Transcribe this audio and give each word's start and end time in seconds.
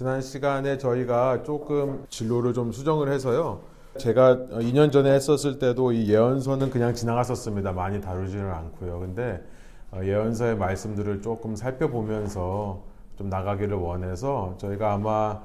지난 0.00 0.22
시간에 0.22 0.78
저희가 0.78 1.42
조금 1.42 2.06
진로를 2.08 2.54
좀 2.54 2.72
수정을 2.72 3.12
해서요. 3.12 3.60
제가 3.98 4.46
2년 4.52 4.90
전에 4.90 5.12
했었을 5.12 5.58
때도 5.58 5.92
이 5.92 6.08
예언서는 6.08 6.70
그냥 6.70 6.94
지나갔었습니다. 6.94 7.72
많이 7.72 8.00
다루지는 8.00 8.50
않고요. 8.50 8.98
근데 8.98 9.44
어, 9.90 10.00
예언서의 10.02 10.56
말씀들을 10.56 11.20
조금 11.20 11.54
살펴보면서 11.54 12.82
좀 13.18 13.28
나가기를 13.28 13.76
원해서 13.76 14.54
저희가 14.56 14.94
아마 14.94 15.42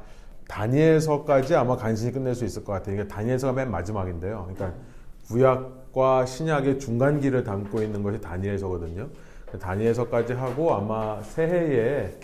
다니엘서까지 0.47 1.53
아마 1.56 1.76
간신히 1.76 2.13
끝낼 2.13 2.33
수 2.33 2.46
있을 2.46 2.63
것 2.63 2.72
같아요. 2.72 2.96
이게 2.96 3.08
다니엘서가 3.10 3.51
맨 3.51 3.69
마지막인데요. 3.69 4.47
그러니까 4.56 4.79
구약과 5.28 6.26
신약의 6.28 6.79
중간기를 6.79 7.44
담고 7.44 7.81
있는 7.81 8.01
것이 8.01 8.22
다니엘서거든요. 8.22 9.10
다니엘서까지 9.60 10.31
하고 10.31 10.74
아마 10.74 11.22
새해에 11.24 12.17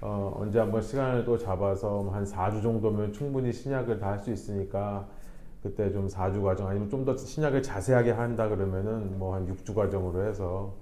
어, 0.00 0.34
언제 0.38 0.58
한번 0.58 0.82
시간을 0.82 1.24
또 1.24 1.38
잡아서 1.38 2.08
한 2.12 2.24
4주 2.24 2.62
정도면 2.62 3.12
충분히 3.12 3.52
신약을 3.52 3.98
다 3.98 4.08
할 4.10 4.18
수 4.20 4.30
있으니까 4.30 5.06
그때 5.62 5.90
좀 5.92 6.06
4주 6.08 6.42
과정 6.42 6.68
아니면 6.68 6.88
좀 6.90 7.04
더 7.04 7.16
신약을 7.16 7.62
자세하게 7.62 8.12
한다 8.12 8.48
그러면은 8.48 9.18
뭐 9.18 9.34
한 9.34 9.46
6주 9.46 9.74
과정으로 9.74 10.22
해서 10.28 10.74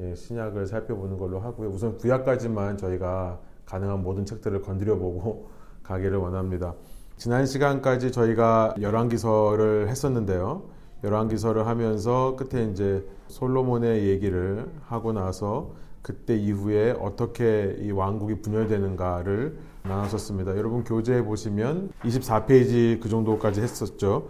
예, 0.00 0.14
신약을 0.14 0.66
살펴보는 0.66 1.18
걸로 1.18 1.40
하고요. 1.40 1.68
우선 1.70 1.96
구약까지만 1.98 2.76
저희가 2.78 3.38
가능한 3.66 4.02
모든 4.02 4.24
책들을 4.26 4.60
건드려 4.62 4.96
보고 4.96 5.48
가기를 5.84 6.18
원합니다. 6.18 6.74
지난 7.16 7.46
시간까지 7.46 8.12
저희가 8.12 8.74
열왕기서를 8.80 9.88
했었는데요. 9.88 10.64
열왕기서를 11.04 11.66
하면서 11.66 12.36
끝에 12.36 12.64
이제 12.64 13.06
솔로몬의 13.28 14.06
얘기를 14.08 14.66
하고 14.86 15.12
나서 15.12 15.70
그때 16.06 16.36
이후에 16.36 16.92
어떻게 17.00 17.76
이 17.80 17.90
왕국이 17.90 18.40
분열되는가를 18.40 19.58
나눴었습니다. 19.82 20.56
여러분 20.56 20.84
교재에 20.84 21.22
보시면 21.22 21.90
24페이지 22.04 23.00
그 23.00 23.08
정도까지 23.08 23.60
했었죠. 23.60 24.28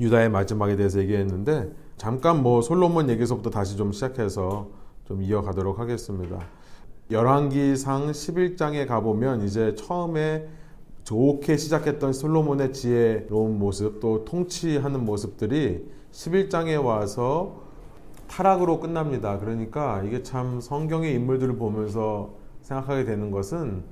유다의 0.00 0.30
마지막에 0.30 0.74
대해서 0.74 0.98
얘기했는데 0.98 1.70
잠깐 1.96 2.42
뭐 2.42 2.60
솔로몬 2.60 3.08
얘기서부터 3.08 3.50
다시 3.50 3.76
좀 3.76 3.92
시작해서 3.92 4.70
좀 5.04 5.22
이어가도록 5.22 5.78
하겠습니다. 5.78 6.40
열왕기상 7.12 8.10
11장에 8.10 8.88
가보면 8.88 9.44
이제 9.44 9.76
처음에 9.76 10.48
좋게 11.04 11.56
시작했던 11.56 12.14
솔로몬의 12.14 12.72
지혜로운 12.72 13.60
모습 13.60 14.00
또 14.00 14.24
통치하는 14.24 15.04
모습들이 15.04 15.88
11장에 16.10 16.84
와서 16.84 17.65
타락으로 18.28 18.80
끝납니다. 18.80 19.38
그러니까 19.38 20.02
이게 20.02 20.22
참 20.22 20.60
성경의 20.60 21.14
인물들을 21.14 21.56
보면서 21.56 22.30
생각하게 22.62 23.04
되는 23.04 23.30
것은 23.30 23.84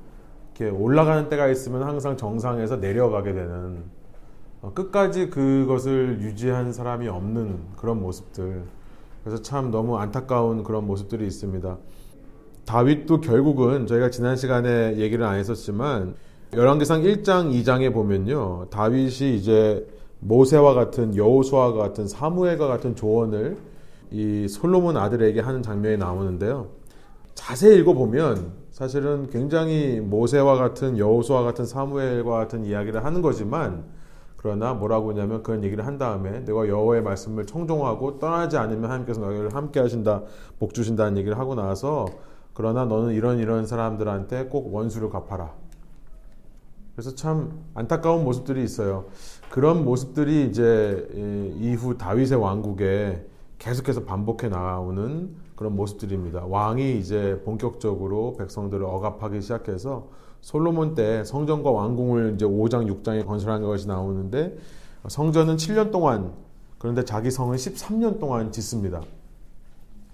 이렇게 0.56 0.74
올라가는 0.76 1.28
때가 1.28 1.48
있으면 1.48 1.82
항상 1.82 2.16
정상에서 2.16 2.76
내려가게 2.76 3.32
되는 3.32 3.84
어, 4.62 4.72
끝까지 4.72 5.28
그것을 5.30 6.20
유지한 6.22 6.72
사람이 6.72 7.08
없는 7.08 7.58
그런 7.76 8.00
모습들. 8.00 8.62
그래서 9.22 9.42
참 9.42 9.70
너무 9.70 9.96
안타까운 9.98 10.62
그런 10.62 10.86
모습들이 10.86 11.26
있습니다. 11.26 11.76
다윗도 12.66 13.20
결국은 13.20 13.86
저희가 13.86 14.10
지난 14.10 14.36
시간에 14.36 14.96
얘기를 14.96 15.24
안 15.24 15.38
했었지만 15.38 16.14
열왕기상 16.54 17.02
1장 17.02 17.52
2장에 17.52 17.92
보면요. 17.92 18.68
다윗이 18.70 19.36
이제 19.36 19.86
모세와 20.20 20.72
같은 20.72 21.16
여호수아와 21.16 21.72
같은 21.74 22.06
사무엘과 22.06 22.66
같은 22.66 22.96
조언을 22.96 23.58
이 24.14 24.46
솔로몬 24.46 24.96
아들에게 24.96 25.40
하는 25.40 25.60
장면이 25.60 25.96
나오는데요. 25.96 26.68
자세히 27.34 27.80
읽어보면 27.80 28.52
사실은 28.70 29.28
굉장히 29.28 29.98
모세와 30.00 30.54
같은 30.54 30.98
여호수아 30.98 31.42
같은 31.42 31.66
사무엘과 31.66 32.30
같은 32.30 32.64
이야기를 32.64 33.04
하는 33.04 33.22
거지만 33.22 33.86
그러나 34.36 34.72
뭐라고 34.72 35.10
하냐면 35.10 35.42
그런 35.42 35.64
얘기를 35.64 35.84
한 35.84 35.98
다음에 35.98 36.44
내가 36.44 36.68
여호와의 36.68 37.02
말씀을 37.02 37.44
청종하고 37.44 38.20
떠나지 38.20 38.56
않으면 38.56 38.84
하나님께서 38.84 39.20
너희를 39.20 39.52
함께 39.52 39.80
하신다 39.80 40.22
복 40.60 40.74
주신다는 40.74 41.18
얘기를 41.18 41.36
하고 41.36 41.56
나서 41.56 42.06
그러나 42.52 42.84
너는 42.84 43.14
이런 43.14 43.40
이런 43.40 43.66
사람들한테 43.66 44.44
꼭 44.44 44.72
원수를 44.72 45.10
갚아라. 45.10 45.52
그래서 46.94 47.16
참 47.16 47.64
안타까운 47.74 48.22
모습들이 48.22 48.62
있어요. 48.62 49.06
그런 49.50 49.84
모습들이 49.84 50.46
이제 50.46 51.08
이후 51.58 51.98
다윗의 51.98 52.38
왕국에 52.38 53.33
계속해서 53.58 54.04
반복해 54.04 54.48
나오는 54.48 55.34
그런 55.56 55.76
모습들입니다. 55.76 56.44
왕이 56.46 56.98
이제 56.98 57.40
본격적으로 57.44 58.36
백성들을 58.36 58.84
억압하기 58.84 59.40
시작해서 59.40 60.08
솔로몬 60.40 60.94
때 60.94 61.24
성전과 61.24 61.70
왕궁을 61.70 62.34
이제 62.34 62.44
5장, 62.44 62.86
6장에 63.02 63.24
건설한 63.26 63.62
것이 63.62 63.88
나오는데 63.88 64.56
성전은 65.08 65.56
7년 65.56 65.90
동안 65.90 66.32
그런데 66.78 67.04
자기 67.04 67.30
성은 67.30 67.56
13년 67.56 68.18
동안 68.18 68.52
짓습니다. 68.52 69.00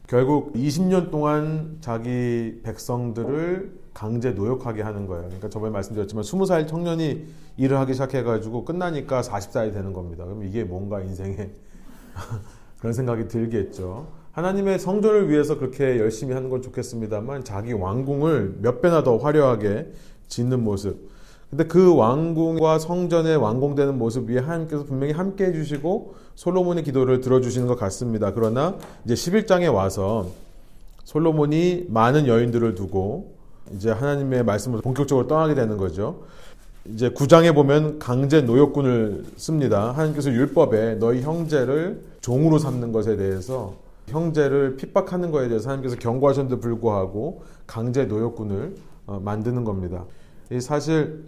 결국 0.06 0.52
20년 0.54 1.10
동안 1.10 1.78
자기 1.80 2.60
백성들을 2.62 3.80
강제 3.94 4.30
노역하게 4.30 4.82
하는 4.82 5.06
거예요. 5.06 5.24
그러니까 5.24 5.48
저번에 5.48 5.72
말씀드렸지만 5.72 6.22
20살 6.22 6.68
청년이 6.68 7.26
일을 7.56 7.78
하기 7.78 7.92
시작해가지고 7.94 8.64
끝나니까 8.64 9.22
40살이 9.22 9.72
되는 9.72 9.92
겁니다. 9.92 10.24
그럼 10.24 10.44
이게 10.44 10.64
뭔가 10.64 11.00
인생에 11.00 11.50
그런 12.80 12.92
생각이 12.92 13.28
들겠죠. 13.28 14.06
하나님의 14.32 14.78
성전을 14.78 15.28
위해서 15.28 15.58
그렇게 15.58 15.98
열심히 15.98 16.34
하는 16.34 16.48
건 16.48 16.62
좋겠습니다만 16.62 17.44
자기 17.44 17.72
왕궁을 17.72 18.56
몇 18.60 18.80
배나 18.80 19.02
더 19.02 19.18
화려하게 19.18 19.92
짓는 20.28 20.64
모습. 20.64 21.10
근데 21.50 21.64
그 21.64 21.94
왕궁과 21.96 22.78
성전의 22.78 23.36
완공되는 23.36 23.98
모습 23.98 24.30
위에 24.30 24.38
하나님께서 24.38 24.84
분명히 24.84 25.12
함께 25.12 25.46
해주시고 25.46 26.14
솔로몬의 26.36 26.84
기도를 26.84 27.20
들어주시는 27.20 27.66
것 27.66 27.76
같습니다. 27.76 28.32
그러나 28.32 28.76
이제 29.04 29.14
11장에 29.14 29.72
와서 29.72 30.28
솔로몬이 31.04 31.86
많은 31.88 32.28
여인들을 32.28 32.76
두고 32.76 33.34
이제 33.74 33.90
하나님의 33.90 34.44
말씀을 34.44 34.80
본격적으로 34.80 35.26
떠나게 35.26 35.54
되는 35.54 35.76
거죠. 35.76 36.22
이제 36.86 37.10
9장에 37.10 37.54
보면 37.54 37.98
강제 37.98 38.40
노역군을 38.40 39.24
씁니다. 39.36 39.92
하나님께서 39.92 40.30
율법에 40.30 40.94
너희 40.94 41.20
형제를 41.20 42.02
종으로 42.20 42.58
삼는 42.58 42.92
것에 42.92 43.16
대해서 43.16 43.74
형제를 44.08 44.76
핍박하는 44.76 45.30
것에 45.30 45.48
대해서 45.48 45.68
하나님께서 45.68 45.96
경고하셨는데 45.96 46.60
불구하고 46.60 47.42
강제 47.66 48.06
노역군을 48.06 48.74
어, 49.06 49.20
만드는 49.22 49.64
겁니다. 49.64 50.04
사실 50.60 51.24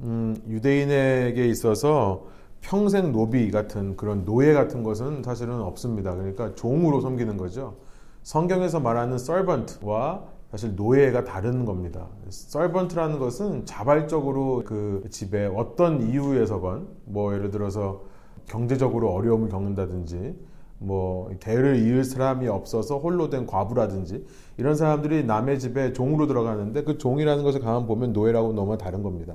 음, 0.00 0.36
유대인에게 0.48 1.46
있어서 1.48 2.26
평생 2.60 3.12
노비 3.12 3.50
같은 3.50 3.96
그런 3.96 4.24
노예 4.24 4.52
같은 4.52 4.82
것은 4.82 5.22
사실은 5.22 5.60
없습니다. 5.60 6.14
그러니까 6.14 6.54
종으로 6.54 7.00
섬기는 7.00 7.36
거죠. 7.36 7.76
성경에서 8.22 8.80
말하는 8.80 9.14
servant와 9.14 10.24
사실 10.54 10.76
노예가 10.76 11.24
다른 11.24 11.64
겁니다. 11.64 12.06
servant라는 12.28 13.18
것은 13.18 13.66
자발적으로 13.66 14.62
그 14.64 15.02
집에 15.10 15.46
어떤 15.46 16.00
이유에서건 16.00 16.86
뭐 17.06 17.34
예를 17.34 17.50
들어서 17.50 18.02
경제적으로 18.46 19.10
어려움을 19.10 19.48
겪는다든지 19.48 20.38
뭐 20.78 21.28
대를 21.40 21.74
이을 21.78 22.04
사람이 22.04 22.46
없어서 22.46 22.98
홀로 22.98 23.30
된 23.30 23.48
과부라든지 23.48 24.24
이런 24.56 24.76
사람들이 24.76 25.24
남의 25.24 25.58
집에 25.58 25.92
종으로 25.92 26.28
들어가는데 26.28 26.84
그 26.84 26.98
종이라는 26.98 27.42
것을 27.42 27.58
가만 27.58 27.88
보면 27.88 28.12
노예라고 28.12 28.52
너무 28.52 28.78
다른 28.78 29.02
겁니다. 29.02 29.34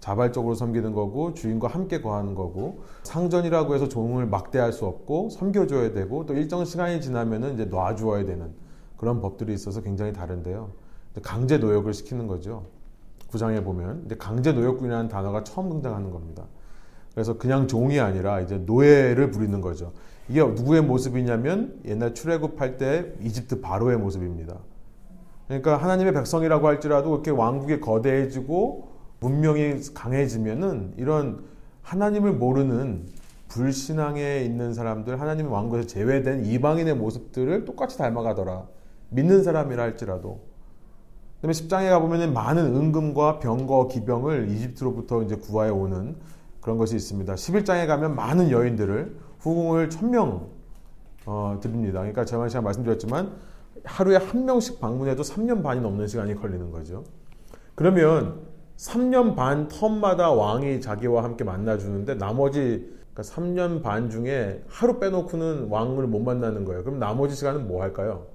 자발적으로 0.00 0.54
섬기는 0.54 0.94
거고 0.94 1.34
주인과 1.34 1.68
함께 1.68 2.00
거하는 2.00 2.34
거고 2.34 2.80
상전이라고 3.02 3.74
해서 3.74 3.88
종을 3.88 4.24
막대할 4.24 4.72
수 4.72 4.86
없고 4.86 5.28
섬겨줘야 5.28 5.92
되고 5.92 6.24
또 6.24 6.32
일정 6.32 6.64
시간이 6.64 7.02
지나면은 7.02 7.52
이제 7.52 7.66
놔주어야 7.66 8.24
되는 8.24 8.64
그런 8.96 9.20
법들이 9.20 9.52
있어서 9.54 9.82
굉장히 9.82 10.12
다른데요. 10.12 10.70
강제 11.22 11.58
노역을 11.58 11.94
시키는 11.94 12.26
거죠. 12.26 12.66
구장에 13.28 13.62
보면 13.62 14.08
강제 14.18 14.52
노역군이라는 14.52 15.08
단어가 15.08 15.44
처음 15.44 15.70
등장하는 15.70 16.10
겁니다. 16.10 16.44
그래서 17.14 17.38
그냥 17.38 17.66
종이 17.66 17.98
아니라 17.98 18.40
이제 18.40 18.58
노예를 18.58 19.30
부리는 19.30 19.60
거죠. 19.60 19.92
이게 20.28 20.42
누구의 20.42 20.82
모습이냐면 20.82 21.80
옛날 21.86 22.14
출애굽할 22.14 22.76
때 22.76 23.14
이집트 23.22 23.60
바로의 23.60 23.96
모습입니다. 23.96 24.58
그러니까 25.46 25.76
하나님의 25.76 26.12
백성이라고 26.12 26.66
할지라도 26.66 27.10
그렇게 27.10 27.30
왕국이 27.30 27.80
거대해지고 27.80 28.88
문명이 29.20 29.80
강해지면은 29.94 30.94
이런 30.96 31.44
하나님을 31.82 32.32
모르는 32.32 33.06
불신앙에 33.48 34.42
있는 34.42 34.74
사람들, 34.74 35.20
하나님의 35.20 35.52
왕국에서 35.52 35.86
제외된 35.86 36.44
이방인의 36.44 36.96
모습들을 36.96 37.64
똑같이 37.64 37.96
닮아가더라. 37.96 38.66
믿는 39.10 39.42
사람이라 39.42 39.82
할지라도. 39.82 40.40
그다음에 41.36 41.52
10장에 41.52 41.90
가보면 41.90 42.32
많은 42.32 42.64
은금과 42.74 43.38
병거, 43.38 43.88
기병을 43.88 44.48
이집트로부터 44.50 45.22
이제 45.22 45.36
구하여 45.36 45.74
오는 45.74 46.16
그런 46.60 46.78
것이 46.78 46.96
있습니다. 46.96 47.34
11장에 47.34 47.86
가면 47.86 48.16
많은 48.16 48.50
여인들을 48.50 49.16
후궁을 49.40 49.90
천명 49.90 50.48
어, 51.26 51.58
드립니다. 51.60 52.00
그러니까 52.00 52.24
제가 52.24 52.48
시간 52.48 52.64
말씀드렸지만 52.64 53.32
하루에 53.84 54.16
한 54.16 54.44
명씩 54.44 54.80
방문해도 54.80 55.22
3년 55.22 55.62
반이 55.62 55.80
넘는 55.80 56.08
시간이 56.08 56.34
걸리는 56.34 56.70
거죠. 56.70 57.04
그러면 57.74 58.40
3년 58.76 59.36
반 59.36 59.68
텀마다 59.68 60.36
왕이 60.36 60.80
자기와 60.80 61.24
함께 61.24 61.44
만나주는데 61.44 62.14
나머지 62.16 62.92
그러니까 63.12 63.34
3년 63.34 63.82
반 63.82 64.10
중에 64.10 64.62
하루 64.68 64.98
빼놓고는 64.98 65.68
왕을 65.68 66.06
못 66.06 66.20
만나는 66.20 66.64
거예요. 66.64 66.84
그럼 66.84 66.98
나머지 66.98 67.34
시간은 67.34 67.66
뭐 67.66 67.82
할까요? 67.82 68.26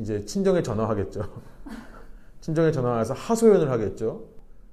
이제 0.00 0.24
친정에 0.24 0.62
전화하겠죠. 0.62 1.22
친정에 2.40 2.70
전화해서 2.70 3.14
하소연을 3.14 3.70
하겠죠. 3.70 4.24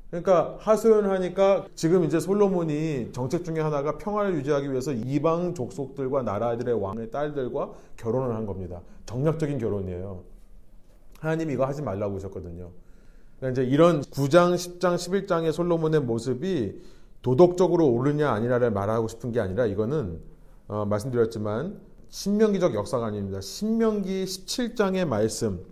그러니까 0.09 0.57
하소연을 0.59 1.09
하니까 1.09 1.65
지금 1.73 2.03
이제 2.03 2.19
솔로몬이 2.19 3.11
정책 3.13 3.43
중에 3.43 3.59
하나가 3.59 3.97
평화를 3.97 4.35
유지하기 4.35 4.69
위해서 4.69 4.91
이방 4.91 5.55
족속들과 5.55 6.21
나라들의 6.21 6.79
왕의 6.79 7.09
딸들과 7.09 7.71
결혼을 7.97 8.35
한 8.35 8.45
겁니다. 8.45 8.81
정략적인 9.07 9.57
결혼이에요. 9.57 10.23
하나님이 11.19 11.53
이거 11.53 11.65
하지 11.65 11.81
말라고 11.81 12.17
하셨거든요. 12.17 12.69
그러니까 13.39 13.61
이제 13.61 13.69
이런 13.69 14.01
9장, 14.01 14.53
10장, 14.53 14.95
11장의 14.95 15.51
솔로몬의 15.51 16.01
모습이 16.01 16.79
도덕적으로 17.23 17.87
옳으냐 17.89 18.29
아니냐를 18.29 18.69
말하고 18.69 19.07
싶은 19.07 19.31
게 19.31 19.39
아니라 19.39 19.65
이거는 19.65 20.19
어, 20.67 20.85
말씀드렸지만 20.85 21.79
신명기적 22.13 22.75
역사가 22.75 23.07
아닙니다. 23.07 23.41
신명기 23.41 24.25
17장의 24.25 25.07
말씀, 25.07 25.65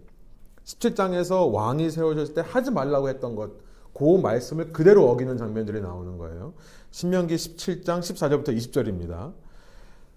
17장에서 0.66 1.54
왕이 1.54 1.92
세워졌을 1.92 2.34
때 2.34 2.42
하지 2.44 2.72
말라고 2.72 3.10
했던 3.10 3.36
것, 3.36 3.52
그 3.94 4.18
말씀을 4.18 4.74
그대로 4.74 5.08
어기는 5.12 5.38
장면들이 5.38 5.82
나오는 5.82 6.18
거예요. 6.18 6.54
신명기 6.90 7.36
17장 7.36 8.00
14절부터 8.00 8.58
20절입니다. 8.58 9.34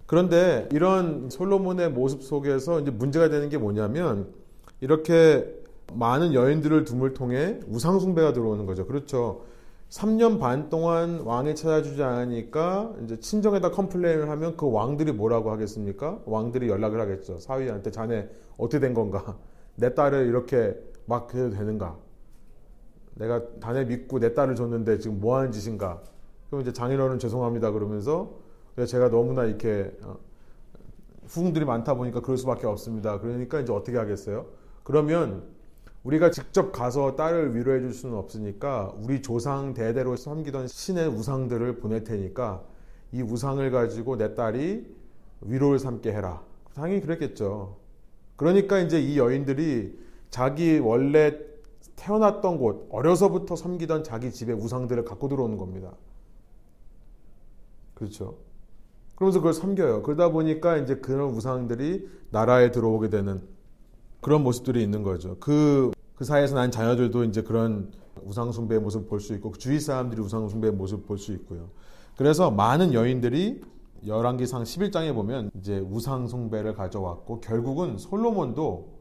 그런데 0.07 0.67
이런 0.71 1.29
솔로몬의 1.29 1.91
모습 1.91 2.23
속에서 2.23 2.79
이제 2.79 2.89
문제가 2.89 3.29
되는 3.29 3.47
게 3.47 3.59
뭐냐면 3.59 4.33
이렇게 4.81 5.47
많은 5.93 6.33
여인들을 6.33 6.85
둠을 6.85 7.13
통해 7.13 7.59
우상숭배가 7.67 8.33
들어오는 8.33 8.65
거죠. 8.65 8.87
그렇죠. 8.87 9.45
3년 9.89 10.39
반 10.39 10.69
동안 10.69 11.21
왕이 11.21 11.55
찾아주지 11.55 12.03
않으니까 12.03 12.93
이제 13.03 13.19
친정에다 13.19 13.71
컴플레인을 13.71 14.29
하면 14.29 14.57
그 14.57 14.69
왕들이 14.69 15.11
뭐라고 15.11 15.51
하겠습니까? 15.51 16.19
왕들이 16.25 16.69
연락을 16.69 16.99
하겠죠. 16.99 17.39
사위한테 17.39 17.91
자네 17.91 18.29
어떻게 18.57 18.79
된 18.79 18.93
건가? 18.93 19.37
내 19.75 19.93
딸을 19.93 20.27
이렇게 20.27 20.75
막 21.05 21.33
해도 21.33 21.51
되는가? 21.51 21.97
내가 23.15 23.41
자네 23.61 23.85
믿고 23.85 24.19
내 24.19 24.33
딸을 24.33 24.55
줬는데 24.55 24.99
지금 24.99 25.21
뭐 25.21 25.37
하는 25.37 25.51
짓인가? 25.51 26.01
그럼 26.49 26.61
이제 26.61 26.73
장인어른 26.73 27.19
죄송합니다 27.19 27.71
그러면서 27.71 28.33
제가 28.87 29.09
너무나 29.09 29.45
이렇게 29.45 29.95
어, 30.03 30.17
후궁들이 31.27 31.63
많다 31.65 31.95
보니까 31.95 32.19
그럴 32.21 32.37
수밖에 32.37 32.67
없습니다. 32.67 33.19
그러니까 33.19 33.59
이제 33.61 33.71
어떻게 33.71 33.97
하겠어요? 33.97 34.47
그러면 34.83 35.54
우리가 36.05 36.29
직접 36.29 36.71
가서 36.71 37.15
딸을 37.15 37.55
위로해 37.55 37.79
줄 37.79 37.93
수는 37.93 38.15
없으니까 38.15 38.93
우리 39.01 39.21
조상 39.21 39.73
대대로 39.73 40.15
섬기던 40.15 40.67
신의 40.67 41.07
우상들을 41.07 41.79
보낼 41.79 42.03
테니까 42.03 42.63
이 43.11 43.21
우상을 43.23 43.69
가지고 43.71 44.15
내 44.15 44.35
딸이 44.35 44.85
위로를 45.41 45.79
삼게 45.79 46.11
해라. 46.11 46.43
당연히 46.75 47.01
그랬겠죠. 47.01 47.77
그러니까 48.35 48.79
이제 48.79 49.01
이 49.01 49.17
여인들이 49.17 49.97
자기 50.29 50.77
원래 50.77 51.39
태어났던 51.95 52.59
곳, 52.59 52.87
어려서부터 52.91 53.55
섬기던 53.55 54.03
자기 54.03 54.31
집의 54.31 54.55
우상들을 54.55 55.05
갖고 55.05 55.27
들어오는 55.27 55.57
겁니다. 55.57 55.93
그렇죠. 57.95 58.37
그러면서 59.15 59.39
그걸 59.39 59.53
섬겨요. 59.53 60.03
그러다 60.03 60.29
보니까 60.29 60.77
이제 60.77 60.95
그런 60.97 61.29
우상들이 61.29 62.07
나라에 62.29 62.71
들어오게 62.71 63.09
되는 63.09 63.41
그런 64.25 64.43
모습들이 64.43 64.81
있는 64.81 65.03
거죠. 65.03 65.37
그, 65.39 65.91
그 66.15 66.23
사이에서 66.23 66.55
난 66.55 66.71
자녀들도 66.71 67.25
이제 67.25 67.41
그런 67.41 67.91
우상숭배의 68.23 68.81
모습을 68.81 69.07
볼수 69.07 69.33
있고, 69.33 69.51
주위 69.53 69.79
사람들이 69.79 70.21
우상숭배의 70.21 70.73
모습을 70.73 71.05
볼수 71.05 71.33
있고요. 71.33 71.69
그래서 72.17 72.49
많은 72.51 72.93
여인들이 72.93 73.61
열왕기상 74.07 74.63
11장에 74.63 75.13
보면 75.13 75.51
이제 75.59 75.79
우상숭배를 75.79 76.73
가져왔고, 76.73 77.41
결국은 77.41 77.97
솔로몬도 77.97 78.95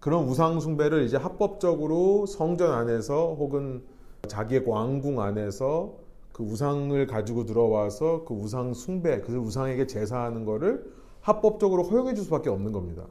그런 0.00 0.24
우상숭배를 0.28 1.04
이제 1.04 1.16
합법적으로 1.16 2.26
성전 2.26 2.72
안에서 2.72 3.34
혹은 3.34 3.82
자기의 4.28 4.64
왕궁 4.66 5.20
안에서 5.20 5.94
그 6.32 6.42
우상을 6.42 7.06
가지고 7.06 7.44
들어와서 7.44 8.24
그 8.24 8.34
우상 8.34 8.74
숭배, 8.74 9.20
그 9.20 9.36
우상에게 9.36 9.86
제사하는 9.86 10.44
거를 10.44 10.92
합법적으로 11.20 11.82
허용해 11.82 12.14
줄 12.14 12.24
수밖에 12.24 12.50
없는 12.50 12.72
겁니다. 12.72 13.04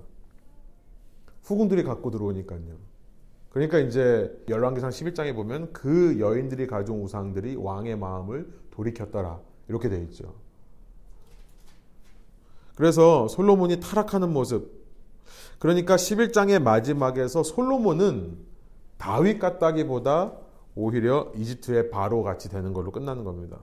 후궁들이 1.43 1.83
갖고 1.83 2.11
들어오니까요. 2.11 2.94
그러니까 3.55 3.79
이제 3.79 4.37
열왕기상 4.49 4.89
11장에 4.89 5.33
보면 5.33 5.71
그 5.71 6.19
여인들이 6.19 6.67
가져온 6.67 6.99
우상들이 7.03 7.55
왕의 7.55 7.97
마음을 7.97 8.51
돌이켰더라. 8.71 9.39
이렇게 9.69 9.87
돼 9.87 9.97
있죠. 10.03 10.33
그래서 12.75 13.29
솔로몬이 13.29 13.79
타락하는 13.79 14.33
모습, 14.33 14.73
그러니까 15.57 15.95
11장의 15.95 16.61
마지막에서 16.61 17.43
솔로몬은 17.43 18.39
다윗 18.97 19.39
같다기보다 19.39 20.33
오히려 20.75 21.31
이집트의 21.37 21.91
바로 21.91 22.23
같이 22.23 22.49
되는 22.49 22.73
걸로 22.73 22.91
끝나는 22.91 23.23
겁니다. 23.23 23.59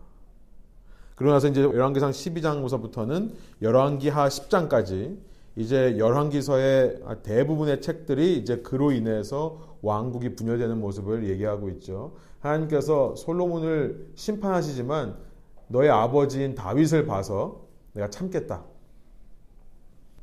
그러고 1.16 1.34
나서 1.34 1.48
이제 1.48 1.60
열왕기상 1.60 2.12
12장부터는 2.12 3.32
열왕기하 3.60 4.28
10장까지 4.28 5.18
이제 5.56 5.98
열왕기서의 5.98 7.02
대부분의 7.22 7.82
책들이 7.82 8.38
이제 8.38 8.62
그로 8.62 8.90
인해서 8.90 9.71
왕국이 9.82 10.34
분열되는 10.36 10.80
모습을 10.80 11.28
얘기하고 11.28 11.68
있죠. 11.70 12.14
하나님께서 12.40 13.14
솔로몬을 13.16 14.12
심판하시지만 14.14 15.16
너의 15.68 15.90
아버지인 15.90 16.54
다윗을 16.54 17.06
봐서 17.06 17.66
내가 17.92 18.08
참겠다. 18.08 18.64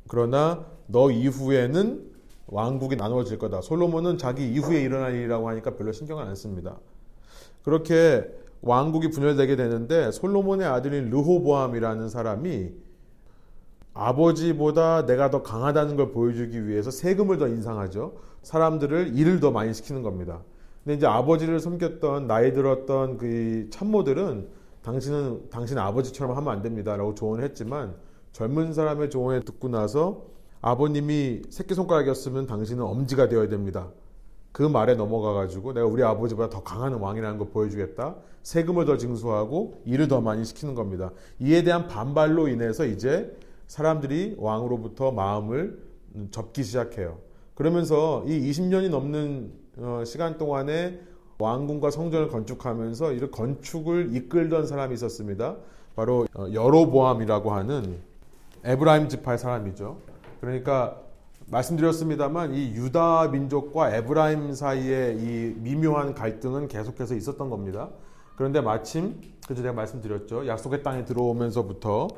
그러나 0.08 0.66
너 0.86 1.10
이후에는 1.10 2.10
왕국이 2.46 2.96
나누어질 2.96 3.38
거다. 3.38 3.60
솔로몬은 3.60 4.18
자기 4.18 4.50
이후에 4.52 4.82
일어날 4.82 5.14
일이라고 5.14 5.48
하니까 5.48 5.76
별로 5.76 5.92
신경을 5.92 6.24
안 6.24 6.34
씁니다. 6.34 6.78
그렇게 7.62 8.28
왕국이 8.62 9.10
분열되게 9.10 9.56
되는데 9.56 10.10
솔로몬의 10.10 10.66
아들인 10.66 11.10
르호보암이라는 11.10 12.08
사람이 12.08 12.72
아버지보다 13.94 15.06
내가 15.06 15.30
더 15.30 15.42
강하다는 15.42 15.96
걸 15.96 16.10
보여주기 16.12 16.66
위해서 16.66 16.90
세금을 16.90 17.38
더 17.38 17.48
인상하죠. 17.48 18.14
사람들을 18.42 19.16
일을 19.16 19.40
더 19.40 19.50
많이 19.50 19.72
시키는 19.74 20.02
겁니다. 20.02 20.42
근데 20.84 20.96
이제 20.96 21.06
아버지를 21.06 21.60
섬겼던 21.60 22.26
나이 22.26 22.52
들었던 22.52 23.18
그 23.18 23.68
참모들은 23.70 24.48
당신은 24.82 25.50
당신 25.50 25.78
아버지처럼 25.78 26.36
하면 26.36 26.52
안 26.52 26.62
됩니다라고 26.62 27.14
조언을 27.14 27.44
했지만 27.44 27.94
젊은 28.32 28.72
사람의 28.72 29.10
조언을 29.10 29.44
듣고 29.44 29.68
나서 29.68 30.24
아버님이 30.62 31.42
새끼손가락이었으면 31.50 32.46
당신은 32.46 32.82
엄지가 32.82 33.28
되어야 33.28 33.48
됩니다. 33.48 33.90
그 34.52 34.62
말에 34.62 34.94
넘어가 34.94 35.32
가지고 35.32 35.72
내가 35.72 35.86
우리 35.86 36.02
아버지보다 36.02 36.50
더 36.50 36.62
강한 36.62 36.94
왕이라는 36.94 37.38
걸 37.38 37.50
보여주겠다. 37.50 38.16
세금을 38.42 38.84
더 38.84 38.96
징수하고 38.96 39.82
일을 39.84 40.08
더 40.08 40.20
많이 40.20 40.44
시키는 40.44 40.74
겁니다. 40.74 41.12
이에 41.38 41.62
대한 41.62 41.88
반발로 41.88 42.48
인해서 42.48 42.84
이제 42.84 43.36
사람들이 43.66 44.36
왕으로부터 44.38 45.12
마음을 45.12 45.82
접기 46.30 46.64
시작해요. 46.64 47.18
그러면서 47.60 48.24
이 48.26 48.50
20년이 48.50 48.88
넘는 48.88 49.52
어, 49.76 50.02
시간 50.06 50.38
동안에 50.38 50.98
왕궁과 51.38 51.90
성전을 51.90 52.28
건축하면서 52.28 53.12
이 53.12 53.30
건축을 53.30 54.16
이끌던 54.16 54.66
사람이 54.66 54.94
있었습니다. 54.94 55.56
바로 55.94 56.26
어, 56.34 56.46
여로보암이라고 56.50 57.52
하는 57.52 57.98
에브라임 58.64 59.10
지파의 59.10 59.36
사람이죠. 59.36 59.98
그러니까 60.40 61.02
말씀드렸습니다만 61.48 62.54
이 62.54 62.72
유다 62.76 63.28
민족과 63.28 63.94
에브라임 63.94 64.54
사이의 64.54 65.18
이 65.18 65.54
미묘한 65.58 66.14
갈등은 66.14 66.66
계속해서 66.66 67.14
있었던 67.14 67.50
겁니다. 67.50 67.90
그런데 68.36 68.62
마침 68.62 69.20
그저 69.46 69.60
제가 69.60 69.74
말씀드렸죠. 69.74 70.46
약속의 70.46 70.82
땅에 70.82 71.04
들어오면서부터 71.04 72.08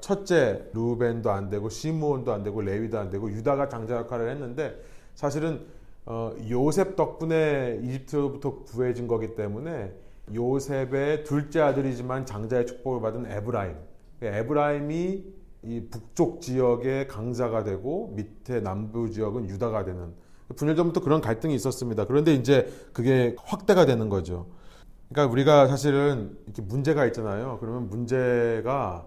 첫째 0.00 0.68
루벤도 0.72 1.30
안 1.30 1.50
되고 1.50 1.68
시므온도 1.68 2.32
안 2.32 2.42
되고 2.42 2.60
레위도 2.60 2.98
안 2.98 3.10
되고 3.10 3.30
유다가 3.30 3.68
장자 3.68 3.96
역할을 3.96 4.30
했는데 4.30 4.80
사실은 5.14 5.66
어, 6.06 6.32
요셉 6.48 6.96
덕분에 6.96 7.80
이집트로부터 7.82 8.64
구해진 8.64 9.06
거기 9.06 9.34
때문에 9.34 9.92
요셉의 10.34 11.24
둘째 11.24 11.60
아들이지만 11.60 12.24
장자의 12.24 12.66
축복을 12.66 13.00
받은 13.00 13.30
에브라임. 13.30 13.76
에브라임이 14.22 15.24
이 15.64 15.88
북쪽 15.90 16.40
지역의 16.40 17.08
강자가 17.08 17.64
되고 17.64 18.12
밑에 18.16 18.60
남부 18.60 19.10
지역은 19.10 19.48
유다가 19.48 19.84
되는 19.84 20.14
분열 20.56 20.76
전부터 20.76 21.00
그런 21.00 21.20
갈등이 21.20 21.54
있었습니다. 21.54 22.06
그런데 22.06 22.32
이제 22.32 22.72
그게 22.92 23.36
확대가 23.38 23.84
되는 23.84 24.08
거죠. 24.08 24.46
그러니까 25.10 25.32
우리가 25.32 25.66
사실은 25.66 26.38
이렇게 26.46 26.62
문제가 26.62 27.06
있잖아요. 27.06 27.58
그러면 27.60 27.88
문제가 27.88 29.06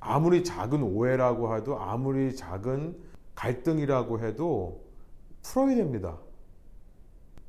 아무리 0.00 0.44
작은 0.44 0.82
오해라고 0.82 1.56
해도 1.56 1.78
아무리 1.78 2.34
작은 2.34 2.96
갈등이라고 3.34 4.20
해도 4.20 4.84
풀어야 5.42 5.76
됩니다. 5.76 6.18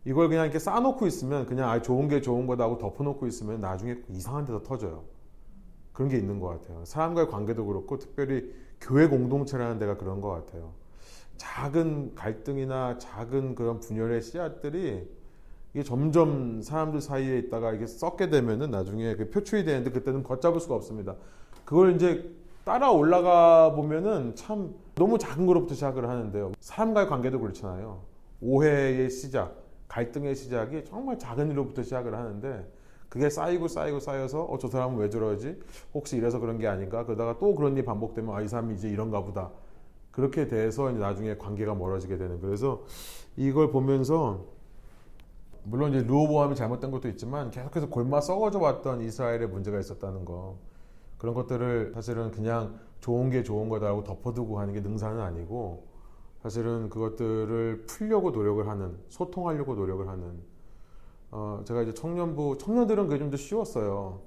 이걸 0.05 0.29
그냥 0.29 0.45
이렇게 0.45 0.59
쌓아놓고 0.59 1.05
있으면 1.07 1.45
그냥 1.45 1.69
아 1.69 1.81
좋은 1.81 2.07
게 2.07 2.21
좋은 2.21 2.47
거다 2.47 2.63
하고 2.63 2.77
덮어놓고 2.77 3.27
있으면 3.27 3.59
나중에 3.59 3.97
이상한 4.09 4.45
데서 4.45 4.63
터져요. 4.63 5.03
그런 5.91 6.09
게 6.09 6.17
있는 6.17 6.39
것 6.39 6.47
같아요. 6.47 6.85
사람과의 6.85 7.27
관계도 7.27 7.65
그렇고 7.65 7.99
특별히 7.99 8.53
교회 8.79 9.07
공동체라는 9.07 9.79
데가 9.79 9.97
그런 9.97 10.21
것 10.21 10.29
같아요. 10.29 10.73
작은 11.37 12.15
갈등이나 12.15 12.97
작은 12.97 13.55
그런 13.55 13.79
분열의 13.79 14.21
씨앗들이 14.21 15.07
이게 15.73 15.83
점점 15.83 16.61
사람들 16.61 17.01
사이에 17.01 17.37
있다가 17.39 17.73
이게 17.73 17.85
썩게 17.85 18.29
되면은 18.29 18.71
나중에 18.71 19.15
그 19.15 19.29
표출이 19.29 19.65
되는데 19.65 19.91
그때는 19.91 20.23
걷잡을 20.23 20.59
수가 20.59 20.75
없습니다. 20.75 21.15
그걸 21.65 21.95
이제 21.95 22.33
따라 22.69 22.91
올라가 22.91 23.73
보면은 23.73 24.35
참 24.35 24.75
너무 24.93 25.17
작은 25.17 25.47
거로부터 25.47 25.73
시작을 25.73 26.07
하는데요. 26.07 26.51
사람과의 26.59 27.07
관계도 27.07 27.39
그렇잖아요. 27.39 28.03
오해의 28.41 29.09
시작, 29.09 29.55
갈등의 29.88 30.35
시작이 30.35 30.85
정말 30.85 31.17
작은 31.17 31.49
일로부터 31.49 31.81
시작을 31.81 32.13
하는데 32.13 32.71
그게 33.09 33.27
쌓이고 33.31 33.67
쌓이고 33.67 33.99
쌓여서 33.99 34.43
어 34.43 34.59
저 34.59 34.67
사람은 34.67 34.97
왜 34.97 35.09
저러지? 35.09 35.59
혹시 35.95 36.15
이래서 36.17 36.38
그런 36.38 36.59
게 36.59 36.67
아닌가? 36.67 37.05
그러다가 37.05 37.39
또 37.39 37.55
그런 37.55 37.73
일이 37.73 37.83
반복되면 37.83 38.35
아 38.35 38.43
이 38.43 38.47
사람이 38.47 38.75
이제 38.75 38.88
이런가 38.88 39.23
보다. 39.23 39.49
그렇게 40.11 40.45
돼서 40.47 40.91
이제 40.91 40.99
나중에 40.99 41.38
관계가 41.38 41.73
멀어지게 41.73 42.19
되는 42.19 42.39
그래서 42.39 42.83
이걸 43.35 43.71
보면서 43.71 44.45
물론 45.63 45.91
이제 45.95 46.05
루어보암이 46.05 46.53
잘못된 46.53 46.91
것도 46.91 47.07
있지만 47.09 47.49
계속해서 47.49 47.89
골마 47.89 48.21
썩어져 48.21 48.59
왔던 48.59 49.01
이스라엘의 49.01 49.47
문제가 49.47 49.79
있었다는 49.79 50.23
거 50.23 50.68
그런 51.19 51.35
것들을 51.35 51.91
사실은 51.93 52.31
그냥 52.31 52.79
좋은 53.01 53.29
게 53.29 53.43
좋은 53.43 53.69
거다라고 53.69 54.03
덮어두고 54.03 54.59
하는 54.59 54.73
게 54.73 54.79
능사는 54.81 55.19
아니고 55.21 55.85
사실은 56.41 56.89
그것들을 56.89 57.83
풀려고 57.85 58.31
노력을 58.31 58.67
하는 58.67 58.97
소통하려고 59.09 59.75
노력을 59.75 60.07
하는 60.07 60.39
어 61.31 61.61
제가 61.65 61.83
이제 61.83 61.93
청년부 61.93 62.57
청년들은 62.57 63.07
그게 63.07 63.19
좀 63.19 63.29
더 63.29 63.38
쉬웠어요. 63.38 64.21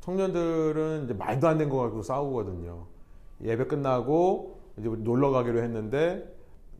청년들은 0.00 1.04
이제 1.04 1.14
말도 1.14 1.48
안 1.48 1.58
된 1.58 1.70
거 1.70 1.78
가지고 1.78 2.02
싸우거든요. 2.02 2.86
예배 3.42 3.66
끝나고 3.66 4.60
이제 4.78 4.88
놀러 4.88 5.30
가기로 5.30 5.60
했는데 5.62 6.28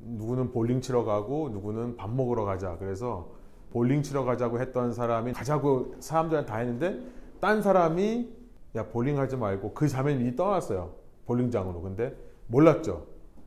누구는 0.00 0.50
볼링 0.50 0.80
치러 0.80 1.04
가고 1.04 1.48
누구는 1.50 1.96
밥 1.96 2.10
먹으러 2.10 2.44
가자. 2.44 2.76
그래서 2.78 3.30
볼링 3.70 4.02
치러 4.02 4.24
가자고 4.24 4.60
했던 4.60 4.92
사람이 4.92 5.32
가자고 5.32 5.94
사람들한테 6.00 6.50
다 6.50 6.58
했는데 6.58 7.00
딴 7.40 7.62
사람이 7.62 8.41
야 8.74 8.86
볼링 8.88 9.18
하지 9.18 9.36
말고 9.36 9.74
그 9.74 9.88
자매는 9.88 10.20
이미 10.20 10.36
떠났어요. 10.36 10.92
볼링장으로. 11.26 11.82
근데 11.82 12.14
몰랐죠. 12.46 13.06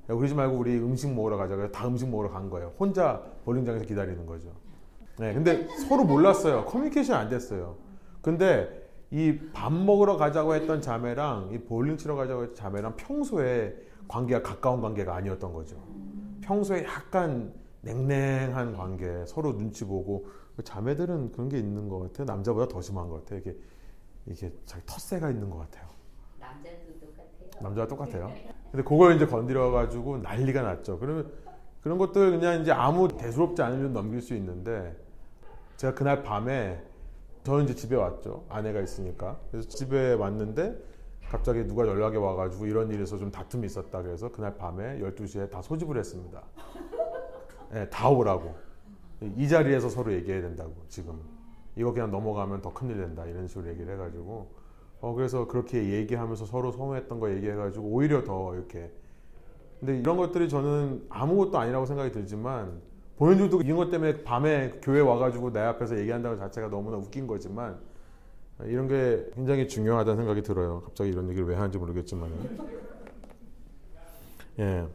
야, 0.10 0.16
그러지 0.16 0.36
말고 0.36 0.56
우리 0.58 0.78
음식 0.78 1.14
먹으러 1.14 1.38
가자. 1.38 1.56
그래서 1.56 1.72
다 1.72 1.88
음식 1.88 2.08
먹으러 2.10 2.30
간 2.30 2.50
거예요. 2.50 2.74
혼자 2.80 3.22
볼링장에서 3.44 3.86
기다리는 3.86 4.26
거죠. 4.26 4.50
네, 5.18 5.34
근데 5.34 5.68
서로 5.88 6.04
몰랐어요. 6.04 6.66
커뮤니케이션 6.66 7.18
안 7.18 7.30
됐어요. 7.30 7.76
근데 8.22 8.84
이 9.12 9.40
밥 9.54 9.72
먹으러 9.72 10.18
가자고 10.18 10.56
했던 10.56 10.82
자매랑 10.82 11.50
이 11.54 11.60
볼링 11.60 11.96
치러 11.98 12.16
가자고 12.16 12.42
했던 12.44 12.56
자매랑 12.56 12.96
평소에 12.98 13.76
관계가 14.08 14.42
가까운 14.42 14.82
관계가 14.82 15.16
아니었던 15.16 15.54
거죠. 15.54 15.78
평소에 16.42 16.84
약간 16.84 17.54
냉랭한 17.82 18.76
관계, 18.76 19.26
서로 19.26 19.56
눈치 19.58 19.86
보고 19.86 20.26
자매들은 20.64 21.32
그런 21.32 21.50
게 21.50 21.58
있는 21.60 21.88
것 21.88 22.00
같아요. 22.00 22.26
남자보다 22.26 22.68
더 22.68 22.82
심한 22.82 23.08
것 23.10 23.24
같아요. 23.24 23.40
이게 23.40 23.56
이게 24.28 24.52
자기 24.66 24.86
텃세가 24.86 25.30
있는 25.30 25.50
것 25.50 25.58
같아요. 25.60 25.88
남자도 26.40 26.78
똑같아요. 27.00 27.62
남자가 27.62 27.88
똑같아요. 27.88 28.32
근데 28.72 28.84
그걸 28.84 29.16
이제 29.16 29.26
건드려 29.26 29.72
가지고 29.72 30.18
난리가 30.18 30.62
났죠. 30.62 31.00
그러면 31.00 31.32
그런 31.82 31.98
것들 31.98 32.32
그냥 32.32 32.62
이제 32.62 32.72
아무 32.72 33.08
대수롭지 33.08 33.62
않으면 33.62 33.94
넘길 33.94 34.22
수 34.22 34.34
있는데 34.36 34.96
제가 35.78 35.94
그날 35.94 36.24
밤에 36.24 36.82
저는 37.44 37.66
이제 37.66 37.76
집에 37.76 37.96
왔죠. 37.96 38.46
아내가 38.50 38.82
있으니까. 38.82 39.40
그래서 39.52 39.70
집에 39.70 40.14
왔는데 40.14 40.76
갑자기 41.30 41.64
누가 41.66 41.86
연락이 41.86 42.18
와가지고 42.18 42.66
이런 42.66 42.92
일에서 42.92 43.18
좀 43.18 43.32
다툼이 43.32 43.66
있었다. 43.68 44.02
그래서 44.02 44.32
그날 44.32 44.58
밤에 44.58 45.00
12시에 45.00 45.50
다 45.50 45.62
소집을 45.62 45.98
했습니다. 45.98 46.42
네, 47.72 47.90
다 47.90 48.10
오라고. 48.10 48.56
이 49.22 49.48
자리에서 49.48 49.90
서로 49.90 50.14
얘기해야 50.14 50.42
된다고, 50.42 50.74
지금. 50.88 51.20
이거 51.76 51.94
그냥 51.94 52.12
넘어가면 52.12 52.62
더 52.62 52.74
큰일 52.74 52.98
된다. 52.98 53.26
이런 53.26 53.48
식으로 53.48 53.70
얘기를 53.70 53.94
해가지고. 53.94 54.66
어, 55.02 55.14
그래서 55.14 55.48
그렇게 55.48 55.92
얘기하면서 55.92 56.46
서로 56.46 56.72
소모했던 56.72 57.20
거 57.20 57.32
얘기해가지고 57.32 57.86
오히려 57.86 58.24
더 58.24 58.56
이렇게. 58.56 58.92
근데 59.80 60.00
이런 60.00 60.18
것들이 60.18 60.50
저는 60.50 61.06
아무것도 61.10 61.58
아니라고 61.58 61.86
생각이 61.86 62.12
들지만 62.12 62.82
본인들도 63.18 63.62
이런 63.62 63.78
것 63.78 63.90
때문에 63.90 64.24
밤에 64.24 64.80
교회 64.82 65.00
와가지고 65.00 65.54
내 65.54 65.60
앞에서 65.60 66.00
얘기한다는 66.00 66.38
자체가 66.38 66.70
너무나 66.70 66.98
웃긴 66.98 67.28
거지만 67.28 67.78
이런 68.64 68.88
게 68.88 69.30
굉장히 69.34 69.68
중요하다는 69.68 70.18
생각이 70.18 70.42
들어요. 70.42 70.82
갑자기 70.82 71.12
이런 71.12 71.30
얘기를 71.30 71.48
왜 71.48 71.56
하는지 71.56 71.78
모르겠지만. 71.78 72.32
예. 74.60 74.88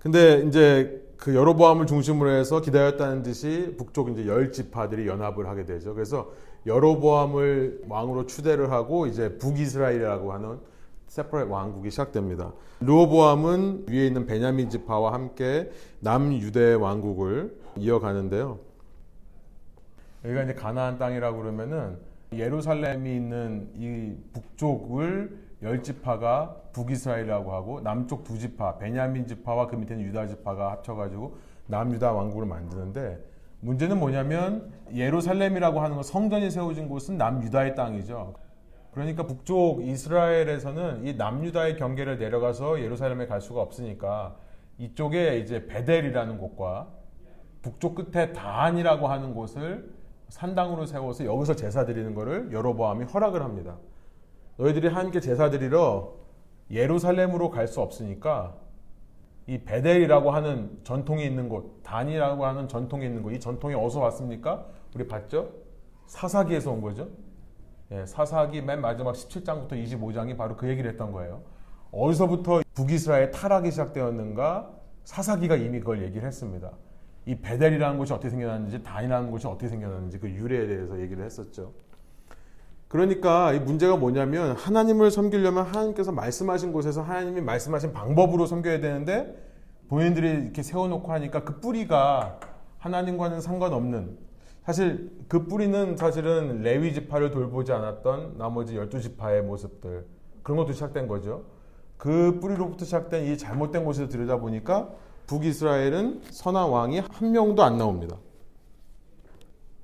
근데 0.00 0.42
이제 0.46 1.05
그 1.16 1.34
여로보암을 1.34 1.86
중심으로 1.86 2.30
해서 2.30 2.60
기다렸다는 2.60 3.22
듯이 3.22 3.74
북쪽 3.78 4.10
이제 4.10 4.26
열 4.26 4.52
지파들이 4.52 5.06
연합을 5.06 5.48
하게 5.48 5.64
되죠. 5.64 5.94
그래서 5.94 6.30
여로보암을 6.66 7.84
왕으로 7.88 8.26
추대를 8.26 8.70
하고 8.70 9.06
이제 9.06 9.38
북이스라엘이라고 9.38 10.32
하는 10.32 10.58
세퍼레 11.06 11.44
왕국이 11.44 11.90
시작됩니다. 11.90 12.52
르호보암은 12.80 13.86
위에 13.88 14.06
있는 14.06 14.26
베냐민 14.26 14.68
지파와 14.68 15.12
함께 15.12 15.70
남유대 16.00 16.74
왕국을 16.74 17.56
이어가는데요. 17.76 18.58
여기가 20.24 20.42
이제 20.42 20.54
가나안 20.54 20.98
땅이라고 20.98 21.38
그러면은 21.38 21.98
예루살렘이 22.32 23.14
있는 23.14 23.70
이 23.76 24.16
북쪽을 24.32 25.45
열 25.66 25.82
지파가 25.82 26.56
북이스라엘이라고 26.72 27.52
하고 27.52 27.80
남쪽 27.80 28.22
두 28.22 28.38
지파 28.38 28.78
베냐민 28.78 29.26
지파와 29.26 29.66
그 29.66 29.74
밑에는 29.74 30.02
유다 30.04 30.28
지파가 30.28 30.70
합쳐가지고 30.70 31.36
남유다 31.66 32.12
왕국을 32.12 32.46
만드는데 32.46 33.18
문제는 33.60 33.98
뭐냐면 33.98 34.72
예루살렘이라고 34.94 35.80
하는 35.80 35.96
건 35.96 36.04
성전이 36.04 36.52
세워진 36.52 36.88
곳은 36.88 37.18
남유다의 37.18 37.74
땅이죠. 37.74 38.34
그러니까 38.92 39.26
북쪽 39.26 39.84
이스라엘에서는 39.84 41.04
이 41.04 41.14
남유다의 41.14 41.76
경계를 41.76 42.18
내려가서 42.18 42.80
예루살렘에 42.80 43.26
갈 43.26 43.40
수가 43.40 43.60
없으니까 43.60 44.36
이쪽에 44.78 45.38
이제 45.38 45.66
베델이라는 45.66 46.38
곳과 46.38 46.86
북쪽 47.62 47.96
끝에 47.96 48.32
단이라고 48.32 49.08
하는 49.08 49.34
곳을 49.34 49.92
산당으로 50.28 50.86
세워서 50.86 51.24
여기서 51.24 51.56
제사 51.56 51.84
드리는 51.84 52.14
것을 52.14 52.52
여로보암이 52.52 53.06
허락을 53.06 53.42
합니다. 53.42 53.76
너희들이 54.58 54.88
함께 54.88 55.20
제사 55.20 55.50
드리러 55.50 56.14
예루살렘으로 56.70 57.50
갈 57.50 57.68
수 57.68 57.80
없으니까 57.80 58.54
이 59.46 59.58
베델이라고 59.58 60.30
하는 60.30 60.80
전통이 60.82 61.24
있는 61.24 61.48
곳, 61.48 61.80
단이라고 61.84 62.44
하는 62.44 62.66
전통이 62.66 63.06
있는 63.06 63.22
곳, 63.22 63.30
이 63.30 63.38
전통이 63.38 63.74
어디서 63.74 64.00
왔습니까? 64.00 64.66
우리 64.94 65.06
봤죠? 65.06 65.52
사사기에서 66.06 66.72
온 66.72 66.80
거죠. 66.80 67.08
예, 67.92 68.04
사사기 68.06 68.62
맨 68.62 68.80
마지막 68.80 69.12
17장부터 69.12 69.72
25장이 69.72 70.36
바로 70.36 70.56
그 70.56 70.68
얘기를 70.68 70.90
했던 70.90 71.12
거예요. 71.12 71.42
어디서부터 71.92 72.62
북이스라엘 72.74 73.30
타락이 73.30 73.70
시작되었는가? 73.70 74.72
사사기가 75.04 75.54
이미 75.54 75.78
그걸 75.78 76.02
얘기를 76.02 76.26
했습니다. 76.26 76.72
이 77.26 77.36
베델이라는 77.36 77.98
곳이 77.98 78.12
어떻게 78.12 78.30
생겨났는지, 78.30 78.82
단이라는 78.82 79.30
곳이 79.30 79.46
어떻게 79.46 79.68
생겨났는지 79.68 80.18
그 80.18 80.28
유래에 80.28 80.66
대해서 80.66 81.00
얘기를 81.00 81.24
했었죠. 81.24 81.72
그러니까 82.88 83.52
이 83.52 83.58
문제가 83.58 83.96
뭐냐면 83.96 84.52
하나님을 84.52 85.10
섬기려면 85.10 85.66
하나님께서 85.66 86.12
말씀하신 86.12 86.72
곳에서 86.72 87.02
하나님이 87.02 87.40
말씀하신 87.40 87.92
방법으로 87.92 88.46
섬겨야 88.46 88.80
되는데 88.80 89.36
본인들이 89.88 90.28
이렇게 90.44 90.62
세워놓고 90.62 91.12
하니까 91.12 91.44
그 91.44 91.60
뿌리가 91.60 92.38
하나님과는 92.78 93.40
상관없는 93.40 94.18
사실 94.64 95.12
그 95.28 95.46
뿌리는 95.46 95.96
사실은 95.96 96.62
레위 96.62 96.92
지파를 96.92 97.30
돌보지 97.30 97.72
않았던 97.72 98.36
나머지 98.38 98.76
열두 98.76 99.00
지파의 99.00 99.42
모습들 99.42 100.06
그런 100.42 100.56
것도 100.58 100.72
시작된 100.72 101.06
거죠. 101.06 101.44
그 101.96 102.38
뿌리로부터 102.40 102.84
시작된 102.84 103.26
이 103.26 103.38
잘못된 103.38 103.84
곳에서 103.84 104.08
들여다 104.08 104.38
보니까 104.38 104.90
북이스라엘은 105.26 106.22
선한 106.30 106.68
왕이 106.68 107.00
한 107.00 107.32
명도 107.32 107.62
안 107.62 107.78
나옵니다. 107.78 108.16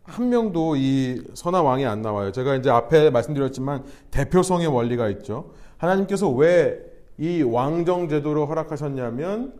한 0.04 0.28
명도 0.28 0.76
이 0.76 1.22
선한 1.34 1.64
왕이 1.64 1.86
안 1.86 2.02
나와요. 2.02 2.32
제가 2.32 2.56
이제 2.56 2.70
앞에 2.70 3.10
말씀드렸지만 3.10 3.84
대표성의 4.10 4.66
원리가 4.66 5.08
있죠. 5.08 5.50
하나님께서 5.78 6.30
왜 6.30 6.92
이 7.18 7.42
왕정 7.42 8.08
제도를 8.08 8.48
허락하셨냐면 8.48 9.54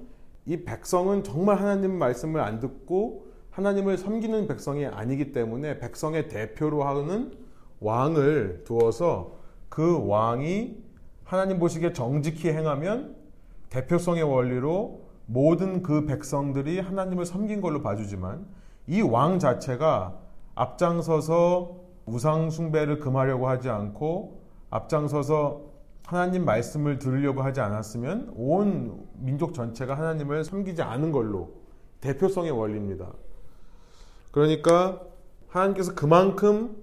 이 0.47 0.65
백성은 0.65 1.23
정말 1.23 1.61
하나님 1.61 1.97
말씀을 1.99 2.41
안 2.41 2.61
듣고 2.61 3.27
하나님을 3.51 3.99
섬기는 3.99 4.49
백성이 4.49 4.87
아니기 4.87 5.33
때문에 5.33 5.79
백성의 5.79 6.29
대표로 6.29 6.83
하는 6.83 7.33
왕을 7.81 8.65
두어서 8.65 9.37
그 9.69 10.07
왕이 10.07 10.77
하나님 11.25 11.59
보시기에 11.59 11.93
정직히 11.93 12.49
행하면 12.49 13.15
대표성의 13.69 14.23
원리로 14.23 15.03
모든 15.27 15.83
그 15.83 16.07
백성들이 16.07 16.81
하나님을 16.81 17.27
섬긴 17.27 17.61
걸로 17.61 17.83
봐주지만 17.83 18.45
이 18.89 19.03
왕 19.03 19.39
자체가 19.39 20.19
앞장서서 20.55 21.81
우상 22.07 22.51
숭배를 22.51 22.99
금하려고 22.99 23.49
하지 23.49 23.69
않고 23.69 24.43
앞장서서 24.71 25.73
하나님 26.05 26.45
말씀을 26.45 26.99
들으려고 26.99 27.43
하지 27.43 27.61
않았으면 27.61 28.35
온 28.37 29.07
민족 29.15 29.55
전체가 29.55 29.97
하나님을 29.97 30.45
섬기지 30.45 30.83
않은 30.83 31.13
걸로 31.13 31.55
대표성의 32.01 32.51
원리입니다. 32.51 33.13
그러니까 34.31 35.01
하나님께서 35.49 35.95
그만큼 35.95 36.83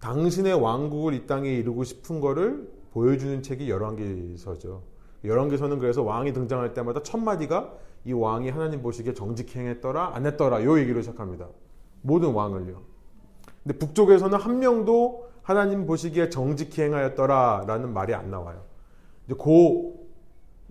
당신의 0.00 0.54
왕국을 0.54 1.14
이 1.14 1.26
땅에 1.26 1.50
이루고 1.50 1.84
싶은 1.84 2.20
거를 2.20 2.70
보여주는 2.92 3.42
책이 3.42 3.70
열왕기서죠. 3.70 4.82
열왕기서는 5.24 5.78
그래서 5.78 6.02
왕이 6.02 6.32
등장할 6.34 6.74
때마다 6.74 7.02
첫 7.02 7.18
마디가 7.18 7.72
이 8.04 8.12
왕이 8.12 8.50
하나님 8.50 8.82
보시기에 8.82 9.14
정직히 9.14 9.58
행했더라 9.58 10.14
안 10.14 10.26
했더라 10.26 10.62
요 10.64 10.78
얘기로 10.78 11.00
시작합니다. 11.00 11.48
모든 12.04 12.32
왕을요. 12.32 12.82
근데 13.62 13.78
북쪽에서는 13.78 14.38
한 14.38 14.58
명도 14.58 15.26
하나님 15.42 15.86
보시기에 15.86 16.28
정직히 16.28 16.82
행하였더라라는 16.82 17.92
말이 17.94 18.14
안 18.14 18.30
나와요. 18.30 18.60
이제 19.26 19.34
그 19.42 19.94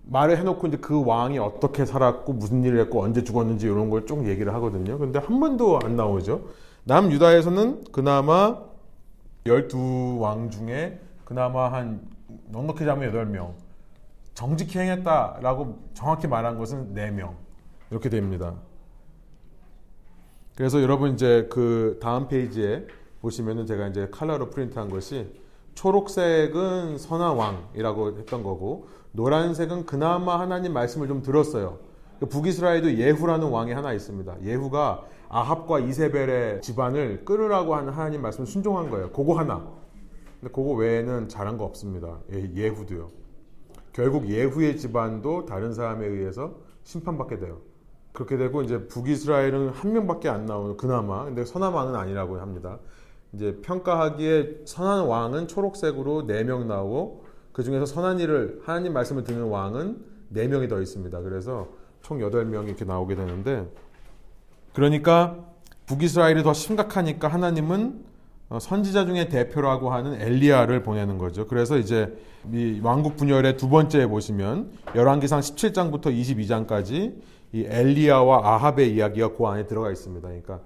말을 0.06 0.38
해놓고 0.38 0.66
이제 0.68 0.76
그 0.76 1.04
왕이 1.04 1.38
어떻게 1.38 1.84
살았고 1.84 2.32
무슨 2.34 2.62
일을 2.62 2.78
했고 2.80 3.02
언제 3.02 3.24
죽었는지 3.24 3.66
이런 3.66 3.90
걸 3.90 4.06
쭉 4.06 4.26
얘기를 4.28 4.54
하거든요. 4.54 4.96
근데 4.98 5.18
한 5.18 5.40
번도 5.40 5.80
안 5.82 5.96
나오죠. 5.96 6.42
남 6.84 7.10
유다에서는 7.10 7.84
그나마 7.90 8.58
12왕 9.44 10.50
중에 10.52 11.00
그나마 11.24 11.72
한 11.72 12.00
넉넉히 12.48 12.84
잡으면 12.84 13.12
8명 13.12 13.52
정직히 14.34 14.78
행했다라고 14.78 15.78
정확히 15.94 16.28
말한 16.28 16.58
것은 16.58 16.94
4명 16.94 17.32
이렇게 17.90 18.08
됩니다. 18.08 18.54
그래서 20.56 20.80
여러분 20.82 21.14
이제 21.14 21.48
그 21.50 21.98
다음 22.00 22.28
페이지에 22.28 22.86
보시면은 23.20 23.66
제가 23.66 23.88
이제 23.88 24.08
칼라로 24.10 24.50
프린트한 24.50 24.88
것이 24.88 25.28
초록색은 25.74 26.98
선한 26.98 27.36
왕이라고 27.36 28.18
했던 28.18 28.42
거고 28.42 28.86
노란색은 29.12 29.86
그나마 29.86 30.38
하나님 30.38 30.72
말씀을 30.72 31.08
좀 31.08 31.22
들었어요. 31.22 31.78
그 32.20 32.26
북이스라엘도 32.26 32.94
예후라는 32.94 33.48
왕이 33.48 33.72
하나 33.72 33.92
있습니다. 33.92 34.42
예후가 34.42 35.04
아합과 35.28 35.80
이세벨의 35.80 36.62
집안을 36.62 37.24
끌으라고 37.24 37.74
하는 37.74 37.92
하나님 37.92 38.22
말씀을 38.22 38.46
순종한 38.46 38.90
거예요. 38.90 39.10
그거 39.10 39.36
하나. 39.36 39.66
근데 40.40 40.52
그거 40.52 40.72
외에는 40.72 41.28
잘한 41.28 41.58
거 41.58 41.64
없습니다. 41.64 42.18
예, 42.32 42.68
후도요 42.68 43.10
결국 43.92 44.28
예후의 44.28 44.76
집안도 44.76 45.46
다른 45.46 45.74
사람에 45.74 46.06
의해서 46.06 46.54
심판받게 46.84 47.38
돼요. 47.38 47.58
그렇게 48.14 48.36
되고 48.36 48.62
이제 48.62 48.86
북이스라엘은 48.86 49.70
한 49.70 49.92
명밖에 49.92 50.28
안 50.28 50.46
나오는 50.46 50.76
그나마 50.76 51.24
근데 51.24 51.44
선한 51.44 51.72
왕은 51.72 51.96
아니라고 51.96 52.38
합니다. 52.38 52.78
이제 53.32 53.58
평가하기에 53.60 54.60
선한 54.64 55.06
왕은 55.06 55.48
초록색으로 55.48 56.22
4명 56.28 56.66
나오고 56.66 57.24
그 57.52 57.64
중에서 57.64 57.84
선한 57.86 58.20
일을 58.20 58.62
하나님 58.64 58.92
말씀을 58.92 59.24
듣는 59.24 59.48
왕은 59.48 59.98
4명이 60.32 60.70
더 60.70 60.80
있습니다. 60.80 61.20
그래서 61.22 61.68
총 62.02 62.20
8명이 62.20 62.68
이렇게 62.68 62.84
나오게 62.84 63.16
되는데 63.16 63.68
그러니까 64.74 65.36
북이스라엘이 65.86 66.44
더 66.44 66.52
심각하니까 66.52 67.26
하나님은 67.26 68.04
어, 68.48 68.60
선지자 68.60 69.06
중에 69.06 69.28
대표라고 69.28 69.92
하는 69.92 70.20
엘리야를 70.20 70.84
보내는 70.84 71.18
거죠. 71.18 71.48
그래서 71.48 71.78
이제 71.78 72.16
이 72.52 72.78
왕국 72.80 73.16
분열의 73.16 73.56
두 73.56 73.68
번째에 73.68 74.06
보시면 74.06 74.70
열왕기상 74.94 75.40
17장부터 75.40 76.06
22장까지 76.06 77.14
이 77.54 77.64
엘리야와 77.68 78.40
아합의 78.44 78.92
이야기가 78.96 79.34
그 79.34 79.46
안에 79.46 79.68
들어가 79.68 79.92
있습니다. 79.92 80.26
그러니까 80.26 80.58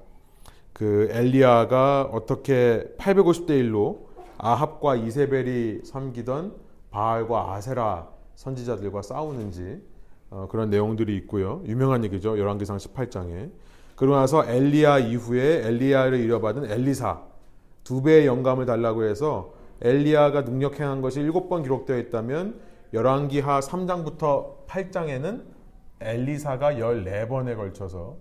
그 0.73 1.11
엘리야가 1.13 2.09
어떻게 2.11 2.95
850대 2.97 3.51
1로 3.51 4.07
아합과 4.39 4.97
이세벨이 4.97 5.81
섬기던 5.85 6.55
바알과 6.91 7.53
아세라 7.53 8.09
선지자들과 8.37 9.03
싸우는지 9.03 9.83
어, 10.31 10.49
그런 10.51 10.71
내용들이 10.71 11.15
있고요. 11.19 11.61
유명한 11.67 12.05
얘기죠. 12.05 12.39
열왕기상 12.39 12.79
18장에. 12.79 13.51
그러고 13.95 14.17
나서 14.17 14.49
엘리야 14.49 15.01
이후에 15.01 15.67
엘리야를 15.67 16.25
이어받은 16.27 16.71
엘리사 16.71 17.21
두 17.85 18.03
배의 18.03 18.25
영감을 18.25 18.65
달라고 18.65 19.05
해서 19.05 19.53
엘리야가 19.83 20.47
능력 20.47 20.81
행한 20.81 21.03
것이 21.03 21.21
일곱 21.21 21.51
번 21.51 21.63
기록되어 21.63 21.99
있다면 21.99 22.59
열왕기하 22.95 23.61
3장부터 23.61 24.67
8장에는 24.67 25.58
엘리사가 26.01 26.75
14번에 26.75 27.57
걸쳐서 27.57 28.17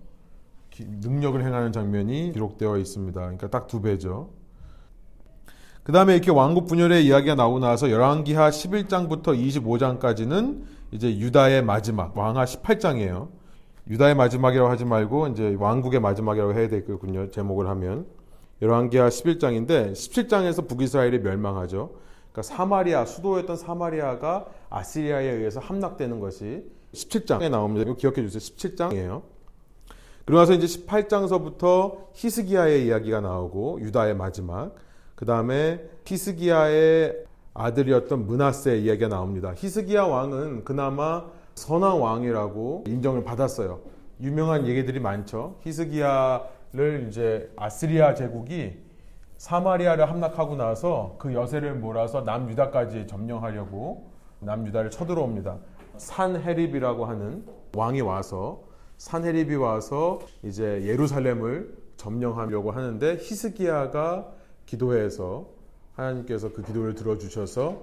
능력을 0.79 1.43
행하는 1.43 1.71
장면이 1.71 2.31
기록되어 2.33 2.77
있습니다. 2.77 3.19
그러니까 3.19 3.49
딱 3.49 3.67
두 3.67 3.81
배죠. 3.81 4.29
그 5.83 5.91
다음에 5.91 6.13
이렇게 6.13 6.31
왕국 6.31 6.67
분열의 6.67 7.05
이야기가 7.05 7.35
나오고 7.35 7.59
나서 7.59 7.89
열왕기하 7.89 8.49
11장부터 8.49 9.27
25장까지는 9.27 10.63
이제 10.91 11.17
유다의 11.17 11.63
마지막, 11.63 12.17
왕하 12.17 12.43
18장이에요. 12.43 13.29
유다의 13.89 14.15
마지막이라고 14.15 14.69
하지 14.69 14.83
말고 14.83 15.27
이제 15.27 15.55
왕국의 15.57 16.01
마지막이라고 16.01 16.53
해야 16.53 16.67
되겠군요. 16.67 17.31
제목을 17.31 17.67
하면. 17.69 18.05
열왕기하 18.61 19.07
11장인데 19.07 19.93
17장에서 19.93 20.67
북이스라엘이 20.67 21.19
멸망하죠. 21.19 21.91
그러니까 22.31 22.41
사마리아, 22.41 23.05
수도였던 23.05 23.55
사마리아가 23.55 24.45
아시리아에 24.69 25.25
의해서 25.25 25.61
함락되는 25.61 26.19
것이 26.19 26.65
17장에 26.97 27.49
나옵니다. 27.49 27.83
이거 27.83 27.95
기억해 27.95 28.27
주세요. 28.27 28.39
17장이에요. 28.39 29.21
그러고 30.25 30.45
서 30.45 30.53
이제 30.53 30.65
18장서부터 30.65 32.07
히스기야의 32.13 32.85
이야기가 32.85 33.21
나오고 33.21 33.79
유다의 33.81 34.15
마지막. 34.15 34.75
그 35.15 35.25
다음에 35.25 35.81
히스기야의 36.05 37.25
아들이었던 37.53 38.27
문하세의 38.27 38.83
이야기가 38.83 39.07
나옵니다. 39.07 39.53
히스기야 39.55 40.03
왕은 40.03 40.65
그나마 40.65 41.25
선한 41.55 41.99
왕이라고 41.99 42.83
인정을 42.87 43.23
받았어요. 43.23 43.79
유명한 44.21 44.67
얘기들이 44.67 44.99
많죠. 44.99 45.55
히스기야를 45.61 47.07
이제 47.07 47.51
아스리아 47.55 48.13
제국이 48.13 48.77
사마리아를 49.37 50.09
함락하고 50.09 50.55
나서 50.55 51.15
그 51.19 51.33
여세를 51.33 51.75
몰아서 51.75 52.21
남유다까지 52.21 53.07
점령하려고 53.07 54.09
남유다를 54.39 54.91
쳐들어옵니다. 54.91 55.57
산헤립이라고 55.97 57.05
하는 57.05 57.45
왕이 57.75 58.01
와서 58.01 58.63
산헤립이 58.97 59.55
와서 59.55 60.19
이제 60.43 60.83
예루살렘을 60.85 61.75
점령하려고 61.97 62.71
하는데 62.71 63.17
히스기야가 63.19 64.31
기도해서 64.65 65.49
하나님께서 65.95 66.51
그 66.53 66.61
기도를 66.63 66.95
들어주셔서 66.95 67.81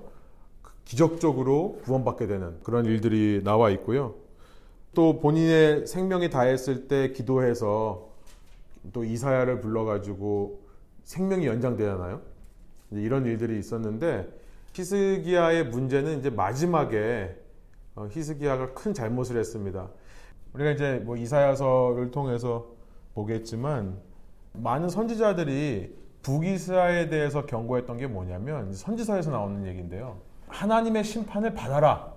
기적적으로 0.84 1.80
구원받게 1.84 2.26
되는 2.26 2.58
그런 2.62 2.84
일들이 2.84 3.42
나와 3.42 3.70
있고요. 3.70 4.14
또 4.92 5.18
본인의 5.20 5.86
생명이 5.86 6.30
다했을 6.30 6.86
때 6.88 7.12
기도해서 7.12 8.08
또 8.92 9.02
이사야를 9.02 9.60
불러가지고 9.60 10.60
생명이 11.04 11.46
연장되잖아요. 11.46 12.20
이런 12.92 13.26
일들이 13.26 13.58
있었는데 13.58 14.28
히스기야의 14.72 15.68
문제는 15.68 16.20
이제 16.20 16.30
마지막에 16.30 17.34
어, 17.34 17.43
히스기야가 17.96 18.74
큰 18.74 18.92
잘못을 18.92 19.36
했습니다. 19.38 19.88
우리가 20.52 20.70
이제 20.72 21.02
뭐 21.04 21.16
이사야서를 21.16 22.10
통해서 22.10 22.66
보겠지만 23.14 23.98
많은 24.52 24.88
선지자들이 24.88 25.96
북이스라엘에 26.22 27.08
대해서 27.08 27.44
경고했던 27.46 27.98
게 27.98 28.06
뭐냐면 28.06 28.72
선지서에서 28.72 29.30
나오는 29.30 29.66
얘기인데요. 29.66 30.20
하나님의 30.48 31.04
심판을 31.04 31.54
받아라. 31.54 32.12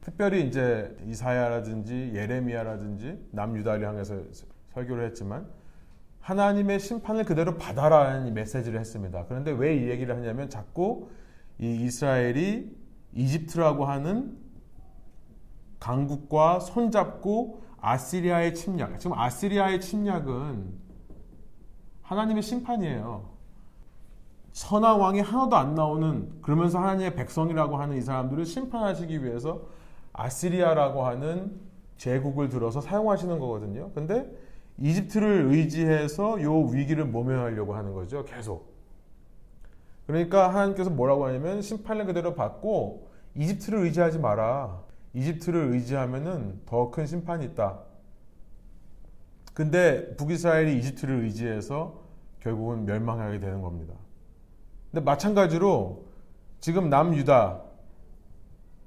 특별히 0.00 0.46
이제 0.46 0.96
이사야라든지 1.06 2.12
예레미야라든지 2.14 3.28
남유다를 3.32 3.86
향해서 3.86 4.16
설교를 4.72 5.04
했지만 5.06 5.46
하나님의 6.20 6.80
심판을 6.80 7.24
그대로 7.24 7.56
받아라는 7.56 8.32
메시지를 8.34 8.78
했습니다. 8.80 9.24
그런데 9.28 9.50
왜 9.50 9.76
이 9.76 9.88
얘기를 9.88 10.14
하냐면 10.14 10.48
자꾸 10.48 11.08
이 11.58 11.84
이스라엘이 11.84 12.76
이집트라고 13.14 13.84
하는 13.86 14.36
강국과 15.80 16.60
손잡고 16.60 17.60
아시리아의 17.80 18.54
침략. 18.54 18.98
지금 18.98 19.18
아시리아의 19.18 19.80
침략은 19.80 20.72
하나님의 22.02 22.42
심판이에요. 22.42 23.38
선한 24.52 24.98
왕이 24.98 25.20
하나도 25.20 25.56
안 25.56 25.74
나오는 25.74 26.32
그러면서 26.42 26.78
하나님의 26.78 27.14
백성이라고 27.14 27.76
하는 27.76 27.96
이 27.96 28.00
사람들을 28.00 28.44
심판하시기 28.44 29.22
위해서 29.22 29.62
아시리아라고 30.12 31.06
하는 31.06 31.60
제국을 31.96 32.48
들어서 32.48 32.80
사용하시는 32.80 33.38
거거든요. 33.38 33.92
근데 33.94 34.28
이집트를 34.78 35.48
의지해서 35.50 36.42
요 36.42 36.62
위기를 36.62 37.04
모면하려고 37.04 37.74
하는 37.74 37.92
거죠. 37.92 38.24
계속. 38.24 38.72
그러니까 40.06 40.48
하나님께서 40.48 40.90
뭐라고 40.90 41.26
하냐면 41.26 41.60
심판을 41.60 42.06
그대로 42.06 42.34
받고 42.34 43.08
이집트를 43.34 43.80
의지하지 43.80 44.18
마라. 44.18 44.87
이집트를 45.18 45.72
의지하면은 45.72 46.60
더 46.66 46.90
큰 46.90 47.06
심판이 47.06 47.44
있다. 47.46 47.80
근데 49.54 50.14
북이스라엘이 50.16 50.78
이집트를 50.78 51.24
의지해서 51.24 52.00
결국은 52.40 52.84
멸망하게 52.84 53.40
되는 53.40 53.60
겁니다. 53.60 53.94
근데 54.90 55.04
마찬가지로 55.04 56.06
지금 56.60 56.88
남유다, 56.88 57.62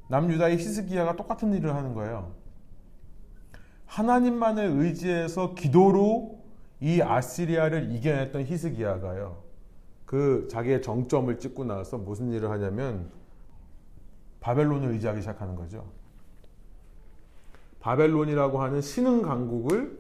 남유다의 0.08 0.58
히스기야가 0.58 1.15
똑같은 1.15 1.54
일을 1.54 1.76
하는 1.76 1.94
거예요. 1.94 2.34
하나님만을 3.86 4.63
의지해서 4.63 5.54
기도로 5.54 6.39
이 6.80 7.02
아시리아를 7.02 7.91
이겨냈던 7.91 8.46
히스기야가요. 8.46 9.44
그 10.06 10.48
자기의 10.50 10.82
정점을 10.82 11.38
찍고 11.38 11.65
나서 11.65 11.98
무슨 11.98 12.32
일을 12.32 12.50
하냐면 12.50 13.12
바벨론을 14.39 14.91
의지하기 14.91 15.22
시작하는 15.22 15.56
거죠. 15.56 15.86
바벨론이라고 17.82 18.62
하는 18.62 18.82
신흥 18.82 19.24
강국을 19.24 20.00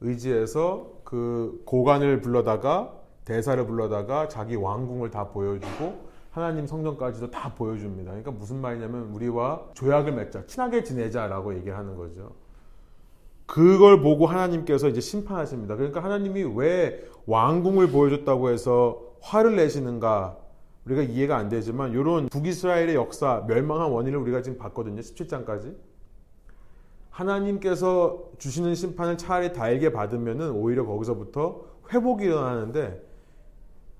의지해서 0.00 0.90
그 1.04 1.62
고관을 1.64 2.20
불러다가 2.20 2.92
대사를 3.24 3.64
불러다가 3.66 4.28
자기 4.28 4.56
왕궁을 4.56 5.10
다 5.10 5.28
보여주고 5.28 6.10
하나님 6.32 6.66
성전까지도 6.66 7.30
다 7.30 7.54
보여줍니다. 7.54 8.10
그러니까 8.10 8.30
무슨 8.32 8.60
말이냐면 8.60 9.12
우리와 9.14 9.62
조약을 9.74 10.12
맺자, 10.12 10.46
친하게 10.46 10.82
지내자라고 10.82 11.54
얘기를 11.54 11.76
하는 11.76 11.96
거죠. 11.96 12.32
그걸 13.46 14.00
보고 14.00 14.26
하나님께서 14.26 14.88
이제 14.88 15.00
심판하십니다. 15.00 15.76
그러니까 15.76 16.02
하나님이 16.02 16.42
왜 16.56 17.04
왕궁을 17.26 17.88
보여줬다고 17.88 18.50
해서 18.50 19.02
화를 19.20 19.56
내시는가 19.56 20.38
우리가 20.86 21.02
이해가 21.02 21.36
안 21.36 21.48
되지만 21.48 21.92
이런 21.92 22.28
북이스라엘의 22.28 22.94
역사 22.94 23.44
멸망한 23.46 23.90
원인을 23.90 24.18
우리가 24.18 24.42
지금 24.42 24.58
봤거든요. 24.58 25.00
17장까지. 25.00 25.76
하나님께서 27.12 28.30
주시는 28.38 28.74
심판을 28.74 29.18
차라리 29.18 29.52
달게 29.52 29.92
받으면은 29.92 30.50
오히려 30.50 30.84
거기서부터 30.84 31.64
회복이 31.92 32.24
일어나는데 32.24 33.00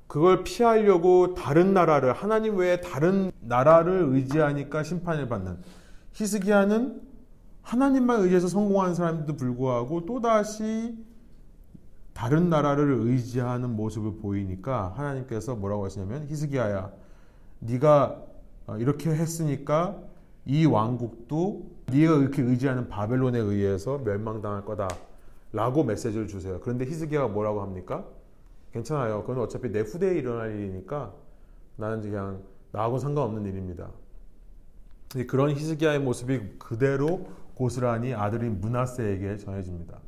그걸 0.06 0.44
피하려고 0.44 1.34
다른 1.34 1.72
나라를 1.72 2.12
하나님 2.12 2.56
외에 2.56 2.80
다른 2.80 3.30
나라를 3.40 4.08
의지하니까 4.10 4.82
심판을 4.82 5.28
받는. 5.28 5.58
히스기야는 6.12 7.00
하나님만 7.62 8.20
의지해서 8.20 8.48
성공한 8.48 8.94
사람도 8.94 9.36
불구하고 9.36 10.04
또다시 10.04 10.96
다른 12.12 12.50
나라를 12.50 12.92
의지하는 13.00 13.74
모습을 13.74 14.16
보이니까 14.16 14.92
하나님께서 14.96 15.54
뭐라고 15.54 15.84
하시냐면 15.84 16.26
히스기야야 16.28 16.92
네가 17.60 18.22
이렇게 18.78 19.10
했으니까 19.10 19.98
이 20.44 20.66
왕국도 20.66 21.71
네가 21.92 22.16
이렇게 22.16 22.42
의지하는 22.42 22.88
바벨론에 22.88 23.38
의해서 23.38 23.98
멸망당할 23.98 24.64
거다라고 24.64 25.84
메시지를 25.84 26.26
주세요. 26.26 26.60
그런데 26.60 26.84
히스기야가 26.86 27.28
뭐라고 27.28 27.62
합니까? 27.62 28.04
괜찮아요. 28.72 29.22
그건 29.22 29.42
어차피 29.42 29.70
내 29.70 29.80
후대에 29.80 30.16
일어날 30.16 30.54
일이니까 30.54 31.12
나는 31.76 32.00
그냥 32.00 32.42
나하고 32.72 32.98
상관없는 32.98 33.44
일입니다. 33.44 33.90
그런 35.28 35.50
히스기야의 35.50 36.00
모습이 36.00 36.58
그대로 36.58 37.26
고스란히 37.54 38.14
아들인 38.14 38.60
문하세에게 38.60 39.36
전해집니다. 39.36 39.98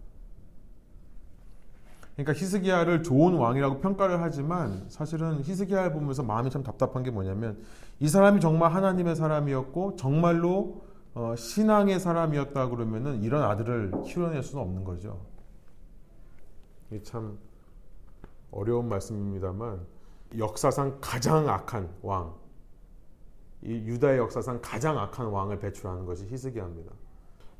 그러니까 2.14 2.32
히스기야를 2.32 3.02
좋은 3.02 3.34
왕이라고 3.34 3.80
평가를 3.80 4.22
하지만 4.22 4.84
사실은 4.88 5.42
히스기야를 5.42 5.92
보면서 5.92 6.22
마음이 6.22 6.48
참 6.48 6.62
답답한 6.62 7.02
게 7.02 7.10
뭐냐면 7.10 7.58
이 8.00 8.08
사람이 8.08 8.40
정말 8.40 8.72
하나님의 8.72 9.16
사람이었고 9.16 9.96
정말로 9.96 10.84
어, 11.14 11.34
신앙의 11.36 12.00
사람이었다 12.00 12.68
그러면은 12.68 13.22
이런 13.22 13.42
아들을 13.42 13.92
키워낼 14.04 14.42
수는 14.42 14.62
없는 14.62 14.84
거죠. 14.84 15.20
이게 16.90 17.02
참 17.02 17.38
어려운 18.50 18.88
말씀입니다만 18.88 19.80
역사상 20.36 20.98
가장 21.00 21.48
악한 21.48 21.88
왕, 22.02 22.34
이 23.62 23.72
유다의 23.72 24.18
역사상 24.18 24.58
가장 24.60 24.98
악한 24.98 25.26
왕을 25.26 25.60
배출하는 25.60 26.04
것이 26.04 26.26
히스기야입니다. 26.26 26.92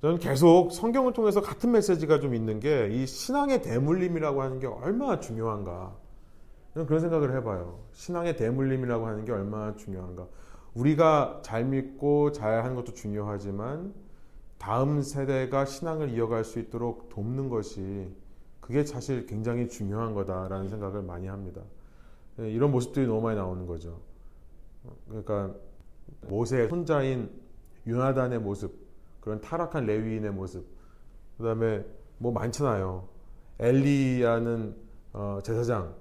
저는 0.01 0.19
계속 0.19 0.71
성경을 0.73 1.12
통해서 1.12 1.40
같은 1.40 1.71
메시지가 1.73 2.21
좀 2.21 2.35
있는 2.35 2.61
게 2.61 2.88
이 2.90 3.07
신앙의 3.07 3.62
대물림이라고 3.62 4.43
하는 4.43 4.59
게 4.59 4.67
얼마나 4.67 5.19
중요한가. 5.19 5.97
저는 6.75 6.87
그런 6.87 7.01
생각을 7.01 7.35
해봐요. 7.37 7.79
신앙의 7.93 8.37
대물림이라고 8.37 9.07
하는 9.07 9.25
게 9.25 9.33
얼마나 9.33 9.75
중요한가. 9.77 10.27
우리가 10.74 11.40
잘 11.42 11.64
믿고 11.64 12.32
잘 12.32 12.62
하는 12.62 12.74
것도 12.74 12.94
중요하지만 12.94 13.94
다음 14.58 15.02
세대가 15.02 15.64
신앙을 15.64 16.10
이어갈 16.10 16.44
수 16.44 16.58
있도록 16.58 17.08
돕는 17.10 17.48
것이 17.48 18.12
그게 18.60 18.84
사실 18.84 19.26
굉장히 19.26 19.68
중요한 19.68 20.14
거다라는 20.14 20.70
생각을 20.70 21.02
많이 21.02 21.26
합니다. 21.26 21.60
예, 22.40 22.50
이런 22.50 22.70
모습들이 22.72 23.06
너무 23.06 23.20
많이 23.20 23.37
나오는 23.37 23.66
거죠. 23.66 24.00
그러니까 25.06 25.54
모세의 26.22 26.68
손자인 26.68 27.30
유나단의 27.87 28.40
모습, 28.40 28.74
그런 29.20 29.40
타락한 29.40 29.87
레위인의 29.87 30.32
모습, 30.32 30.66
그 31.37 31.44
다음에 31.44 31.84
뭐 32.18 32.32
많잖아요. 32.32 33.06
엘리라는 33.58 34.74
어, 35.12 35.38
제사장, 35.44 35.94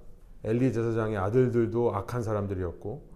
엘리 0.43 0.73
제사장의 0.73 1.17
아들들도 1.17 1.93
악한 1.93 2.23
사람들이었고, 2.23 3.12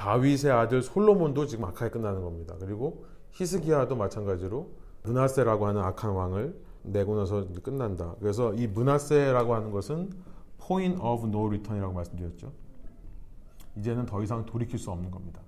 다윗의 0.00 0.50
아들 0.50 0.80
솔로몬도 0.80 1.44
지금 1.46 1.66
악하게 1.66 1.90
끝나는 1.90 2.22
겁니다. 2.22 2.54
그리고 2.58 3.04
히스기야도 3.32 3.96
마찬가지로 3.96 4.70
문하세라고 5.02 5.66
하는 5.66 5.82
악한 5.82 6.12
왕을 6.12 6.58
내고 6.84 7.16
나서 7.16 7.46
끝난다. 7.62 8.14
그래서 8.18 8.54
이 8.54 8.66
문하세라고 8.66 9.54
하는 9.54 9.70
것은 9.70 10.10
point 10.58 10.98
of 11.02 11.26
no 11.26 11.46
return이라고 11.46 11.92
말씀드렸죠. 11.92 12.50
이제는 13.76 14.06
더 14.06 14.22
이상 14.22 14.46
돌이킬 14.46 14.78
수 14.78 14.90
없는 14.90 15.10
겁니다. 15.10 15.42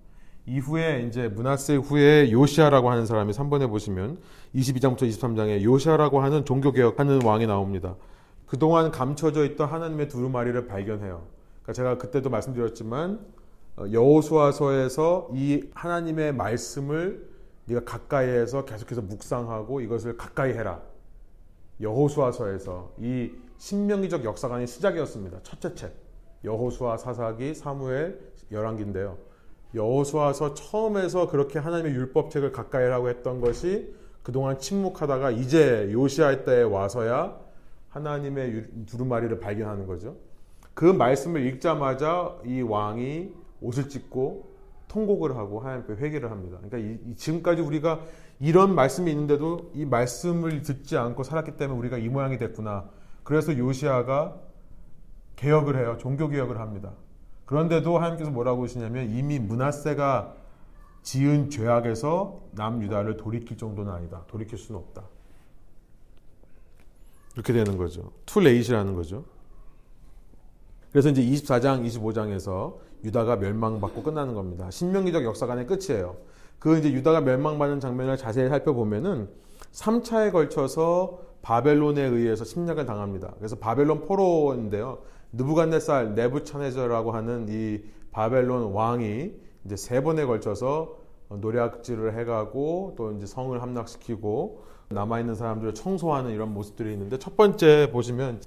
이후에 0.44 1.06
이제 1.08 1.28
문하세 1.28 1.76
후에 1.76 2.30
요시아라고 2.30 2.90
하는 2.90 3.06
사람이 3.06 3.32
3번에 3.32 3.70
보시면 3.70 4.18
22장부터 4.54 5.08
23장에 5.08 5.62
요시아라고 5.62 6.20
하는 6.20 6.44
종교 6.44 6.72
개혁하는 6.72 7.24
왕이 7.24 7.46
나옵니다. 7.46 7.96
그동안 8.44 8.90
감춰져 8.90 9.46
있던 9.46 9.66
하나님의 9.66 10.08
두루마리를 10.08 10.66
발견해요. 10.66 11.22
그러니까 11.62 11.72
제가 11.72 11.96
그때도 11.96 12.28
말씀드렸지만 12.28 13.14
어, 13.14 13.41
여호수아서에서 13.78 15.30
이 15.32 15.70
하나님의 15.74 16.34
말씀을 16.34 17.28
네가 17.66 17.84
가까이에서 17.84 18.64
계속해서 18.64 19.02
묵상하고 19.02 19.80
이것을 19.80 20.16
가까이 20.16 20.52
해라. 20.52 20.82
여호수아서에서 21.80 22.92
이 22.98 23.32
신명기적 23.56 24.24
역사관의 24.24 24.66
시작이었습니다. 24.66 25.40
첫째 25.42 25.74
책 25.74 25.94
여호수아 26.44 26.96
사사기 26.96 27.54
사무엘 27.54 28.20
열왕기인데요. 28.50 29.16
여호수아서 29.74 30.54
처음에서 30.54 31.30
그렇게 31.30 31.58
하나님의 31.58 31.94
율법책을 31.94 32.52
가까이 32.52 32.82
하라고 32.84 33.08
했던 33.08 33.40
것이 33.40 33.94
그동안 34.22 34.58
침묵하다가 34.58 35.30
이제 35.30 35.88
요시아 35.92 36.44
때에 36.44 36.62
와서야 36.62 37.40
하나님의 37.88 38.66
두루마리를 38.86 39.38
발견하는 39.40 39.86
거죠. 39.86 40.16
그 40.74 40.84
말씀을 40.84 41.46
읽자마자 41.46 42.36
이 42.44 42.60
왕이 42.62 43.32
옷을 43.62 43.88
찢고 43.88 44.52
통곡을 44.88 45.36
하고 45.36 45.60
하나님께 45.60 45.94
회개를 45.94 46.30
합니다. 46.30 46.58
그러니까 46.62 46.78
이, 46.78 47.16
지금까지 47.16 47.62
우리가 47.62 48.00
이런 48.40 48.74
말씀이 48.74 49.10
있는데도 49.10 49.70
이 49.74 49.84
말씀을 49.84 50.62
듣지 50.62 50.96
않고 50.96 51.22
살았기 51.22 51.56
때문에 51.56 51.78
우리가 51.78 51.98
이 51.98 52.08
모양이 52.08 52.38
됐구나. 52.38 52.88
그래서 53.24 53.56
요시아가 53.56 54.36
개혁을 55.36 55.76
해요. 55.78 55.96
종교 55.98 56.28
개혁을 56.28 56.60
합니다. 56.60 56.92
그런데도 57.46 57.96
하나님께서 57.96 58.30
뭐라고 58.30 58.64
하시냐면 58.64 59.10
이미 59.10 59.38
문하세가 59.38 60.34
지은 61.02 61.50
죄악에서 61.50 62.42
남유다를 62.52 63.16
돌이킬 63.16 63.56
정도는 63.56 63.92
아니다. 63.92 64.24
돌이킬 64.28 64.58
수는 64.58 64.80
없다. 64.80 65.04
이렇게 67.34 67.52
되는 67.52 67.76
거죠. 67.76 68.12
투레이시라는 68.26 68.94
거죠. 68.94 69.24
그래서 70.90 71.08
이제 71.08 71.22
24장, 71.22 71.86
25장에서 71.86 72.76
유다가 73.04 73.36
멸망받고 73.36 74.02
끝나는 74.02 74.34
겁니다. 74.34 74.70
신명기적 74.70 75.24
역사관의 75.24 75.66
끝이에요. 75.66 76.16
그 76.58 76.78
이제 76.78 76.92
유다가 76.92 77.20
멸망받는 77.20 77.80
장면을 77.80 78.16
자세히 78.16 78.48
살펴보면은 78.48 79.28
3차에 79.72 80.32
걸쳐서 80.32 81.20
바벨론에 81.42 82.02
의해서 82.02 82.44
침략을 82.44 82.86
당합니다. 82.86 83.32
그래서 83.38 83.56
바벨론 83.56 84.02
포로인데요. 84.02 84.98
느부갓네살 85.32 86.14
네부차네저라고 86.14 87.12
하는 87.12 87.46
이 87.48 87.80
바벨론 88.12 88.72
왕이 88.72 89.32
이제 89.64 89.76
세 89.76 90.02
번에 90.02 90.24
걸쳐서 90.24 90.96
노략질을 91.30 92.18
해가고 92.18 92.94
또 92.96 93.12
이제 93.12 93.26
성을 93.26 93.60
함락시키고 93.60 94.62
남아 94.90 95.20
있는 95.20 95.34
사람들을 95.34 95.74
청소하는 95.74 96.30
이런 96.30 96.52
모습들이 96.52 96.92
있는데 96.92 97.18
첫 97.18 97.36
번째 97.36 97.90
보시면 97.90 98.40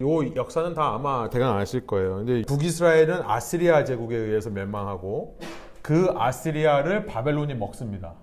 요 0.00 0.34
역사는 0.34 0.72
다 0.74 0.94
아마 0.94 1.28
대강 1.28 1.58
아실 1.58 1.86
거예요. 1.86 2.16
근데 2.16 2.42
북이스라엘은 2.42 3.22
아시리아 3.22 3.84
제국에 3.84 4.16
의해서 4.16 4.48
멸망하고 4.48 5.38
그 5.82 6.12
아시리아를 6.16 7.04
바벨론이 7.06 7.54
먹습니다. 7.54 8.14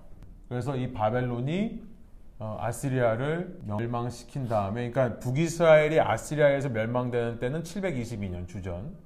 그래서 0.48 0.76
이 0.76 0.92
바벨론이 0.92 1.86
어, 2.40 2.56
아시리아를 2.60 3.60
멸망시킨 3.64 4.48
다음에 4.48 4.90
그러니까 4.90 5.18
북이스라엘이 5.20 6.00
아시리아에서 6.00 6.68
멸망되는 6.68 7.38
때는 7.38 7.62
722년 7.62 8.48
주전. 8.48 8.96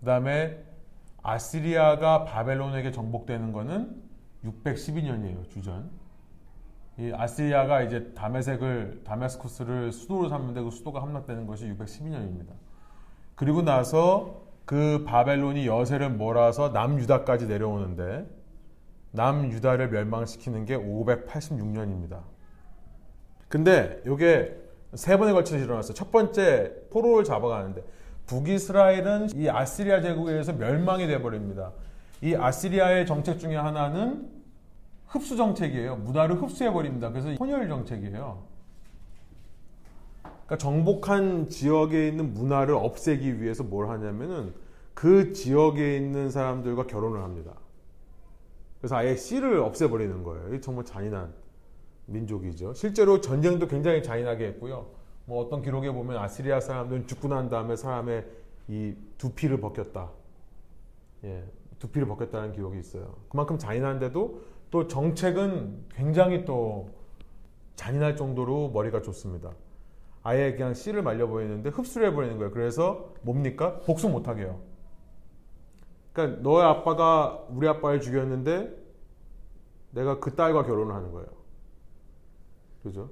그다음에 0.00 0.58
아시리아가 1.22 2.24
바벨론에게 2.24 2.92
정복되는 2.92 3.52
거는 3.52 4.02
612년이에요 4.44 5.48
주전. 5.48 5.90
이 6.98 7.12
아시리아가 7.12 7.82
이제 7.82 8.12
다메섹을 8.14 9.02
다메스쿠스를 9.04 9.92
수도로 9.92 10.28
삼는데 10.28 10.62
그 10.62 10.70
수도가 10.70 11.02
함락되는 11.02 11.46
것이 11.46 11.66
612년입니다. 11.66 12.52
그리고 13.34 13.62
나서 13.62 14.42
그 14.64 15.04
바벨론이 15.04 15.66
여세를 15.66 16.10
몰아서 16.10 16.68
남유다까지 16.70 17.46
내려오는데 17.46 18.26
남유다를 19.10 19.90
멸망시키는 19.90 20.64
게 20.64 20.76
586년입니다. 20.76 22.20
근데 23.48 24.00
이게 24.06 24.56
세 24.94 25.16
번에 25.16 25.32
걸쳐서 25.32 25.58
일어났어요. 25.58 25.94
첫 25.94 26.12
번째 26.12 26.72
포로를 26.90 27.24
잡아가는데 27.24 27.82
북이스라엘은 28.26 29.30
이 29.34 29.48
아시리아 29.48 30.00
제국에 30.00 30.32
의해서 30.32 30.52
멸망이 30.52 31.06
돼버립니다. 31.06 31.72
이 32.22 32.34
아시리아의 32.34 33.06
정책 33.06 33.38
중에 33.38 33.56
하나는 33.56 34.33
흡수 35.06 35.36
정책이에요. 35.36 35.96
문화를 35.96 36.40
흡수해 36.40 36.72
버립니다. 36.72 37.10
그래서 37.10 37.32
혼혈 37.34 37.68
정책이에요. 37.68 38.42
그러니까 40.22 40.58
정복한 40.58 41.48
지역에 41.48 42.08
있는 42.08 42.34
문화를 42.34 42.74
없애기 42.74 43.40
위해서 43.40 43.62
뭘 43.62 43.88
하냐면은 43.88 44.54
그 44.92 45.32
지역에 45.32 45.96
있는 45.96 46.30
사람들과 46.30 46.86
결혼을 46.86 47.22
합니다. 47.22 47.52
그래서 48.80 48.96
아예 48.96 49.16
씨를 49.16 49.58
없애버리는 49.60 50.22
거예요. 50.22 50.48
이게 50.48 50.60
정말 50.60 50.84
잔인한 50.84 51.32
민족이죠. 52.06 52.74
실제로 52.74 53.20
전쟁도 53.20 53.68
굉장히 53.68 54.02
잔인하게 54.02 54.48
했고요. 54.48 54.86
뭐 55.26 55.42
어떤 55.42 55.62
기록에 55.62 55.90
보면 55.90 56.18
아시리아 56.18 56.60
사람들은 56.60 57.06
죽고 57.06 57.28
난 57.28 57.48
다음에 57.48 57.76
사람의 57.76 58.26
이 58.68 58.94
두피를 59.16 59.58
벗겼다. 59.60 60.10
예, 61.24 61.44
두피를 61.78 62.06
벗겼다는 62.06 62.52
기록이 62.52 62.78
있어요. 62.78 63.14
그만큼 63.30 63.58
잔인한데도 63.58 64.42
또 64.74 64.88
정책은 64.88 65.84
굉장히 65.94 66.44
또 66.44 66.90
잔인할 67.76 68.16
정도로 68.16 68.70
머리가 68.70 69.02
좋습니다. 69.02 69.52
아예 70.24 70.52
그냥 70.52 70.74
씨를 70.74 71.00
말려 71.00 71.28
버리는데 71.28 71.70
흡수를 71.70 72.08
해버리는 72.08 72.36
거예요. 72.38 72.50
그래서 72.50 73.14
뭡니까? 73.22 73.78
복수 73.86 74.08
못하게 74.08 74.42
해요. 74.42 74.60
그러니까 76.12 76.42
너의 76.42 76.64
아빠가 76.64 77.46
우리 77.50 77.68
아빠를 77.68 78.00
죽였는데 78.00 78.74
내가 79.92 80.18
그 80.18 80.34
딸과 80.34 80.64
결혼을 80.64 80.92
하는 80.92 81.12
거예요. 81.12 81.28
그죠? 82.82 83.10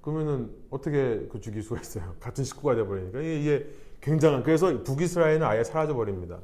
그러면은 0.00 0.54
어떻게 0.70 1.26
그 1.26 1.40
죽일 1.40 1.64
수가 1.64 1.80
있어요? 1.80 2.14
같은 2.22 2.44
식구가 2.44 2.76
돼버리니까 2.76 3.20
이게 3.20 3.66
굉장한 4.00 4.44
그래서 4.44 4.80
북이스라엘은 4.84 5.42
아예 5.42 5.64
사라져 5.64 5.96
버립니다. 5.96 6.38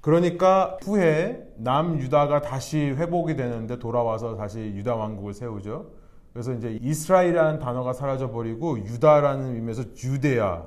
그러니까 0.00 0.78
후에 0.82 1.46
남유다가 1.56 2.40
다시 2.40 2.78
회복이 2.78 3.36
되는데 3.36 3.78
돌아와서 3.78 4.36
다시 4.36 4.58
유다 4.58 4.96
왕국을 4.96 5.34
세우죠. 5.34 5.90
그래서 6.32 6.54
이제 6.54 6.78
이스라엘이라는 6.80 7.60
단어가 7.60 7.92
사라져 7.92 8.30
버리고 8.30 8.78
유다라는 8.78 9.56
의미에서 9.56 9.94
주데아, 9.94 10.64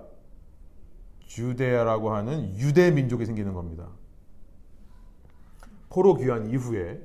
주데아라고 1.25 2.13
하는 2.13 2.55
유대 2.57 2.91
민족이 2.91 3.25
생기는 3.25 3.53
겁니다. 3.53 3.87
포로 5.89 6.15
귀환 6.15 6.49
이후에. 6.49 6.99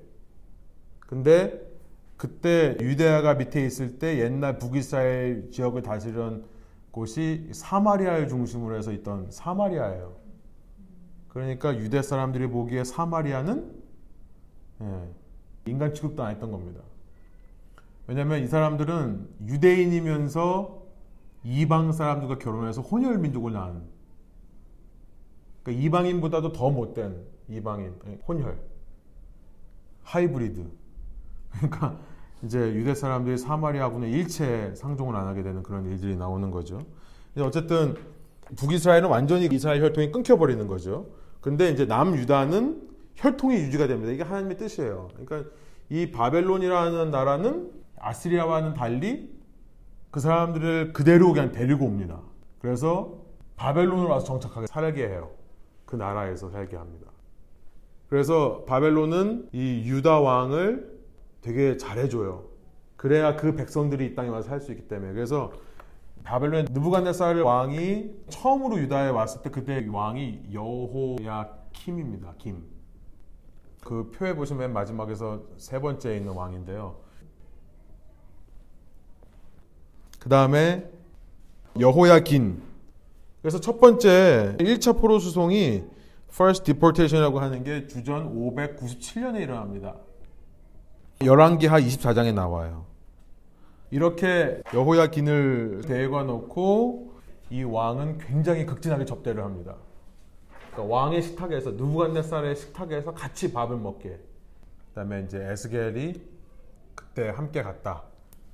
근데 1.01 1.67
그때 2.17 2.77
유대아가 2.81 3.35
밑에 3.35 3.64
있을 3.64 3.99
때 3.99 4.19
옛날 4.19 4.59
북이스라엘 4.59 5.51
지역을 5.51 5.83
다스리던 5.83 6.45
곳이 6.91 7.49
사마리아를 7.53 8.29
중심으로 8.29 8.77
해서 8.77 8.93
있던 8.93 9.31
사마리아예요. 9.31 10.28
그러니까 11.29 11.77
유대 11.79 12.03
사람들이 12.03 12.49
보기에 12.49 12.85
사마리아는 12.85 13.83
예, 14.81 15.09
인간 15.67 15.95
취급도 15.95 16.23
안 16.23 16.33
했던 16.33 16.51
겁니다. 16.51 16.81
왜냐하면 18.07 18.43
이 18.43 18.47
사람들은 18.47 19.29
유대인이면서 19.47 20.83
이방 21.45 21.93
사람들과 21.93 22.38
결혼해서 22.38 22.83
혼혈 22.83 23.19
민족을 23.19 23.53
낳은 23.53 23.83
그러니까 25.62 25.85
이방인보다도 25.85 26.53
더 26.53 26.71
못된 26.71 27.25
이방인 27.49 27.95
예, 28.07 28.19
혼혈 28.27 28.59
하이브리드 30.05 30.67
그러니까 31.53 31.99
이제 32.43 32.73
유대 32.75 32.95
사람들이 32.95 33.37
사마리아군의 33.37 34.11
일체 34.12 34.75
상종을 34.75 35.17
안 35.17 35.27
하게 35.27 35.43
되는 35.43 35.62
그런 35.62 35.87
일들이 35.87 36.17
나오는 36.17 36.51
거죠. 36.51 36.81
어쨌든 37.37 37.97
북이스라엘은 38.57 39.09
완전히 39.09 39.47
이스라엘 39.47 39.83
혈통이 39.83 40.13
끊겨버리는 40.13 40.67
거죠. 40.67 41.07
근데 41.41 41.71
이제 41.71 41.85
남유다는 41.85 42.89
혈통이 43.17 43.57
유지가 43.57 43.87
됩니다. 43.87 44.13
이게 44.13 44.23
하나님의 44.23 44.57
뜻이에요. 44.57 45.09
그러니까 45.15 45.51
이 45.91 46.11
바벨론이라는 46.11 47.11
나라는 47.11 47.71
아시리아와는 47.99 48.75
달리 48.75 49.31
그 50.11 50.21
사람들을 50.21 50.93
그대로 50.93 51.33
그냥 51.33 51.53
데리고 51.53 51.85
옵니다. 51.85 52.21
그래서 52.61 53.19
바벨론으로 53.57 54.09
와서 54.09 54.25
정착하게 54.25 54.67
살게 54.69 55.09
해요. 55.09 55.31
그 55.85 55.97
나라에서 55.97 56.51
살게 56.51 56.77
합니다. 56.77 57.09
그래서 58.09 58.65
바벨론은 58.67 59.49
이 59.53 59.83
유다 59.85 60.21
왕을 60.21 60.99
되게 61.43 61.77
잘해줘요. 61.77 62.45
그래야 62.97 63.37
그 63.37 63.55
백성들이 63.55 64.07
이 64.07 64.15
땅에 64.15 64.29
와서 64.29 64.49
살 64.49 64.61
수 64.61 64.73
있기 64.73 64.89
때문에. 64.89 65.13
그래서 65.13 65.53
바벨론 66.29 66.67
느부갓네살 66.71 67.41
왕이 67.41 68.11
처음으로 68.29 68.79
유다에 68.81 69.09
왔을 69.09 69.41
때 69.41 69.49
그때 69.49 69.87
왕이 69.91 70.51
여호야킴입니다. 70.53 72.35
김. 72.37 72.67
그 73.83 74.11
표에 74.11 74.37
보시면 74.37 74.61
맨 74.61 74.73
마지막에서 74.75 75.41
세 75.57 75.81
번째에 75.81 76.19
있는 76.19 76.35
왕인데요. 76.35 76.97
그 80.21 80.29
다음에 80.29 80.91
여호야긴. 81.81 82.62
그래서 83.41 83.59
첫 83.59 83.81
번째 83.81 84.57
1차 84.59 85.01
포로 85.01 85.21
수송이 85.21 85.85
First 86.31 86.64
Deportation이라고 86.64 87.41
하는 87.41 87.64
게 87.64 87.87
주전 87.87 88.35
597년에 88.35 89.41
일어납니다. 89.41 89.97
열왕기하 91.25 91.81
24장에 91.81 92.35
나와요. 92.35 92.88
이렇게 93.90 94.62
여호야긴을 94.74 95.83
대가 95.87 96.22
놓고 96.22 97.12
이 97.51 97.62
왕은 97.62 98.18
굉장히 98.18 98.66
극진하게 98.66 99.07
접대를 99.07 99.42
합니다. 99.42 99.77
그러니까 100.72 100.94
왕의 100.94 101.22
식탁에서 101.22 101.72
누부갓네살의 101.72 102.57
식탁에서 102.57 103.14
같이 103.14 103.53
밥을 103.53 103.79
먹게. 103.79 104.20
그다음에 104.88 105.22
이제 105.22 105.42
에스겔이 105.42 106.20
그때 106.94 107.31
함께 107.31 107.62
갔다. 107.62 108.03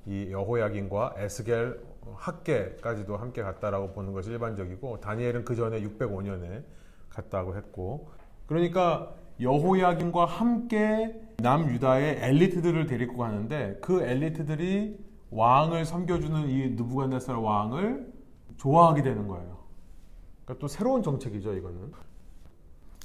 이 0.05 0.31
여호야긴과 0.31 1.15
에스겔 1.17 1.81
학계까지도 2.13 3.17
함께 3.17 3.41
갔다라고 3.41 3.91
보는 3.91 4.13
것이 4.13 4.29
일반적이고 4.29 5.01
다니엘은 5.01 5.43
그 5.43 5.55
전에 5.55 5.81
605년에 5.81 6.63
갔다고 7.09 7.55
했고 7.55 8.09
그러니까 8.45 9.13
여호야김과 9.41 10.25
함께 10.25 11.19
남유다의 11.37 12.19
엘리트들을 12.21 12.85
데리고 12.85 13.17
가는데 13.17 13.77
그 13.81 14.01
엘리트들이 14.03 14.97
왕을 15.35 15.83
섬겨주는 15.85 16.49
이 16.49 16.69
느부갓네살 16.71 17.35
왕을 17.35 18.13
좋아하게 18.57 19.03
되는 19.03 19.27
거예요. 19.27 19.57
그러니까 20.45 20.61
또 20.61 20.67
새로운 20.67 21.03
정책이죠, 21.03 21.53
이거는. 21.53 21.91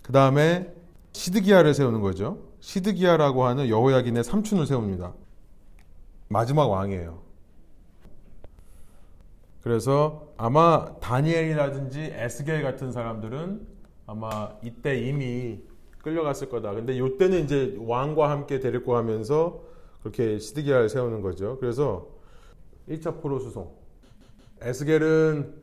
그 0.03 0.13
다음에 0.13 0.73
시드기야를 1.13 1.75
세우는 1.75 2.01
거죠. 2.01 2.39
시드기야라고 2.61 3.45
하는 3.45 3.69
여호야긴의 3.69 4.23
삼촌을 4.23 4.67
세웁니다. 4.67 5.13
마지막 6.29 6.71
왕이에요. 6.71 7.19
그래서 9.63 10.29
아마 10.37 10.95
다니엘이라든지 11.01 12.13
에스겔 12.15 12.63
같은 12.63 12.93
사람들은 12.93 13.67
아마 14.07 14.51
이때 14.63 14.99
이미 15.01 15.61
끌려갔을 15.99 16.49
거다. 16.49 16.73
근데 16.73 16.97
이때는 16.97 17.45
이제 17.45 17.77
왕과 17.81 18.31
함께 18.31 18.61
데리고 18.61 18.93
가면서 18.93 19.63
그렇게 20.01 20.39
시드기야를 20.39 20.89
세우는 20.89 21.21
거죠. 21.21 21.59
그래서 21.59 22.20
1차 22.89 23.21
포로 23.21 23.39
수송. 23.39 23.71
에스겔은 24.63 25.55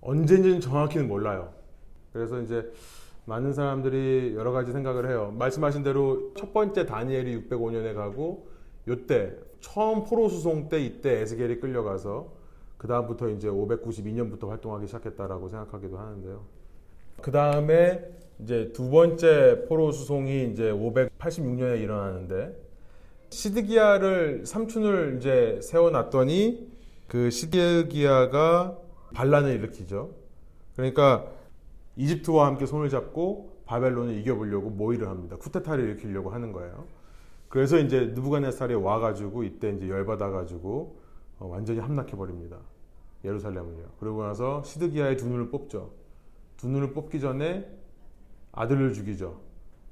언제인지는 0.00 0.60
정확히는 0.60 1.08
몰라요. 1.08 1.52
그래서 2.12 2.40
이제 2.40 2.70
많은 3.24 3.52
사람들이 3.52 4.34
여러 4.36 4.52
가지 4.52 4.72
생각을 4.72 5.08
해요. 5.08 5.32
말씀하신 5.38 5.82
대로 5.82 6.32
첫 6.34 6.52
번째 6.52 6.86
다니엘이 6.86 7.48
605년에 7.48 7.94
가고 7.94 8.48
요때 8.88 9.36
처음 9.60 10.04
포로 10.04 10.28
수송 10.28 10.68
때 10.68 10.80
이때 10.84 11.20
에스겔이 11.20 11.60
끌려가서 11.60 12.32
그 12.76 12.88
다음부터 12.88 13.28
이제 13.28 13.48
592년부터 13.48 14.48
활동하기 14.48 14.88
시작했다라고 14.88 15.48
생각하기도 15.48 15.98
하는데요. 15.98 16.44
그 17.20 17.30
다음에 17.30 18.04
이제 18.40 18.72
두 18.72 18.90
번째 18.90 19.66
포로 19.68 19.92
수송이 19.92 20.50
이제 20.50 20.72
586년에 20.72 21.80
일어나는데 21.80 22.56
시드기야를 23.32 24.44
삼촌을 24.44 25.16
이제 25.16 25.58
세워놨더니 25.62 26.70
그 27.08 27.30
시드기야가 27.30 28.76
반란을 29.14 29.54
일으키죠. 29.54 30.10
그러니까 30.76 31.26
이집트와 31.96 32.46
함께 32.46 32.66
손을 32.66 32.90
잡고 32.90 33.62
바벨론을 33.64 34.18
이겨보려고 34.18 34.70
모의를 34.70 35.08
합니다. 35.08 35.36
쿠데타를 35.36 35.84
일으키려고 35.84 36.30
하는 36.30 36.52
거예요. 36.52 36.84
그래서 37.48 37.78
이제 37.78 38.12
느부갓네살이 38.14 38.74
와가지고 38.74 39.44
이때 39.44 39.70
이제 39.70 39.88
열받아가지고 39.88 41.00
어, 41.38 41.46
완전히 41.46 41.80
함락해 41.80 42.12
버립니다. 42.12 42.58
예루살렘을요. 43.24 43.86
그러고 43.98 44.24
나서 44.24 44.62
시드기야의 44.62 45.16
두 45.16 45.26
눈을 45.28 45.50
뽑죠. 45.50 45.90
두 46.58 46.68
눈을 46.68 46.92
뽑기 46.92 47.20
전에 47.20 47.66
아들을 48.52 48.92
죽이죠. 48.92 49.40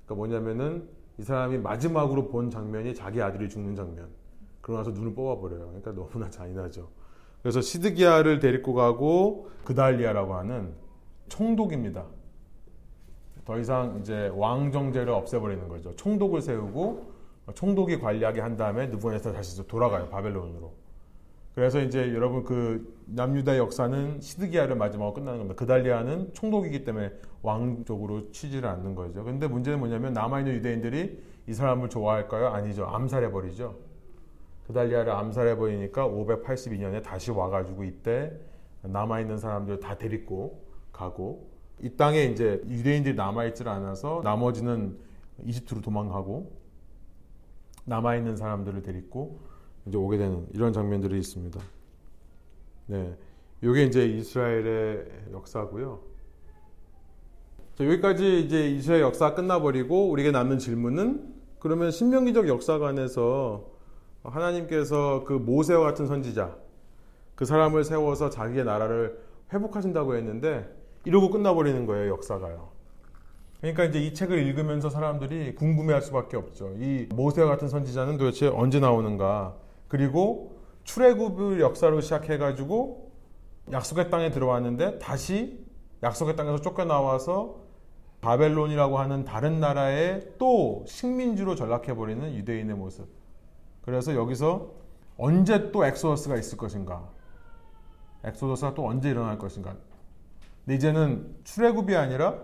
그러니까 0.05 0.15
뭐냐면은 0.15 0.89
이 1.21 1.23
사람이 1.23 1.59
마지막으로 1.59 2.29
본 2.29 2.49
장면이 2.49 2.95
자기 2.95 3.21
아들이 3.21 3.47
죽는 3.47 3.77
장면. 3.77 4.09
그러고 4.63 4.79
나서 4.79 4.91
눈을 4.91 5.15
뽑아버려요. 5.15 5.67
그러니까 5.67 5.93
너무나 5.93 6.31
잔인하죠. 6.31 6.89
그래서 7.43 7.61
시드기야를 7.61 8.39
데리고 8.39 8.73
가고 8.73 9.51
그달리아라고 9.65 10.35
하는 10.35 10.73
총독입니다. 11.29 12.07
더 13.45 13.59
이상 13.59 13.99
이제 14.01 14.33
왕정제를 14.35 15.13
없애버리는 15.13 15.69
거죠. 15.69 15.95
총독을 15.95 16.41
세우고 16.41 17.13
총독이 17.53 17.99
관리하게 17.99 18.41
한 18.41 18.57
다음에 18.57 18.87
느부갓네살 18.87 19.35
다시 19.35 19.67
돌아가요 19.69 20.09
바벨론으로. 20.09 20.73
그래서 21.61 21.79
이제 21.83 22.15
여러분 22.15 22.43
그 22.43 22.91
남유다 23.05 23.59
역사는 23.59 24.23
시드기야를 24.23 24.77
마지막으로 24.77 25.13
끝나는 25.13 25.41
겁니다. 25.41 25.59
그달리아는 25.59 26.33
총독이기 26.33 26.87
때문에 26.87 27.13
왕 27.43 27.85
쪽으로 27.85 28.31
치지를 28.31 28.67
않는 28.67 28.95
거죠. 28.95 29.23
근데 29.25 29.47
문제는 29.47 29.79
뭐냐면 29.79 30.15
남아있는 30.15 30.55
유대인들이 30.55 31.23
이 31.47 31.53
사람을 31.53 31.91
좋아할까요? 31.91 32.49
아니죠. 32.49 32.87
암살해버리죠. 32.87 33.77
그달리아를 34.69 35.13
암살해버리니까 35.13 36.09
582년에 36.09 37.03
다시 37.03 37.31
와가지고 37.31 37.85
이때 37.85 38.33
남아있는 38.81 39.37
사람들 39.37 39.81
다 39.81 39.99
데리고 39.99 40.65
가고 40.93 41.51
이 41.83 41.91
땅에 41.91 42.23
이제 42.23 42.63
유대인들이 42.71 43.17
남아있질 43.17 43.69
않아서 43.69 44.23
나머지는 44.25 44.97
이집트로 45.45 45.83
도망가고 45.83 46.51
남아있는 47.85 48.39
사람들을 48.39 48.81
데리고 48.81 49.51
이제 49.87 49.97
오게 49.97 50.19
되는 50.19 50.47
이런 50.53 50.73
장면들이 50.73 51.19
있습니다. 51.19 51.61
네. 52.87 53.17
요게 53.63 53.85
이제 53.85 54.07
이스라엘의 54.07 55.07
역사고요. 55.33 56.01
자, 57.75 57.85
여기까지 57.85 58.41
이제 58.41 58.69
이스라엘 58.69 59.03
역사 59.03 59.35
끝나버리고 59.35 60.11
우리가 60.11 60.31
남는 60.33 60.59
질문은 60.59 61.35
그러면 61.59 61.91
신명기적 61.91 62.49
역사관에서 62.49 63.67
하나님께서 64.23 65.25
그 65.25 65.35
모세와 65.35 65.83
같은 65.83 66.07
선지자 66.07 66.57
그 67.35 67.45
사람을 67.45 67.85
세워서 67.85 68.29
자기의 68.29 68.65
나라를 68.65 69.19
회복하신다고 69.53 70.15
했는데 70.15 70.69
이러고 71.05 71.31
끝나버리는 71.31 71.87
거예요 71.87 72.13
역사가요. 72.13 72.69
그러니까 73.61 73.85
이제 73.85 74.01
이 74.01 74.15
책을 74.15 74.39
읽으면서 74.39 74.89
사람들이 74.89 75.55
궁금해할 75.55 76.03
수밖에 76.03 76.37
없죠. 76.37 76.75
이 76.79 77.07
모세와 77.15 77.49
같은 77.49 77.69
선지자는 77.69 78.17
도대체 78.17 78.49
언제 78.49 78.81
나오는가? 78.81 79.55
그리고 79.91 80.61
출애굽을 80.85 81.61
역사로 81.61 82.01
시작해가지고 82.01 83.11
약속의 83.73 84.09
땅에 84.09 84.31
들어왔는데 84.31 85.01
다시 85.01 85.67
약속의 86.05 86.37
땅에서 86.37 86.61
쫓겨나와서 86.61 87.59
바벨론이라고 88.21 88.99
하는 88.99 89.25
다른 89.25 89.59
나라의 89.59 90.35
또 90.39 90.85
식민지로 90.87 91.57
전락해버리는 91.57 92.35
유대인의 92.35 92.77
모습. 92.77 93.09
그래서 93.83 94.15
여기서 94.15 94.71
언제 95.17 95.73
또 95.73 95.85
exodus가 95.85 96.37
있을 96.37 96.57
것인가? 96.57 97.11
exodus가 98.23 98.75
또 98.75 98.87
언제 98.87 99.11
일어날 99.11 99.39
것인가? 99.39 99.75
근데 100.65 100.77
이제는 100.77 101.37
출애굽이 101.43 101.97
아니라 101.97 102.39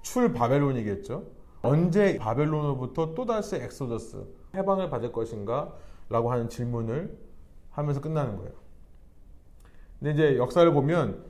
출 0.00 0.32
바벨론이겠죠. 0.32 1.24
언제 1.60 2.16
바벨론으로부터 2.16 3.14
또다시 3.14 3.56
엑소더스 3.56 4.24
해방을 4.54 4.88
받을 4.88 5.12
것인가? 5.12 5.74
라고 6.08 6.32
하는 6.32 6.48
질문을 6.48 7.16
하면서 7.70 8.00
끝나는 8.00 8.36
거예요. 8.36 8.52
근데 9.98 10.12
이제 10.12 10.38
역사를 10.38 10.70
보면 10.72 11.24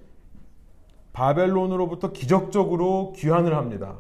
바벨론으로부터 1.12 2.12
기적적으로 2.12 3.12
귀환을 3.16 3.56
합니다. 3.56 3.96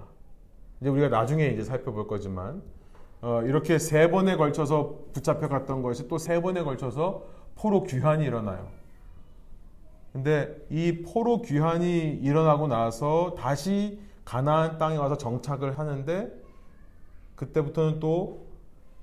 이제 0.80 0.88
우리가 0.90 1.08
나중에 1.08 1.46
이제 1.48 1.64
살펴볼 1.64 2.06
거지만 2.06 2.62
어, 3.20 3.42
이렇게 3.44 3.78
세 3.78 4.10
번에 4.10 4.36
걸쳐서 4.36 5.06
붙잡혀 5.12 5.48
갔던 5.48 5.82
것이 5.82 6.06
또 6.06 6.18
세 6.18 6.40
번에 6.40 6.62
걸쳐서 6.62 7.24
포로 7.56 7.82
귀환이 7.82 8.24
일어나요. 8.24 8.68
근데 10.12 10.64
이 10.70 11.02
포로 11.02 11.42
귀환이 11.42 12.10
일어나고 12.22 12.68
나서 12.68 13.34
다시 13.36 14.00
가나안 14.24 14.78
땅에 14.78 14.96
와서 14.96 15.16
정착을 15.16 15.78
하는데 15.78 16.32
그때부터는 17.34 18.00
또 18.00 18.47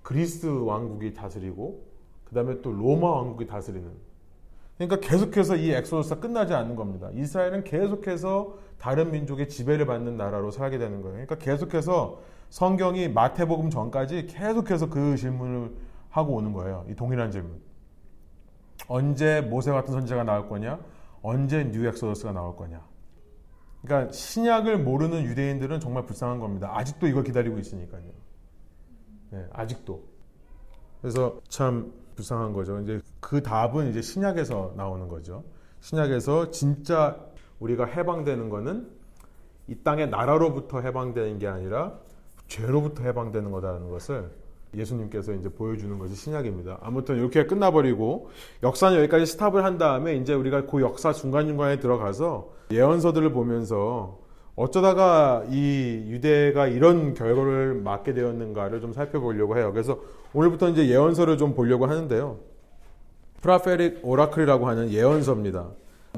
그리스 0.06 0.46
왕국이 0.46 1.16
다스리고 1.16 1.84
그 2.26 2.36
다음에 2.36 2.62
또 2.62 2.72
로마 2.72 3.10
왕국이 3.10 3.48
다스리는 3.48 3.92
그러니까 4.78 5.00
계속해서 5.00 5.56
이 5.56 5.72
exodus가 5.72 6.20
끝나지 6.20 6.54
않는 6.54 6.76
겁니다. 6.76 7.10
이스라엘은 7.12 7.64
계속해서 7.64 8.56
다른 8.78 9.10
민족의 9.10 9.50
지배를 9.50 9.88
받는 9.88 10.16
나라로 10.16 10.52
살게 10.52 10.78
되는 10.78 11.02
거예요. 11.02 11.26
그러니까 11.26 11.38
계속해서 11.40 12.22
성경이 12.50 13.08
마태복음 13.10 13.72
전까지 13.72 14.28
계속해서 14.28 14.92
그 14.92 15.18
질문을 15.18 15.76
하고 16.12 16.36
오는 16.36 16.54
거예요. 16.54 16.86
이 16.88 16.94
동일한 16.94 17.32
질문. 17.32 17.60
언제 18.88 19.42
모세 19.42 19.72
같은 19.72 19.92
선지자가 19.92 20.24
나올 20.24 20.48
거냐? 20.48 20.80
언제 21.24 21.64
new 21.72 21.88
exodus가 21.88 22.32
나올 22.32 22.56
거냐? 22.56 22.86
그러니까 23.82 24.12
신약을 24.12 24.84
모르는 24.84 25.24
유대인들은 25.24 25.80
정말 25.80 26.06
불쌍한 26.06 26.40
겁니다. 26.40 26.70
아직도 26.76 27.08
이걸 27.08 27.24
기다리고 27.24 27.58
있으니까요. 27.58 28.25
네, 29.36 29.46
아직도. 29.52 30.02
그래서 31.02 31.42
참 31.50 31.92
불쌍한 32.16 32.54
거죠. 32.54 32.80
이제 32.80 33.02
그 33.20 33.44
답은 33.44 33.90
이제 33.90 34.02
신약에서 34.02 34.74
나오는 34.78 35.10
거죠. 35.10 35.44
신약에서 35.82 36.52
진짜 36.52 37.20
우리가 37.60 37.86
해방되는 37.86 38.50
거는 38.50 38.90
이 39.68 39.76
땅의 39.76 40.10
나라로부터 40.10 40.80
해방되는 40.80 41.38
게 41.40 41.48
아니라 41.48 42.00
죄로부터 42.48 43.04
해방되는 43.04 43.52
거다라는 43.52 43.90
것을 43.90 44.32
예수님께서 44.74 45.34
이제 45.34 45.50
보여주는 45.50 45.98
것이 46.00 46.16
신약입니다. 46.16 46.80
아무튼 46.82 47.18
이렇게 47.18 47.46
끝나버리고 47.46 48.30
역사는 48.64 48.98
여기까지 49.00 49.26
스탑을 49.26 49.66
한 49.66 49.78
다음에 49.78 50.16
이제 50.16 50.34
우리가 50.34 50.66
그 50.66 50.82
역사 50.82 51.12
중간중간에 51.12 51.80
들어가서 51.80 52.54
예언서들을 52.72 53.32
보면서 53.34 54.25
어쩌다가 54.56 55.44
이 55.50 56.06
유대가 56.08 56.68
이런 56.68 57.14
결과를 57.14 57.76
맞게 57.76 58.14
되었는가를 58.14 58.80
좀 58.80 58.94
살펴보려고 58.94 59.58
해요. 59.58 59.72
그래서 59.74 60.00
오늘부터 60.34 60.70
이제 60.70 60.88
예언서를 60.88 61.38
좀 61.38 61.54
보려고 61.54 61.88
하는데요. 61.88 62.40
prophetic 63.42 64.00
oracle이라고 64.04 64.68
하는 64.68 64.92
예언서입니다. 64.92 65.68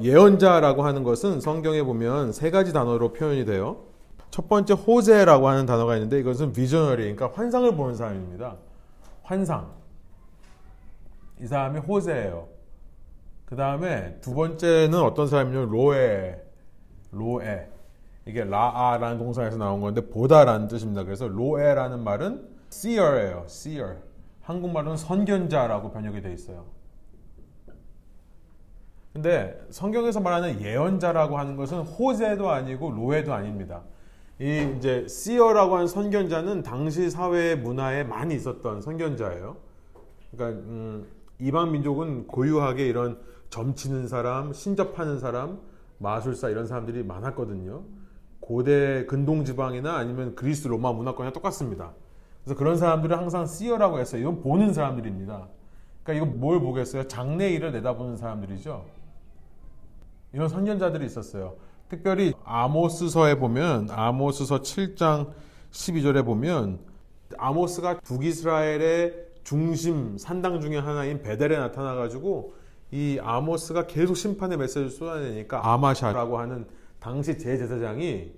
예언자라고 0.00 0.82
하는 0.82 1.02
것은 1.02 1.40
성경에 1.40 1.82
보면 1.82 2.32
세 2.32 2.50
가지 2.50 2.72
단어로 2.72 3.12
표현이 3.12 3.44
돼요. 3.44 3.84
첫 4.30 4.48
번째 4.48 4.74
호세라고 4.74 5.48
하는 5.48 5.66
단어가 5.66 5.96
있는데 5.96 6.20
이것은 6.20 6.52
visionary, 6.52 7.14
그러니까 7.14 7.30
환상을 7.34 7.74
보는 7.74 7.96
사람입니다. 7.96 8.56
환상. 9.22 9.72
이 11.40 11.46
사람이 11.46 11.80
호세예요. 11.80 12.48
그 13.46 13.56
다음에 13.56 14.18
두 14.20 14.34
번째는 14.34 15.00
어떤 15.00 15.26
사람이냐면 15.26 15.70
로에, 15.70 16.40
로에. 17.10 17.77
이게 18.28 18.44
라아라는 18.44 19.16
동사에서 19.16 19.56
나온 19.56 19.80
건데 19.80 20.02
보다라는 20.02 20.68
뜻입니다. 20.68 21.02
그래서 21.02 21.26
로에라는 21.26 22.04
말은 22.04 22.46
seer예요. 22.70 23.44
seer. 23.46 23.96
한국말은 24.42 24.98
선견자라고 24.98 25.90
번역이 25.92 26.20
되어 26.20 26.32
있어요. 26.32 26.66
근데 29.14 29.58
성경에서 29.70 30.20
말하는 30.20 30.60
예언자라고 30.60 31.38
하는 31.38 31.56
것은 31.56 31.78
호세도 31.78 32.50
아니고 32.50 32.90
로에도 32.90 33.32
아닙니다. 33.32 33.82
이 34.38 34.74
이제 34.76 35.06
seer라고 35.06 35.76
하는 35.76 35.86
선견자는 35.86 36.62
당시 36.62 37.08
사회 37.08 37.54
문화에 37.54 38.04
많이 38.04 38.34
있었던 38.34 38.82
선견자예요. 38.82 39.56
그러니까 40.32 40.60
음, 40.60 41.06
이방 41.38 41.72
민족은 41.72 42.26
고유하게 42.26 42.86
이런 42.86 43.18
점치는 43.48 44.06
사람, 44.06 44.52
신접하는 44.52 45.18
사람, 45.18 45.60
마술사 45.96 46.50
이런 46.50 46.66
사람들이 46.66 47.02
많았거든요. 47.04 47.97
고대 48.48 49.04
근동 49.04 49.44
지방이나 49.44 49.96
아니면 49.96 50.34
그리스 50.34 50.68
로마 50.68 50.90
문화권이랑 50.90 51.34
똑같습니다. 51.34 51.92
그래서 52.42 52.58
그런 52.58 52.78
사람들을 52.78 53.14
항상 53.14 53.44
씨어라고 53.44 53.98
했어요. 53.98 54.22
이건 54.22 54.40
보는 54.40 54.72
사람들입니다. 54.72 55.48
그러니까 56.02 56.26
이거 56.26 56.38
뭘 56.38 56.58
보겠어요? 56.58 57.08
장래일을 57.08 57.72
내다보는 57.72 58.16
사람들이죠. 58.16 58.86
이런 60.32 60.48
선견자들이 60.48 61.04
있었어요. 61.04 61.56
특별히 61.90 62.32
아모스서에 62.42 63.34
보면 63.34 63.90
아모스서 63.90 64.62
7장 64.62 65.28
12절에 65.70 66.24
보면 66.24 66.78
아모스가 67.36 68.00
북이스라엘의 68.00 69.26
중심 69.44 70.16
산당 70.16 70.62
중에 70.62 70.78
하나인 70.78 71.20
베델에 71.20 71.58
나타나 71.58 71.94
가지고 71.94 72.54
이 72.92 73.18
아모스가 73.22 73.86
계속 73.86 74.14
심판의 74.14 74.56
메시지를 74.56 74.88
쏟아내니까 74.88 75.70
아마샤라고 75.70 76.38
하는 76.38 76.66
당시 77.08 77.38
제제사장이 77.38 78.30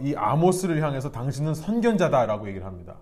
이 0.00 0.14
아모스를 0.14 0.82
향해서 0.82 1.10
당신은 1.10 1.54
선견자다라고 1.54 2.46
얘기를 2.48 2.66
합니다. 2.66 2.96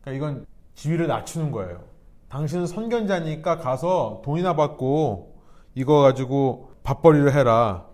그러니까 0.00 0.30
이건 0.30 0.46
지위를 0.74 1.06
낮추는 1.06 1.52
거예요. 1.52 1.84
당신은 2.28 2.66
선견자니까 2.66 3.58
가서 3.58 4.20
돈이나 4.24 4.56
받고 4.56 5.36
이거 5.76 6.00
가지고 6.00 6.70
밥벌이를 6.82 7.34
해라. 7.34 7.86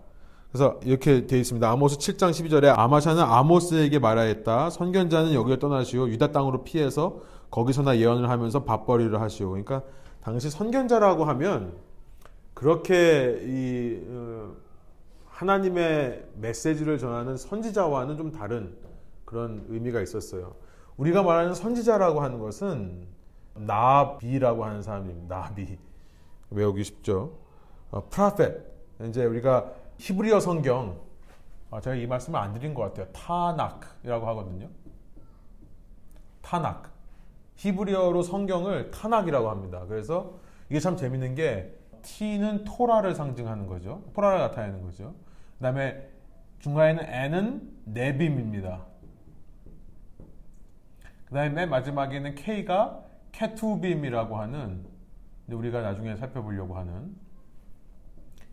그래서 0.51 0.80
이렇게 0.84 1.26
되어 1.26 1.38
있습니다. 1.38 1.70
아모스 1.70 1.98
7장 1.98 2.30
12절에 2.30 2.72
아마샤는 2.78 3.22
아모스에게 3.22 3.98
말하였다. 3.98 4.70
선견자는 4.70 5.34
여기를 5.34 5.59
떠나시오. 5.59 6.09
유다 6.09 6.32
땅으로 6.32 6.64
피해서 6.64 7.20
거기서나 7.51 7.98
예언을 7.98 8.30
하면서 8.30 8.64
밥벌이를 8.64 9.20
하시오. 9.20 9.51
그러니까 9.51 9.82
당시 10.22 10.48
선견자라고 10.48 11.26
하면 11.26 11.74
그렇게 12.55 13.38
이 13.44 14.01
어, 14.09 14.70
하나님의 15.41 16.26
메시지를 16.34 16.99
전하는 16.99 17.38
선지자와는 17.38 18.18
좀 18.18 18.30
다른 18.30 18.76
그런 19.24 19.64
의미가 19.68 20.03
있었어요. 20.03 20.55
우리가 20.99 21.22
말하는 21.22 21.55
선지자라고 21.55 22.20
하는 22.20 22.38
것은 22.38 23.07
나비라고 23.55 24.66
하는 24.66 24.82
사람입니다. 24.82 25.41
나비 25.41 25.78
외우기 26.51 26.84
쉽죠. 26.84 27.38
어, 27.91 28.07
프라펫 28.11 28.61
이제 29.09 29.24
우리가 29.24 29.72
히브리어 29.97 30.41
성경 30.41 31.01
아, 31.70 31.80
제가 31.80 31.97
이 31.97 32.07
말씀을 32.07 32.38
안 32.38 32.53
드린 32.53 32.74
것 32.74 32.82
같아요. 32.82 33.07
타낙이라고 33.12 34.26
하거든요. 34.28 34.68
타낙 36.43 36.93
히브리어로 37.55 38.22
성경을 38.22 38.91
타낙이라고 38.91 39.49
합니다. 39.49 39.86
그래서 39.88 40.34
이게 40.68 40.80
참 40.80 40.99
재밌는 40.99 41.34
게 41.34 41.74
T는 42.03 42.64
토라를 42.64 43.14
상징하는 43.14 43.66
거죠. 43.66 44.03
토라를 44.12 44.38
나타내는 44.38 44.82
거죠. 44.82 45.14
그 45.61 45.65
다음에 45.65 46.09
중간에는 46.61 47.05
N은 47.07 47.71
네빔입니다. 47.85 48.81
그 51.27 51.35
다음에 51.35 51.51
맨 51.51 51.69
마지막에는 51.69 52.35
K가 52.35 53.05
케투빔이라고 53.33 54.39
하는 54.39 54.87
우리가 55.49 55.83
나중에 55.83 56.17
살펴보려고 56.17 56.79
하는 56.79 57.15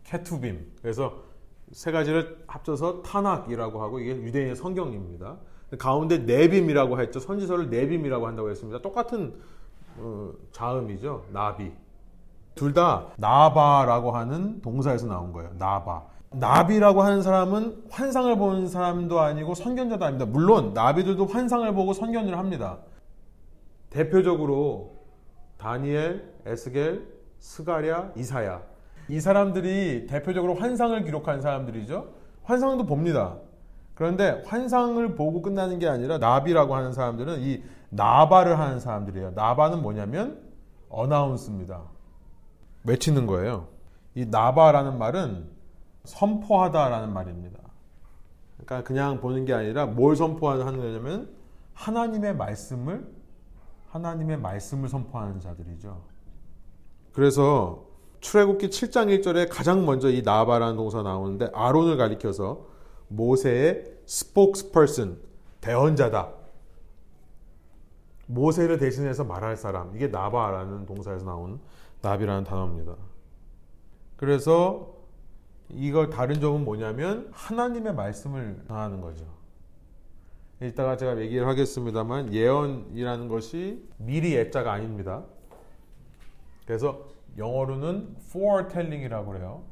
케투빔. 0.04 0.72
그래서 0.82 1.24
세 1.72 1.92
가지를 1.92 2.44
합쳐서 2.46 3.00
타낙이라고 3.00 3.82
하고 3.82 4.00
이게 4.00 4.10
유대인의 4.10 4.54
성경입니다. 4.56 5.38
가운데 5.78 6.18
네빔이라고 6.18 7.00
했죠. 7.00 7.20
선지서를 7.20 7.70
네빔이라고 7.70 8.26
한다고 8.26 8.50
했습니다. 8.50 8.82
똑같은 8.82 9.34
어, 9.96 10.32
자음이죠. 10.52 11.24
나비. 11.32 11.72
둘 12.54 12.74
다 12.74 13.06
나바라고 13.16 14.10
하는 14.10 14.60
동사에서 14.60 15.06
나온 15.06 15.32
거예요. 15.32 15.54
나바. 15.54 16.06
나비라고 16.30 17.02
하는 17.02 17.22
사람은 17.22 17.84
환상을 17.90 18.36
보는 18.36 18.68
사람도 18.68 19.20
아니고 19.20 19.54
선견자도 19.54 20.04
아닙니다. 20.04 20.30
물론 20.30 20.74
나비들도 20.74 21.26
환상을 21.26 21.72
보고 21.74 21.92
선견을 21.92 22.36
합니다. 22.36 22.78
대표적으로 23.90 24.98
다니엘, 25.56 26.32
에스겔, 26.44 27.06
스가랴, 27.38 28.12
이사야. 28.16 28.62
이 29.08 29.20
사람들이 29.20 30.06
대표적으로 30.06 30.54
환상을 30.54 31.02
기록한 31.04 31.40
사람들이죠. 31.40 32.12
환상도 32.44 32.84
봅니다. 32.84 33.36
그런데 33.94 34.42
환상을 34.46 35.14
보고 35.16 35.42
끝나는 35.42 35.78
게 35.78 35.88
아니라 35.88 36.18
나비라고 36.18 36.74
하는 36.74 36.92
사람들은 36.92 37.40
이 37.40 37.62
나바를 37.90 38.58
하는 38.58 38.78
사람들이에요. 38.78 39.30
나바는 39.30 39.82
뭐냐면 39.82 40.40
어나운스입니다. 40.90 41.82
외치는 42.84 43.26
거예요. 43.26 43.68
이 44.14 44.26
나바라는 44.26 44.98
말은 44.98 45.57
선포하다라는 46.04 47.12
말입니다. 47.12 47.58
그러니까 48.56 48.82
그냥 48.86 49.20
보는 49.20 49.44
게 49.44 49.54
아니라 49.54 49.86
뭘 49.86 50.16
선포하는 50.16 50.78
거냐면 50.78 51.30
하나님의 51.74 52.36
말씀을 52.36 53.06
하나님의 53.88 54.38
말씀을 54.38 54.88
선포하는 54.88 55.40
자들이죠. 55.40 56.02
그래서 57.12 57.86
출애굽기 58.20 58.68
7장 58.68 59.06
1절에 59.22 59.48
가장 59.50 59.86
먼저 59.86 60.10
이 60.10 60.22
나바라는 60.22 60.76
동사 60.76 61.02
나오는데 61.02 61.50
아론을 61.54 61.96
가리켜서 61.96 62.66
모세의 63.08 63.84
spokesperson 64.06 65.18
대언자다. 65.60 66.32
모세를 68.26 68.78
대신해서 68.78 69.24
말할 69.24 69.56
사람 69.56 69.94
이게 69.96 70.08
나바라는 70.08 70.84
동사에서 70.84 71.24
나온 71.24 71.60
나비라는 72.02 72.44
단어입니다. 72.44 72.94
그래서 74.16 74.97
이걸 75.70 76.10
다른 76.10 76.40
점은 76.40 76.64
뭐냐면 76.64 77.28
하나님의 77.32 77.94
말씀을 77.94 78.62
전하는 78.66 79.00
거죠. 79.00 79.24
이따가 80.60 80.96
제가 80.96 81.18
얘기를 81.20 81.46
하겠습니다만 81.46 82.34
예언이라는 82.34 83.28
것이 83.28 83.86
미리 83.96 84.34
예자가 84.34 84.72
아닙니다. 84.72 85.24
그래서 86.66 87.06
영어로는 87.36 88.16
foretelling이라고 88.28 89.32
그래요. 89.32 89.62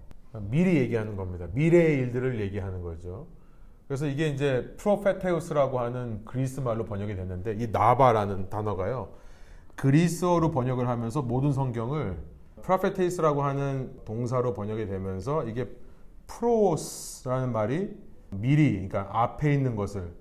미리 0.43 0.77
얘기하는 0.77 1.17
겁니다. 1.17 1.47
미래의 1.53 1.99
일들을 1.99 2.41
얘기하는 2.41 2.83
거죠. 2.83 3.27
그래서 3.87 4.07
이게 4.07 4.29
이제 4.29 4.75
프로페테우스라고 4.79 5.79
하는 5.79 6.25
그리스 6.25 6.61
말로 6.61 6.85
번역이 6.85 7.15
됐는데 7.15 7.57
이 7.59 7.69
나바라는 7.69 8.51
단어가요. 8.51 9.11
그리스어로 9.77 10.51
번역을 10.51 10.89
하면서 10.89 11.23
모든 11.23 11.53
성경을 11.53 12.19
프로페테이스라고 12.63 13.43
하는 13.43 14.01
동사로 14.05 14.55
번역이 14.55 14.87
되면서 14.87 15.45
이게 15.45 15.69
프로스라는 16.27 17.53
말이 17.53 17.97
미리, 18.31 18.73
그러니까 18.73 19.09
앞에 19.13 19.53
있는 19.53 19.77
것을 19.77 20.13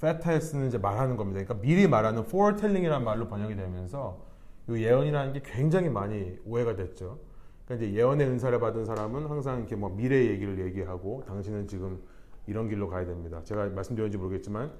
페타에스는 0.00 0.68
이제 0.68 0.78
말하는 0.78 1.16
겁니다. 1.16 1.42
그러니까 1.42 1.66
미리 1.66 1.88
말하는 1.88 2.22
foretelling이라는 2.22 3.04
말로 3.04 3.28
번역이 3.28 3.56
되면서 3.56 4.20
이 4.68 4.82
예언이라는 4.82 5.32
게 5.32 5.42
굉장히 5.44 5.88
많이 5.88 6.38
오해가 6.44 6.76
됐죠. 6.76 7.18
그러니까 7.64 7.86
이제 7.86 7.98
예언의 7.98 8.26
은사를 8.28 8.58
받은 8.60 8.84
사람은 8.84 9.26
항상 9.26 9.58
이렇게 9.58 9.76
뭐 9.76 9.88
미래 9.88 10.26
얘기를 10.26 10.58
얘기하고 10.58 11.22
당신은 11.26 11.68
지금 11.68 12.02
이런 12.46 12.68
길로 12.68 12.88
가야 12.88 13.06
됩니다. 13.06 13.40
제가 13.44 13.66
말씀드렸는지 13.68 14.18
모르겠지만 14.18 14.72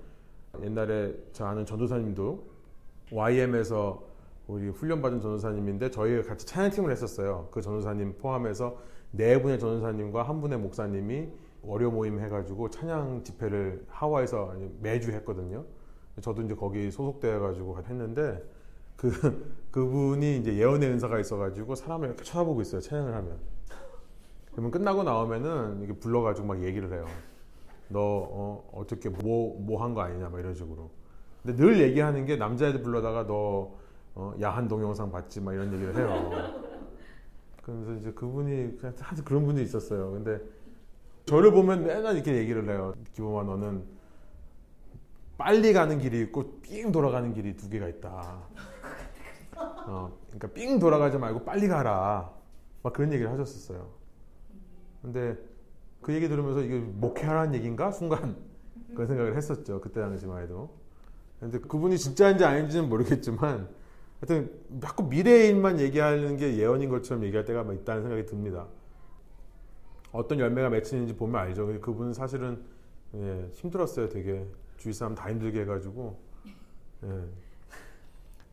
옛날에 0.62 1.14
저 1.32 1.46
아는 1.46 1.64
전도사님도 1.64 2.44
YM에서 3.12 4.02
우리 4.46 4.68
훈련받은 4.68 5.20
전도사님인데 5.20 5.90
저희가 5.90 6.28
같이 6.28 6.46
찬양팀을 6.46 6.90
했었어요. 6.90 7.48
그 7.50 7.62
전도사님 7.62 8.18
포함해서 8.18 8.76
네 9.16 9.40
분의 9.40 9.58
전도사님과 9.58 10.22
한 10.24 10.40
분의 10.40 10.58
목사님이 10.58 11.28
월요 11.62 11.90
모임 11.90 12.18
해가지고 12.20 12.70
찬양 12.70 13.22
집회를 13.22 13.84
하와이에서 13.88 14.54
매주 14.80 15.12
했거든요. 15.12 15.64
저도 16.20 16.42
이제 16.42 16.54
거기 16.54 16.90
소속되어 16.90 17.40
가지고 17.40 17.78
했는데 17.78 18.42
그 18.96 19.10
그분이 19.70 20.38
이제 20.38 20.56
예언의 20.56 20.88
은사가 20.90 21.18
있어가지고 21.20 21.74
사람을 21.74 22.08
이렇게 22.08 22.24
쳐다보고 22.24 22.60
있어요. 22.62 22.80
찬양을 22.80 23.14
하면. 23.14 23.38
그러면 24.52 24.70
끝나고 24.70 25.02
나오면은 25.02 25.80
이렇게 25.82 25.98
불러가지고 25.98 26.46
막 26.46 26.62
얘기를 26.62 26.92
해요. 26.92 27.04
너 27.88 28.00
어, 28.00 28.70
어떻게 28.72 29.08
뭐 29.08 29.56
뭐 29.60 29.78
한 29.82 29.94
거 29.94 30.00
아니냐 30.02 30.28
막 30.28 30.38
이런 30.40 30.54
식으로. 30.54 30.90
근데 31.42 31.56
늘 31.62 31.80
얘기하는 31.80 32.24
게 32.26 32.36
남자애들 32.36 32.82
불러다가 32.82 33.26
너 33.26 33.76
어, 34.14 34.34
야한 34.40 34.68
동영상 34.68 35.10
봤지 35.10 35.40
막 35.40 35.52
이런 35.54 35.72
얘기를 35.72 35.96
해요. 35.96 36.64
그래서 37.64 37.94
이제 37.94 38.12
그분이 38.12 38.76
그냥 38.76 38.94
하여튼 38.98 39.24
그런 39.24 39.46
분이 39.46 39.62
있었어요. 39.62 40.12
근데 40.12 40.38
저를 41.24 41.50
보면 41.52 41.84
맨날 41.84 42.14
이렇게 42.14 42.36
얘기를 42.36 42.68
해요. 42.68 42.94
기범아 43.14 43.44
너는 43.44 43.84
빨리 45.38 45.72
가는 45.72 45.98
길이 45.98 46.20
있고 46.22 46.60
삥 46.60 46.92
돌아가는 46.92 47.32
길이 47.32 47.56
두 47.56 47.68
개가 47.70 47.88
있다. 47.88 48.42
어, 49.56 50.16
그러니까 50.26 50.48
삥 50.48 50.78
돌아가지 50.78 51.16
말고 51.16 51.44
빨리 51.44 51.66
가라. 51.66 52.30
막 52.82 52.92
그런 52.92 53.12
얘기를 53.12 53.32
하셨었어요. 53.32 53.88
근데 55.00 55.36
그 56.02 56.12
얘기 56.12 56.28
들으면서 56.28 56.60
이게 56.60 56.78
목회하라는 56.78 57.54
얘기인가? 57.54 57.90
순간 57.90 58.36
그런 58.92 59.06
생각을 59.06 59.36
했었죠. 59.36 59.80
그때 59.80 60.00
당시만 60.00 60.42
해도. 60.42 60.70
근데 61.40 61.58
그분이 61.58 61.96
진짜인지 61.96 62.44
아닌지는 62.44 62.90
모르겠지만 62.90 63.68
하여튼 64.24 64.50
자꾸 64.80 65.02
미래의 65.04 65.48
일만 65.50 65.78
얘기하는 65.78 66.38
게 66.38 66.56
예언인 66.56 66.88
것처럼 66.88 67.24
얘기할 67.24 67.44
때가 67.44 67.60
있다는 67.70 68.02
생각이 68.02 68.24
듭니다. 68.24 68.66
어떤 70.12 70.38
열매가 70.38 70.70
맺히는지 70.70 71.14
보면 71.14 71.38
알죠. 71.38 71.66
그분은 71.80 72.14
사실은 72.14 72.64
예, 73.14 73.50
힘들었어요. 73.52 74.08
되게 74.08 74.46
주위 74.78 74.94
사람 74.94 75.14
다 75.14 75.28
힘들게 75.28 75.60
해가지고 75.60 76.18
예. 77.04 77.24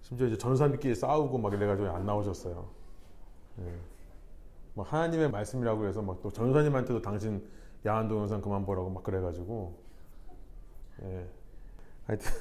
심지어 0.02 0.28
이제 0.28 0.38
전사님끼리 0.38 0.94
싸우고 0.94 1.38
막 1.38 1.54
이래가지고 1.54 1.88
안 1.88 2.06
나오셨어요. 2.06 2.68
예. 3.60 3.74
뭐 4.74 4.84
하나님의 4.84 5.32
말씀이라고 5.32 5.86
해서 5.86 6.02
막 6.02 6.22
또 6.22 6.30
전사님한테도 6.30 7.02
당신 7.02 7.48
야한 7.86 8.10
동영상 8.10 8.42
그만 8.42 8.66
보라고 8.66 8.90
막 8.90 9.04
그래가지고 9.04 9.80
예. 11.04 11.30
하여튼 12.08 12.32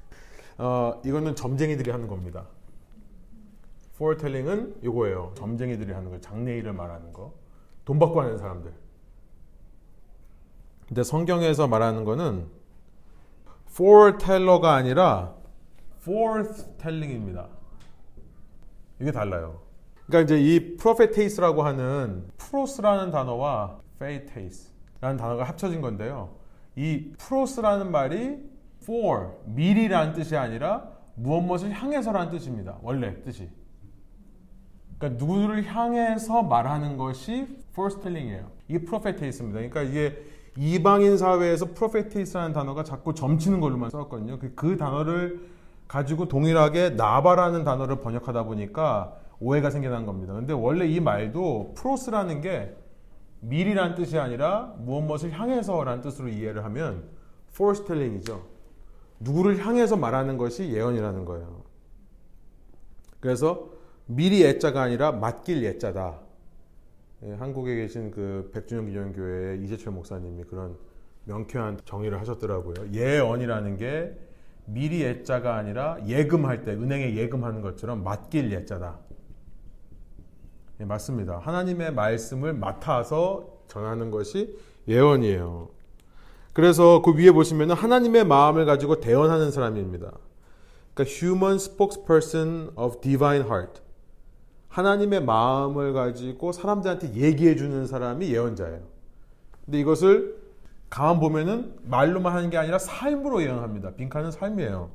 어, 0.56 1.00
이거는 1.04 1.36
점쟁이들이 1.36 1.90
하는 1.90 2.08
겁니다. 2.08 2.46
Foretelling은 4.00 4.76
이거예요. 4.82 5.32
점쟁이들이 5.36 5.92
하는 5.92 6.10
거, 6.10 6.18
장래일을 6.20 6.72
말하는 6.72 7.12
거, 7.12 7.34
돈 7.84 7.98
받고 7.98 8.22
하는 8.22 8.38
사람들. 8.38 8.72
근데 10.88 11.02
성경에서 11.02 11.68
말하는 11.68 12.04
거는 12.04 12.46
foreteller가 13.68 14.74
아니라 14.74 15.34
forthtelling입니다. 16.00 17.48
이게 19.00 19.12
달라요. 19.12 19.60
그러니까 20.06 20.20
이제 20.34 20.40
이 20.42 20.76
prophetes라고 20.76 21.62
하는 21.62 22.26
pros라는 22.38 23.10
단어와 23.10 23.78
faithes라는 23.96 25.18
단어가 25.18 25.44
합쳐진 25.44 25.80
건데요. 25.80 26.30
이 26.74 27.12
pros라는 27.18 27.90
말이 27.92 28.38
for 28.82 29.28
미리라는 29.44 30.14
뜻이 30.14 30.36
아니라 30.36 30.90
무엇 31.14 31.42
무엇을 31.42 31.70
향해서라는 31.70 32.30
뜻입니다. 32.30 32.78
원래 32.82 33.22
뜻이. 33.22 33.59
그러니까 35.00 35.24
누구를 35.24 35.64
향해서 35.64 36.42
말하는 36.42 36.98
것이 36.98 37.48
foretelling이에요. 37.72 38.50
이게 38.68 38.84
prophetes입니다. 38.84 39.58
그러니까 39.58 39.82
이게 39.82 40.22
이방인 40.58 41.16
사회에서 41.16 41.66
prophetes라는 41.72 42.52
단어가 42.52 42.84
자꾸 42.84 43.14
점치는 43.14 43.60
걸로만 43.60 43.88
썼거든요. 43.88 44.38
그, 44.38 44.54
그 44.54 44.76
단어를 44.76 45.48
가지고 45.88 46.28
동일하게 46.28 46.90
나바라는 46.90 47.64
단어를 47.64 48.00
번역하다 48.00 48.44
보니까 48.44 49.16
오해가 49.40 49.70
생겨난 49.70 50.04
겁니다. 50.04 50.34
근데 50.34 50.52
원래 50.52 50.86
이 50.86 51.00
말도 51.00 51.72
프로스라는 51.76 52.42
게 52.42 52.76
미리라는 53.40 53.94
뜻이 53.94 54.18
아니라 54.18 54.74
무엇 54.78 55.00
무엇을 55.00 55.32
향해서라는 55.32 56.02
뜻으로 56.02 56.28
이해를 56.28 56.62
하면 56.64 57.04
foretelling이죠. 57.54 58.42
누구를 59.20 59.64
향해서 59.64 59.96
말하는 59.96 60.36
것이 60.36 60.70
예언이라는 60.70 61.24
거예요. 61.24 61.62
그래서 63.18 63.79
미리 64.10 64.42
예자가 64.42 64.82
아니라 64.82 65.12
맡길 65.12 65.62
예자다. 65.62 66.18
예, 67.22 67.32
한국에 67.34 67.76
계신 67.76 68.10
그 68.10 68.50
백준영 68.52 68.86
기념교회의 68.86 69.62
이재철 69.62 69.92
목사님이 69.92 70.42
그런 70.44 70.76
명쾌한 71.26 71.78
정의를 71.84 72.20
하셨더라고요. 72.20 72.92
예언이라는 72.92 73.76
게 73.76 74.18
미리 74.64 75.02
예자가 75.02 75.54
아니라 75.54 75.96
예금할 76.08 76.64
때 76.64 76.72
은행에 76.72 77.14
예금하는 77.14 77.60
것처럼 77.60 78.02
맡길 78.02 78.50
예자다. 78.50 78.98
예, 80.80 80.84
맞습니다. 80.84 81.38
하나님의 81.38 81.92
말씀을 81.92 82.52
맡아서 82.52 83.60
전하는 83.68 84.10
것이 84.10 84.58
예언이에요. 84.88 85.68
그래서 86.52 87.00
그 87.02 87.14
위에 87.14 87.30
보시면 87.30 87.70
하나님의 87.70 88.24
마음을 88.24 88.66
가지고 88.66 88.98
대언하는 88.98 89.52
사람입니다. 89.52 90.10
그러니까 90.94 91.16
human 91.16 91.54
spokesperson 91.54 92.72
of 92.74 93.00
divine 93.00 93.44
heart. 93.44 93.80
하나님의 94.80 95.24
마음을 95.24 95.92
가지고 95.92 96.52
사람들한테 96.52 97.14
얘기해 97.14 97.56
주는 97.56 97.86
사람이 97.86 98.32
예언자예요. 98.32 98.80
근데 99.64 99.78
이것을 99.78 100.40
가만 100.88 101.20
보면은 101.20 101.76
말로만 101.84 102.34
하는 102.34 102.50
게 102.50 102.56
아니라 102.56 102.78
삶으로 102.78 103.42
예언합니다. 103.42 103.92
빈칸은 103.94 104.30
삶이에요. 104.30 104.90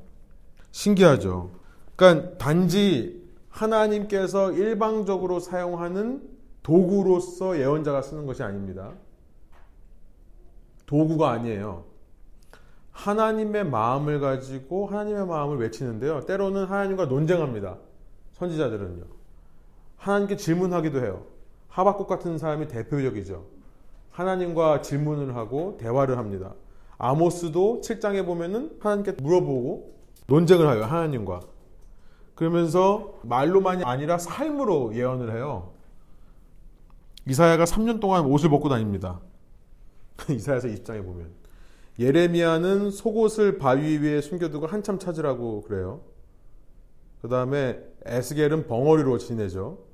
신기하죠. 0.72 1.50
그러니까 1.94 2.36
단지 2.36 3.24
하나님께서 3.48 4.52
일방적으로 4.52 5.40
사용하는 5.40 6.28
도구로서 6.62 7.58
예언자가 7.58 8.02
쓰는 8.02 8.26
것이 8.26 8.42
아닙니다. 8.42 8.92
도구가 10.84 11.30
아니에요. 11.30 11.84
하나님의 12.90 13.64
마음을 13.64 14.20
가지고 14.20 14.86
하나님의 14.86 15.26
마음을 15.26 15.58
외치는데요. 15.58 16.22
때로는 16.26 16.64
하나님과 16.64 17.06
논쟁합니다. 17.06 17.78
선지자들은요. 18.32 19.15
하나님께 19.96 20.36
질문하기도 20.36 21.00
해요. 21.00 21.26
하박국 21.68 22.06
같은 22.06 22.38
사람이 22.38 22.68
대표적이죠. 22.68 23.44
하나님과 24.10 24.82
질문을 24.82 25.36
하고 25.36 25.76
대화를 25.78 26.16
합니다. 26.16 26.54
아모스도 26.98 27.82
7장에 27.82 28.24
보면은 28.24 28.76
하나님께 28.80 29.12
물어보고 29.22 29.94
논쟁을 30.26 30.74
해요. 30.74 30.84
하나님과. 30.84 31.40
그러면서 32.34 33.18
말로만이 33.22 33.84
아니라 33.84 34.18
삶으로 34.18 34.94
예언을 34.94 35.34
해요. 35.34 35.72
이사야가 37.26 37.64
3년 37.64 38.00
동안 38.00 38.24
옷을 38.26 38.48
벗고 38.50 38.68
다닙니다. 38.68 39.20
이사야서 40.30 40.68
20장에 40.68 41.04
보면. 41.04 41.30
예레미야는 41.98 42.90
속옷을 42.90 43.58
바위 43.58 43.98
위에 43.98 44.20
숨겨두고 44.20 44.66
한참 44.66 44.98
찾으라고 44.98 45.62
그래요. 45.62 46.02
그 47.22 47.28
다음에 47.28 47.80
에스겔은 48.04 48.66
벙어리로 48.66 49.18
지내죠. 49.18 49.85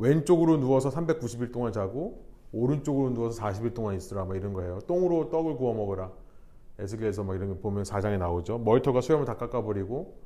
왼쪽으로 0.00 0.58
누워서 0.58 0.90
390일 0.90 1.52
동안 1.52 1.72
자고 1.72 2.24
오른쪽으로 2.52 3.10
누워서 3.14 3.40
40일 3.42 3.74
동안 3.74 3.94
있으라 3.94 4.24
뭐 4.24 4.34
이런 4.34 4.52
거예요. 4.52 4.80
똥으로 4.86 5.30
떡을 5.30 5.56
구워 5.56 5.74
먹어라. 5.74 6.10
에스겔에서 6.78 7.22
뭐 7.22 7.36
이런 7.36 7.50
거 7.50 7.54
보면 7.56 7.84
4장에 7.84 8.18
나오죠. 8.18 8.58
멀터가 8.58 9.02
수염을 9.02 9.26
다 9.26 9.36
깎아버리고 9.36 10.16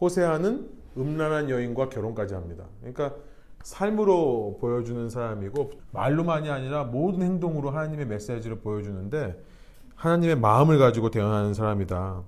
호세아는 0.00 0.70
음란한 0.96 1.50
여인과 1.50 1.88
결혼까지 1.88 2.34
합니다. 2.34 2.64
그러니까 2.80 3.14
삶으로 3.62 4.58
보여주는 4.60 5.10
사람이고 5.10 5.72
말로만이 5.90 6.48
아니라 6.48 6.84
모든 6.84 7.22
행동으로 7.22 7.70
하나님의 7.70 8.06
메시지를 8.06 8.60
보여주는데 8.60 9.42
하나님의 9.96 10.36
마음을 10.36 10.78
가지고 10.78 11.10
대언하는 11.10 11.52
사람이다. 11.52 12.22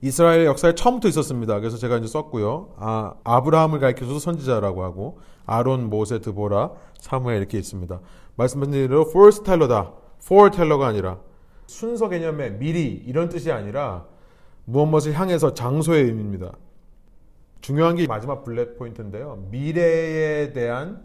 이스라엘의 0.00 0.46
역사에 0.46 0.74
처음부터 0.74 1.08
있었습니다. 1.08 1.58
그래서 1.58 1.76
제가 1.76 1.96
이제 1.96 2.06
썼고요. 2.06 2.74
아, 2.76 3.14
아브라함을 3.24 3.80
가리켜서 3.80 4.18
선지자라고 4.18 4.84
하고 4.84 5.18
아론, 5.44 5.90
모세, 5.90 6.20
드보라, 6.20 6.72
사무엘 7.00 7.38
이렇게 7.38 7.58
있습니다. 7.58 8.00
말씀하신 8.36 8.72
대로 8.72 9.02
foreteller다. 9.08 9.92
foreteller가 10.22 10.86
아니라 10.86 11.18
순서 11.66 12.08
개념의 12.08 12.58
미리 12.58 12.86
이런 13.06 13.28
뜻이 13.28 13.50
아니라 13.50 14.06
무엇 14.64 14.86
무엇을 14.86 15.18
향해서 15.18 15.54
장소의 15.54 16.04
의미입니다. 16.04 16.52
중요한 17.60 17.96
게 17.96 18.06
마지막 18.06 18.44
블랙 18.44 18.78
포인트인데요. 18.78 19.46
미래에 19.50 20.52
대한 20.52 21.04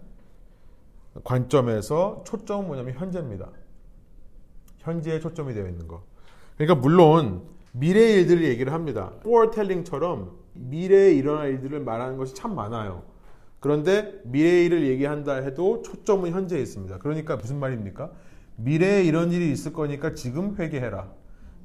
관점에서 1.24 2.24
초점은 2.26 2.68
뭐냐면 2.68 2.94
현재입니다. 2.96 3.50
현재에 4.80 5.20
초점이 5.20 5.54
되어 5.54 5.68
있는 5.68 5.88
거. 5.88 6.04
그러니까 6.58 6.76
물론 6.76 7.44
미래의 7.74 8.22
일들을 8.22 8.44
얘기를 8.44 8.72
합니다. 8.72 9.12
foretelling처럼 9.20 10.32
미래에 10.54 11.14
일어날 11.14 11.50
일들을 11.52 11.80
말하는 11.80 12.18
것이 12.18 12.34
참 12.34 12.56
많아요. 12.56 13.04
그런데 13.60 14.20
미래의 14.26 14.66
일을 14.66 14.88
얘기한다 14.88 15.36
해도 15.36 15.82
초점은 15.82 16.32
현재에 16.32 16.62
있습니다. 16.62 17.00
그러니까 17.00 17.36
무슨 17.38 17.60
말입니까? 17.60 18.12
미래에 18.58 19.04
이런 19.04 19.32
일이 19.32 19.52
있을 19.52 19.74
거니까 19.74 20.14
지금 20.14 20.56
회개해라. 20.58 21.12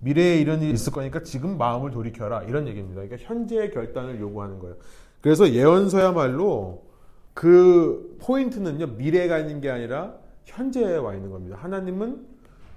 미래에 0.00 0.38
이런 0.38 0.62
일이 0.62 0.72
있을 0.72 0.92
거니까 0.92 1.22
지금 1.22 1.58
마음을 1.58 1.90
돌이켜라. 1.90 2.44
이런 2.44 2.68
얘기입니다. 2.68 3.02
그러니까 3.02 3.16
현재의 3.28 3.70
결단을 3.72 4.20
요구하는 4.20 4.58
거예요. 4.60 4.76
그래서 5.20 5.50
예언서야말로 5.50 6.86
그 7.34 8.16
포인트는요, 8.20 8.94
미래가 8.96 9.38
있는 9.40 9.60
게 9.60 9.68
아니라 9.68 10.14
현재에 10.44 10.96
와 10.96 11.14
있는 11.14 11.30
겁니다. 11.30 11.56
하나님은 11.60 12.24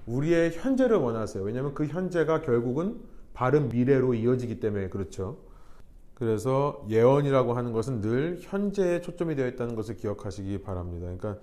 우리의 0.07 0.51
현재를 0.51 0.97
원하세요. 0.97 1.43
왜냐하면 1.43 1.73
그 1.73 1.85
현재가 1.85 2.41
결국은 2.41 2.99
바른 3.33 3.69
미래로 3.69 4.13
이어지기 4.13 4.59
때문에 4.59 4.89
그렇죠. 4.89 5.37
그래서 6.13 6.85
예언이라고 6.89 7.53
하는 7.53 7.71
것은 7.71 8.01
늘 8.01 8.37
현재에 8.41 9.01
초점이 9.01 9.35
되어 9.35 9.47
있다는 9.47 9.75
것을 9.75 9.95
기억하시기 9.97 10.61
바랍니다. 10.61 11.05
그러니까 11.05 11.37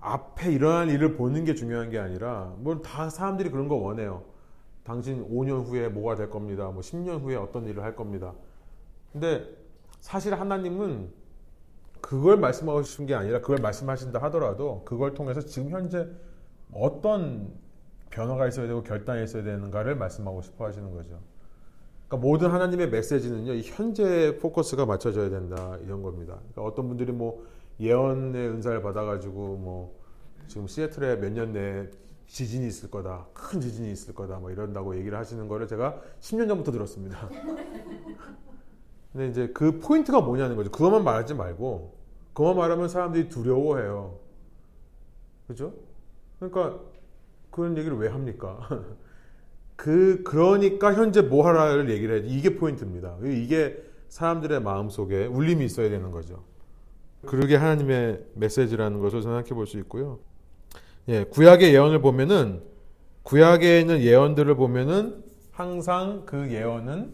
앞에 0.00 0.52
일어날 0.52 0.90
일을 0.90 1.16
보는 1.16 1.44
게 1.44 1.54
중요한 1.54 1.90
게 1.90 1.98
아니라 1.98 2.54
뭐 2.58 2.82
다 2.82 3.10
사람들이 3.10 3.50
그런 3.50 3.68
거 3.68 3.76
원해요. 3.76 4.24
당신 4.84 5.26
5년 5.30 5.66
후에 5.66 5.88
뭐가 5.88 6.14
될 6.14 6.30
겁니다. 6.30 6.70
뭐 6.70 6.80
10년 6.82 7.22
후에 7.22 7.36
어떤 7.36 7.66
일을 7.66 7.82
할 7.82 7.96
겁니다. 7.96 8.34
근데 9.12 9.46
사실 10.00 10.34
하나님은 10.34 11.10
그걸 12.00 12.36
말씀하신 12.36 13.06
게 13.06 13.14
아니라 13.14 13.40
그걸 13.40 13.58
말씀하신다 13.58 14.20
하더라도 14.24 14.82
그걸 14.84 15.14
통해서 15.14 15.40
지금 15.40 15.70
현재 15.70 16.06
어떤 16.72 17.50
변화가 18.14 18.46
있어야 18.46 18.68
되고 18.68 18.82
결단이 18.82 19.24
있어야 19.24 19.42
되는가를 19.42 19.96
말씀하고 19.96 20.40
싶어 20.40 20.66
하시는 20.66 20.88
거죠. 20.92 21.18
그러니까 22.08 22.28
모든 22.28 22.50
하나님의 22.50 22.90
메시지는요, 22.90 23.54
현재 23.64 24.38
포커스가 24.40 24.86
맞춰져야 24.86 25.30
된다 25.30 25.76
이런 25.82 26.02
겁니다. 26.02 26.34
그러니까 26.38 26.62
어떤 26.62 26.86
분들이 26.86 27.10
뭐 27.10 27.44
예언의 27.80 28.48
은사를 28.50 28.80
받아가지고 28.82 29.56
뭐 29.56 29.98
지금 30.46 30.68
시애틀에 30.68 31.16
몇 31.16 31.32
년 31.32 31.52
내에 31.52 31.88
지진이 32.26 32.66
있을 32.68 32.90
거다, 32.90 33.26
큰 33.34 33.60
지진이 33.60 33.90
있을 33.92 34.14
거다, 34.14 34.38
뭐 34.38 34.50
이런다고 34.50 34.96
얘기를 34.96 35.18
하시는 35.18 35.46
거를 35.48 35.66
제가 35.66 36.00
10년 36.20 36.48
전부터 36.48 36.72
들었습니다. 36.72 37.28
근데 39.12 39.28
이제 39.28 39.48
그 39.48 39.78
포인트가 39.78 40.20
뭐냐는 40.20 40.56
거죠. 40.56 40.70
그것만 40.70 41.04
말하지 41.04 41.34
말고, 41.34 41.94
그것만 42.32 42.56
말하면 42.56 42.88
사람들이 42.88 43.28
두려워해요. 43.28 44.18
그죠? 45.46 45.74
그러니까 46.38 46.80
그런 47.54 47.78
얘기를 47.78 47.96
왜 47.96 48.08
합니까? 48.08 48.68
그 49.76 50.24
그러니까 50.24 50.92
현재 50.92 51.22
뭐 51.22 51.46
하라를 51.46 51.88
얘기를 51.88 52.16
해야지 52.16 52.28
이게 52.28 52.56
포인트입니다. 52.56 53.16
이게 53.22 53.80
사람들의 54.08 54.60
마음 54.60 54.88
속에 54.90 55.26
울림이 55.26 55.64
있어야 55.64 55.88
되는 55.88 56.10
거죠. 56.10 56.42
그러게 57.24 57.54
하나님의 57.54 58.24
메시지라는 58.34 58.98
것을 58.98 59.22
생각해 59.22 59.50
볼 59.50 59.66
수 59.68 59.78
있고요. 59.78 60.18
예, 61.08 61.22
구약의 61.22 61.72
예언을 61.72 62.00
보면은 62.00 62.60
구약에 63.22 63.80
있는 63.80 64.00
예언들을 64.00 64.56
보면은 64.56 65.22
항상 65.52 66.24
그 66.26 66.50
예언은 66.50 67.12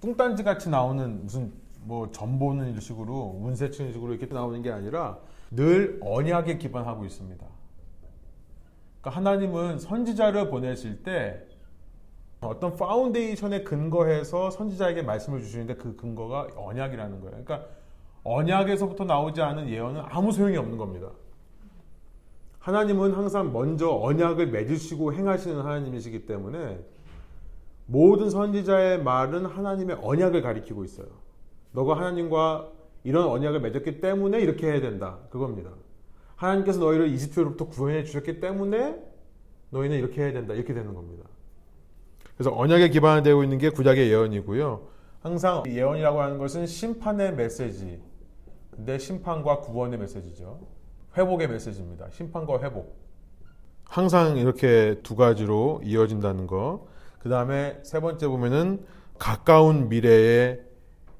뚱딴지 0.00 0.42
같이 0.42 0.68
나오는 0.68 1.22
무슨 1.22 1.52
뭐 1.82 2.10
점 2.10 2.38
보는 2.38 2.80
식으로 2.80 3.38
운세 3.40 3.70
치는 3.70 3.92
식으로 3.92 4.14
이렇게 4.14 4.32
나오는 4.32 4.60
게 4.60 4.72
아니라 4.72 5.18
늘 5.52 6.00
언약에 6.02 6.58
기반하고 6.58 7.04
있습니다. 7.04 7.55
그러니까 9.06 9.10
하나님은 9.10 9.78
선지자를 9.78 10.50
보내실 10.50 11.04
때 11.04 11.40
어떤 12.40 12.76
foundation에 12.76 13.62
근거해서 13.62 14.50
선지자에게 14.50 15.02
말씀을 15.02 15.40
주시는데 15.40 15.76
그 15.76 15.94
근거가 15.94 16.48
언약이라는 16.56 17.20
거예요. 17.20 17.30
그러니까 17.44 17.66
언약에서부터 18.24 19.04
나오지 19.04 19.40
않은 19.40 19.68
예언은 19.68 20.02
아무 20.06 20.32
소용이 20.32 20.56
없는 20.56 20.76
겁니다. 20.76 21.10
하나님은 22.58 23.12
항상 23.12 23.52
먼저 23.52 23.90
언약을 23.90 24.48
맺으시고 24.48 25.14
행하시는 25.14 25.60
하나님이시기 25.60 26.26
때문에 26.26 26.80
모든 27.86 28.28
선지자의 28.28 29.04
말은 29.04 29.46
하나님의 29.46 29.98
언약을 30.02 30.42
가리키고 30.42 30.82
있어요. 30.84 31.06
너가 31.70 31.96
하나님과 31.96 32.72
이런 33.04 33.28
언약을 33.28 33.60
맺었기 33.60 34.00
때문에 34.00 34.40
이렇게 34.40 34.66
해야 34.66 34.80
된다. 34.80 35.18
그겁니다. 35.30 35.70
하나님께서 36.36 36.78
너희를 36.80 37.08
이집트로부터 37.08 37.66
구원해 37.66 38.04
주셨기 38.04 38.40
때문에 38.40 38.96
너희는 39.70 39.96
이렇게 39.98 40.22
해야 40.22 40.32
된다. 40.32 40.54
이렇게 40.54 40.72
되는 40.74 40.94
겁니다. 40.94 41.28
그래서 42.36 42.54
언약에 42.54 42.90
기반되고 42.90 43.42
있는 43.42 43.58
게 43.58 43.70
구약의 43.70 44.10
예언이고요. 44.10 44.88
항상 45.20 45.64
예언이라고 45.66 46.20
하는 46.20 46.38
것은 46.38 46.66
심판의 46.66 47.34
메시지. 47.34 48.00
근데 48.70 48.98
심판과 48.98 49.60
구원의 49.60 49.98
메시지죠. 49.98 50.60
회복의 51.16 51.48
메시지입니다. 51.48 52.10
심판과 52.10 52.60
회복. 52.60 52.94
항상 53.84 54.36
이렇게 54.36 55.00
두 55.02 55.16
가지로 55.16 55.80
이어진다는 55.82 56.46
거. 56.46 56.86
그 57.18 57.30
다음에 57.30 57.80
세 57.82 58.00
번째 58.00 58.28
보면은 58.28 58.84
가까운 59.18 59.88
미래에 59.88 60.60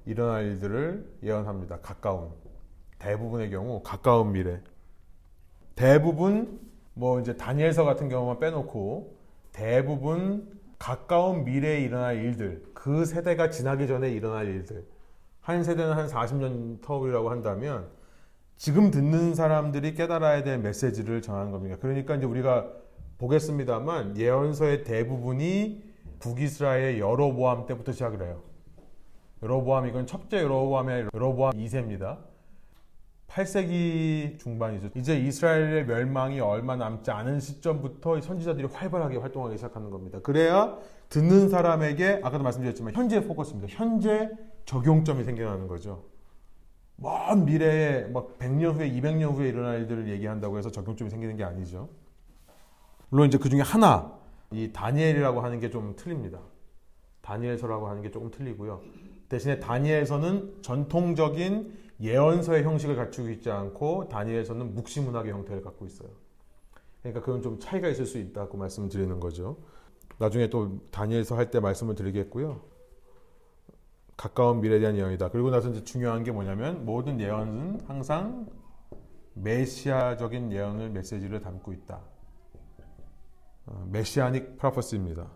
일어날 0.05 0.45
일들을 0.45 1.19
예언합니다. 1.23 1.81
가까운. 1.81 2.31
대부분의 2.99 3.51
경우 3.51 3.83
가까운 3.83 4.33
미래. 4.33 4.61
대부분 5.77 6.59
뭐 6.95 7.20
이제 7.20 7.37
다니엘서 7.37 7.85
같은 7.85 8.09
경우만 8.09 8.41
빼놓고 8.41 9.14
대부분 9.53 10.59
가까운 10.79 11.45
미래에 11.45 11.81
일어날 11.81 12.16
일들, 12.16 12.64
그 12.74 13.05
세대가 13.05 13.51
지나기 13.51 13.87
전에 13.87 14.11
일어날 14.11 14.47
일들. 14.47 14.85
한 15.41 15.62
세대는 15.62 15.93
한 15.93 16.09
40년 16.09 16.83
터울이라고 16.83 17.31
한다면 17.31 17.87
지금 18.57 18.91
듣는 18.91 19.35
사람들이 19.35 19.95
깨달아야 19.95 20.43
될 20.43 20.59
메시지를 20.59 21.22
전하는 21.22 21.53
겁니다. 21.53 21.77
그러니까 21.81 22.16
이제 22.16 22.27
우리가 22.27 22.66
보겠습니다만 23.18 24.16
예언서의 24.16 24.85
대부분이 24.85 25.85
북이스라엘 26.18 26.99
여로보암 26.99 27.66
때부터 27.66 27.93
시작을 27.93 28.22
해요. 28.22 28.43
여로보암 29.43 29.87
이건 29.87 30.07
첫째 30.07 30.43
여로보암이 30.43 30.93
아니라 30.93 31.11
여로보암 31.14 31.53
2세입니다. 31.53 32.18
8세기 33.29 34.39
중반이죠. 34.39 34.91
이제 34.95 35.18
이스라엘의 35.18 35.87
멸망이 35.87 36.41
얼마 36.41 36.77
남지 36.77 37.11
않은 37.11 37.41
시점부터 37.41 38.20
선지자들이 38.20 38.68
활발하게 38.68 39.18
활동하기 39.18 39.57
시작하는 39.57 39.91
겁니다. 39.91 40.20
그래야 40.22 40.77
듣는 41.09 41.49
사람에게 41.49 42.20
아까도 42.22 42.45
말씀드렸지만 42.45 42.95
현재 42.95 43.20
포커스입니다. 43.27 43.68
현재 43.70 44.31
적용점이 44.64 45.24
생겨나는 45.24 45.66
거죠. 45.68 46.05
먼 46.97 47.45
미래에 47.45 48.05
막 48.07 48.39
100년 48.39 48.74
후에 48.74 48.91
200년 48.91 49.35
후에 49.35 49.49
일어날 49.49 49.81
일들을 49.81 50.09
얘기한다고 50.09 50.57
해서 50.59 50.70
적용점이 50.70 51.11
생기는 51.11 51.37
게 51.37 51.45
아니죠. 51.45 51.89
물론 53.11 53.29
이제 53.29 53.39
그 53.39 53.49
중에 53.49 53.61
하나 53.61 54.12
이 54.51 54.72
다니엘이라고 54.72 55.41
하는 55.41 55.61
게 55.61 55.70
좀 55.70 55.95
틀립니다. 55.97 56.39
다니엘서라고 57.20 57.89
하는 57.89 58.03
게 58.03 58.11
조금 58.11 58.31
틀리고요. 58.31 58.81
대신에 59.29 59.59
다니엘서는 59.59 60.62
전통적인 60.62 61.86
예언서의 62.01 62.62
형식을 62.64 62.97
갖추고 62.97 63.30
있지 63.30 63.51
않고 63.51 64.09
다니엘서는 64.09 64.74
묵시 64.74 65.01
문학의 65.01 65.32
형태를 65.32 65.62
갖고 65.62 65.86
있어요. 65.86 66.11
그러니까 67.01 67.24
그건 67.24 67.42
좀 67.42 67.59
차이가 67.59 67.88
있을 67.88 68.05
수 68.07 68.18
있다고 68.18 68.59
말씀을 68.59 68.88
드리는 68.88 69.18
거죠. 69.20 69.59
나중에 70.18 70.49
또 70.51 70.80
다니엘서 70.90 71.36
할 71.36 71.51
때 71.51 71.61
말씀을 71.61 71.94
드리겠고요. 71.94 72.61
가까운 74.16 74.61
미래에 74.61 74.80
대한 74.80 74.97
예언이다. 74.97 75.30
그리고 75.30 75.51
나서 75.51 75.68
이제 75.70 75.84
중요한 75.84 76.24
게 76.24 76.32
뭐냐면 76.32 76.84
모든 76.84 77.20
예언은 77.20 77.82
항상 77.86 78.47
메시아적인 79.34 80.53
예언을 80.53 80.90
메시지를 80.90 81.40
담고 81.40 81.72
있다. 81.72 82.01
메시아닉 83.90 84.57
프로퍼스입니다. 84.57 85.30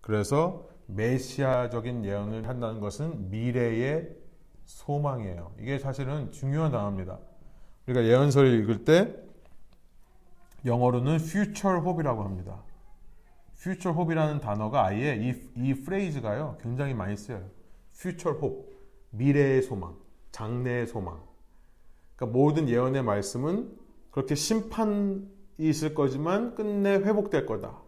그래서 0.00 0.68
메시아적인 0.86 2.04
예언을 2.04 2.48
한다는 2.48 2.80
것은 2.80 3.30
미래의 3.30 4.16
소망이에요. 4.66 5.52
이게 5.60 5.78
사실은 5.78 6.30
중요한 6.32 6.72
단어입니다. 6.72 7.18
우리가 7.86 8.04
예언서를 8.04 8.60
읽을 8.60 8.84
때 8.84 9.14
영어로는 10.64 11.16
future 11.16 11.80
hope이라고 11.80 12.24
합니다. 12.24 12.62
future 13.56 13.96
hope이라는 13.96 14.40
단어가 14.40 14.86
아예 14.86 15.16
이, 15.16 15.34
이 15.56 15.74
프레이즈가요 15.74 16.58
굉장히 16.60 16.94
많이 16.94 17.16
쓰여요. 17.16 17.48
future 17.94 18.38
hope, 18.38 18.66
미래의 19.10 19.62
소망, 19.62 19.96
장래의 20.32 20.86
소망. 20.88 21.22
그러니까 22.16 22.38
모든 22.38 22.68
예언의 22.68 23.02
말씀은 23.02 23.70
그렇게 24.10 24.34
심판이 24.34 25.26
있을 25.58 25.94
거지만 25.94 26.54
끝내 26.54 26.94
회복될 26.96 27.46
거다. 27.46 27.80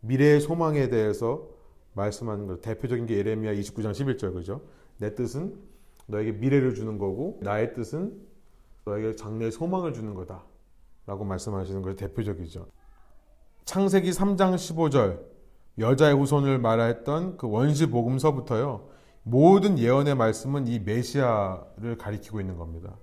미래의 0.00 0.40
소망에 0.40 0.88
대해서 0.88 1.48
말씀하는 1.94 2.46
거 2.46 2.60
대표적인 2.60 3.06
게 3.06 3.16
예레미야 3.16 3.54
29장 3.54 3.92
11절 3.92 4.34
그죠? 4.34 4.60
내 4.98 5.14
뜻은 5.14 5.58
너에게 6.06 6.32
미래를 6.32 6.74
주는 6.74 6.98
거고 6.98 7.38
나의 7.42 7.74
뜻은 7.74 8.12
너에게 8.84 9.16
장래의 9.16 9.52
소망을 9.52 9.92
주는 9.92 10.14
거다. 10.14 10.44
라고 11.06 11.24
말씀하시는 11.24 11.82
것이 11.82 11.96
대표적이죠. 11.96 12.66
창세기 13.64 14.10
3장 14.10 14.54
15절 14.54 15.20
여자의 15.78 16.14
후손을 16.14 16.58
말하였던 16.58 17.36
그 17.36 17.48
원시 17.48 17.86
복음서부터요. 17.86 18.88
모든 19.22 19.78
예언의 19.78 20.14
말씀은 20.14 20.66
이 20.68 20.78
메시아를 20.80 21.96
가리키고 21.98 22.40
있는 22.40 22.56
겁니다. 22.56 22.96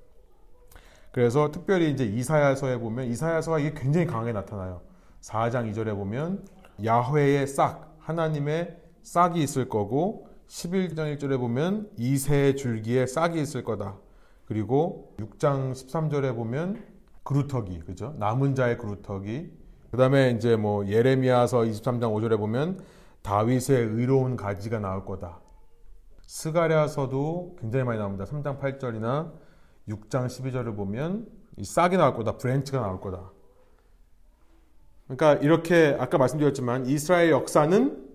그래서 1.12 1.52
특별히 1.52 1.92
이제 1.92 2.06
이사야서에 2.06 2.78
보면 2.78 3.08
이사야서가 3.08 3.60
이게 3.60 3.74
굉장히 3.74 4.06
강하게 4.06 4.32
나타나요. 4.32 4.82
4장 5.22 5.72
2절에 5.72 5.94
보면 5.96 6.46
야훼의 6.84 7.48
싹 7.48 7.96
하나님의 8.00 8.80
싹이 9.02 9.42
있을 9.42 9.68
거고 9.68 10.28
11장 10.52 11.16
1절에 11.16 11.40
보면 11.40 11.90
이새 11.98 12.56
줄기에 12.56 13.06
싹이 13.06 13.42
있을 13.42 13.64
거다. 13.64 13.98
그리고 14.46 15.16
6장 15.18 15.72
13절에 15.72 16.36
보면 16.36 16.84
그루터기, 17.24 17.80
그죠? 17.80 18.16
남은 18.20 18.56
자의 18.56 18.78
그루터기. 18.78 19.50
그 19.92 19.98
다음에 19.98 20.32
이제 20.32 20.58
뭐 20.58 20.86
예레미야서 20.86 21.60
23장 21.60 22.14
5절에 22.14 22.38
보면 22.38 22.82
다윗의 23.22 23.78
의로운 23.78 24.36
가지가 24.36 24.80
나올 24.80 25.06
거다. 25.06 25.40
스가랴서도 26.28 27.56
굉장히 27.62 27.86
많이 27.86 28.00
나옵니다. 28.00 28.26
3장 28.26 28.60
8절이나 28.60 29.32
6장 29.88 30.26
12절을 30.26 30.76
보면 30.76 31.28
이 31.56 31.64
싹이 31.64 31.96
나올 31.96 32.14
거다. 32.14 32.38
branch가 32.38 32.82
나올 32.82 33.00
거다. 33.00 33.32
그러니까 35.08 35.34
이렇게 35.42 35.96
아까 35.98 36.18
말씀드렸지만 36.18 36.88
이스라엘 36.88 37.32
역사는 37.32 38.11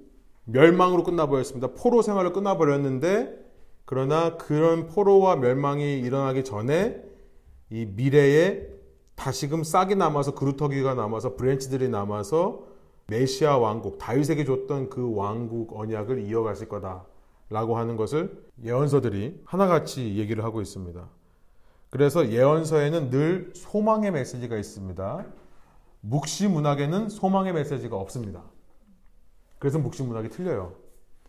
멸망으로 0.46 1.02
끝나버렸습니다. 1.04 1.68
포로 1.68 2.02
생활을 2.02 2.32
끝나버렸는데 2.32 3.44
그러나 3.84 4.36
그런 4.36 4.86
포로와 4.86 5.36
멸망이 5.36 6.00
일어나기 6.00 6.44
전에 6.44 7.02
이 7.70 7.84
미래에 7.84 8.66
다시금 9.14 9.64
싹이 9.64 9.94
남아서 9.96 10.34
그루터기가 10.34 10.94
남아서 10.94 11.36
브랜치들이 11.36 11.88
남아서 11.88 12.64
메시아 13.08 13.58
왕국 13.58 13.98
다윗에게 13.98 14.44
줬던 14.44 14.90
그 14.90 15.14
왕국 15.14 15.78
언약을 15.78 16.22
이어가실 16.22 16.68
거다라고 16.68 17.76
하는 17.76 17.96
것을 17.96 18.46
예언서들이 18.64 19.42
하나같이 19.44 20.16
얘기를 20.16 20.44
하고 20.44 20.60
있습니다. 20.60 21.08
그래서 21.90 22.28
예언서에는 22.30 23.10
늘 23.10 23.52
소망의 23.54 24.10
메시지가 24.10 24.56
있습니다. 24.56 25.26
묵시 26.00 26.48
문학에는 26.48 27.08
소망의 27.08 27.52
메시지가 27.52 27.96
없습니다. 27.96 28.42
그래서 29.58 29.78
묵시문학이 29.78 30.28
틀려요. 30.30 30.74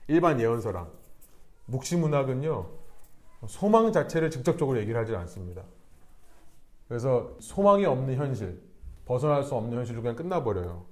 일반 0.08 0.40
예언서랑. 0.40 0.90
묵시문학은요, 1.66 2.68
소망 3.48 3.92
자체를 3.92 4.32
직접적으로 4.32 4.80
얘기를 4.80 5.00
하지 5.00 5.16
않습니다. 5.16 5.64
그래서 6.88 7.36
소망이 7.40 7.86
없는 7.86 8.16
현실, 8.16 8.62
벗어날 9.06 9.44
수 9.44 9.56
없는 9.56 9.78
현실로 9.78 10.02
그냥 10.02 10.16
끝나버려요. 10.16 10.86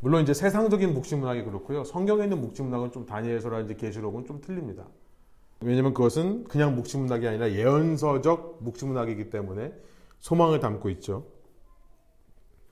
물론 0.00 0.22
이제 0.22 0.34
세상적인 0.34 0.94
묵시문학이 0.94 1.42
그렇고요. 1.44 1.84
성경에 1.84 2.24
있는 2.24 2.40
묵시문학은 2.40 2.92
좀 2.92 3.06
다니엘서라든지 3.06 3.76
계시록은 3.76 4.26
좀 4.26 4.40
틀립니다. 4.40 4.84
왜냐면 5.60 5.94
그것은 5.94 6.44
그냥 6.44 6.76
묵시문학이 6.76 7.26
아니라 7.26 7.50
예언서적 7.50 8.58
묵시문학이기 8.60 9.30
때문에 9.30 9.72
소망을 10.18 10.60
담고 10.60 10.90
있죠. 10.90 11.24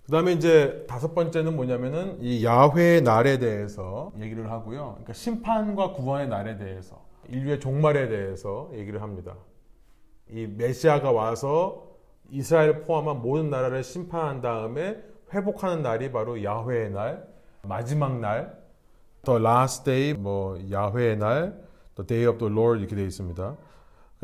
그 0.05 0.13
다음에 0.13 0.33
이제 0.33 0.85
다섯 0.87 1.15
번째는 1.15 1.57
뭐냐면은 1.57 2.19
이 2.21 2.45
야훼의 2.45 3.03
날에 3.03 3.39
대해서 3.39 4.13
얘기를 4.19 4.51
하고요. 4.51 4.91
그러니까 4.93 5.15
심판과 5.15 5.93
구원의 5.93 6.29
날에 6.29 6.59
대해서 6.59 7.03
인류의 7.31 7.59
종말에 7.59 8.09
대해서 8.09 8.71
얘기를 8.75 9.01
합니다. 9.01 9.35
이 10.29 10.47
메시아가 10.47 11.11
와서 11.11 11.87
이스라엘 12.31 12.83
포함한 12.83 13.23
모든 13.23 13.49
나라를 13.49 13.83
심판한 13.83 14.43
다음에 14.43 15.03
회복하는 15.33 15.83
날이 15.83 16.13
바로 16.13 16.43
야훼의 16.43 16.91
날, 16.91 17.27
마지막 17.63 18.21
날, 18.21 18.59
The 19.25 19.41
Last 19.41 19.85
Day, 19.85 20.13
뭐 20.13 20.59
야훼의 20.71 21.17
날, 21.17 21.65
The 21.95 22.07
Day 22.07 22.27
of 22.27 22.39
the 22.39 22.53
Lord 22.53 22.81
이렇게 22.81 22.95
되어 22.95 23.07
있습니다. 23.07 23.57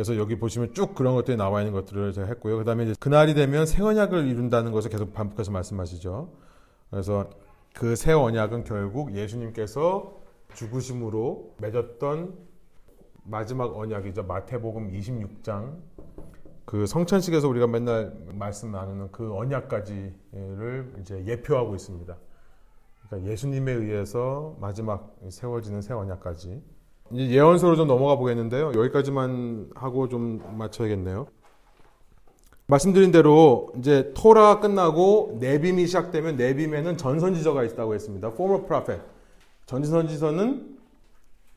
그래서 0.01 0.17
여기 0.17 0.39
보시면 0.39 0.73
쭉 0.73 0.95
그런 0.95 1.15
것들이 1.15 1.37
나와 1.37 1.61
있는 1.61 1.75
것들을 1.75 2.15
제가 2.15 2.27
했고요. 2.29 2.57
그 2.57 2.65
다음에 2.65 2.91
그날이 2.99 3.35
되면 3.35 3.67
새 3.67 3.83
언약을 3.83 4.29
이룬다는 4.29 4.73
것을 4.73 4.91
계속 4.91 5.13
반복해서 5.13 5.51
말씀하시죠. 5.53 6.33
그래서 6.89 7.29
그 7.75 7.95
새 7.97 8.13
언약은 8.13 8.65
결국 8.65 9.15
예수님께서 9.15 10.17
죽으심으로 10.55 11.57
맺었던 11.59 12.35
마지막 13.25 13.77
언약이죠. 13.77 14.23
마태복음 14.23 14.91
26장 14.91 15.77
그 16.65 16.87
성찬식에서 16.87 17.47
우리가 17.47 17.67
맨날 17.67 18.17
말씀 18.33 18.73
나누는 18.73 19.13
그 19.13 19.37
언약까지를 19.37 20.95
이제 21.03 21.27
예표하고 21.27 21.75
있습니다. 21.75 22.17
그러니까 23.07 23.31
예수님에 23.31 23.71
의해서 23.71 24.57
마지막 24.63 25.15
세워지는 25.29 25.83
새 25.83 25.93
언약까지. 25.93 26.63
이제 27.13 27.31
예언서로 27.31 27.77
좀 27.77 27.89
넘어가 27.89 28.17
보겠는데요. 28.17 28.73
여기까지만 28.75 29.71
하고 29.75 30.09
좀 30.09 30.43
마쳐야겠네요. 30.57 31.27
말씀드린 32.67 33.11
대로 33.11 33.69
이제 33.79 34.13
토라 34.15 34.61
끝나고 34.61 35.39
네빔이 35.41 35.87
시작되면 35.87 36.37
네빔에는 36.37 36.97
전선지서가 36.97 37.65
있다고 37.65 37.95
했습니다. 37.95 38.29
Former 38.29 38.65
prophet. 38.65 39.03
전선지서는 39.67 40.79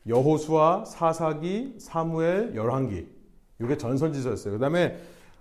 여호수아, 0.08 0.84
사사기, 0.84 1.76
사무엘, 1.78 2.54
열왕기. 2.56 3.06
이게 3.60 3.76
전선지서였어요. 3.76 4.54
그다음에 4.54 4.98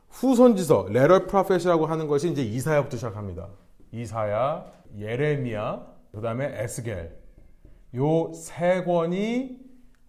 후선지서, 0.10 0.88
레럴 0.92 1.26
프로페시라고 1.26 1.88
하는 1.88 2.08
것이 2.08 2.30
이제 2.30 2.44
이사야부터 2.44 2.98
시작합니다. 2.98 3.48
이사야, 3.92 4.66
예레미야, 5.00 5.88
그다음에 6.14 6.52
에스겔. 6.62 7.18
요 7.96 8.32
세 8.34 8.84
권이 8.84 9.63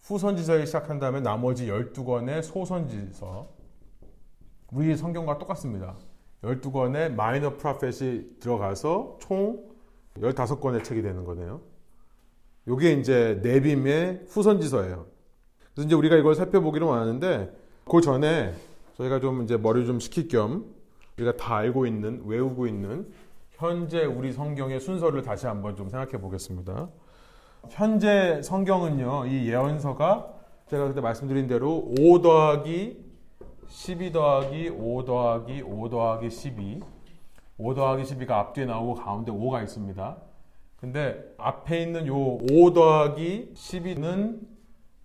후선지서에 0.05 0.67
시작한 0.67 0.99
다음에 0.99 1.21
나머지 1.21 1.67
12권의 1.67 2.43
소선지서. 2.43 3.49
우리 4.73 4.97
성경과 4.97 5.39
똑같습니다. 5.39 5.97
12권의 6.43 7.15
마이너 7.15 7.57
프로페시 7.57 8.37
들어가서 8.39 9.17
총 9.21 9.65
15권의 10.19 10.85
책이 10.85 11.01
되는 11.01 11.25
거네요. 11.25 11.63
요게 12.69 12.93
이제 12.93 13.41
네빔의 13.43 14.27
후선지서예요. 14.29 15.07
그래서 15.73 15.87
이제 15.87 15.95
우리가 15.95 16.17
이걸 16.17 16.35
살펴보기로 16.35 16.93
하는데 16.93 17.57
그 17.91 18.01
전에 18.03 18.53
저희가 18.99 19.21
좀 19.21 19.43
이제 19.43 19.57
머리 19.57 19.87
좀 19.87 20.01
식힐 20.01 20.29
겸 20.29 20.67
우리가 21.17 21.37
다 21.37 21.57
알고 21.57 21.87
있는 21.87 22.23
외우고 22.27 22.67
있는 22.67 23.11
현재 23.53 24.05
우리 24.05 24.33
성경의 24.33 24.81
순서를 24.81 25.23
다시 25.23 25.47
한번 25.47 25.77
좀 25.77 25.89
생각해 25.89 26.21
보겠습니다. 26.21 26.91
현재 27.71 28.43
성경은요, 28.43 29.27
이 29.27 29.49
예언서가 29.49 30.29
제가 30.67 30.89
그때 30.89 31.01
말씀드린 31.01 31.47
대로 31.47 31.93
5 31.99 32.21
더하기 32.23 33.05
12 33.69 34.13
더하기 34.13 34.71
5 34.71 35.05
더하기 35.05 35.63
5 35.63 35.89
더하기 35.89 36.31
12 36.31 36.81
5 37.59 37.75
더하기 37.75 38.03
12가 38.03 38.31
앞뒤에 38.33 38.67
나오고 38.67 38.95
가운데 38.95 39.31
5가 39.31 39.63
있습니다. 39.63 40.17
근데 40.81 41.35
앞에 41.39 41.83
있는 41.83 42.07
요 42.07 42.17
5 42.17 42.73
더하기 42.73 43.53
12는 43.55 44.41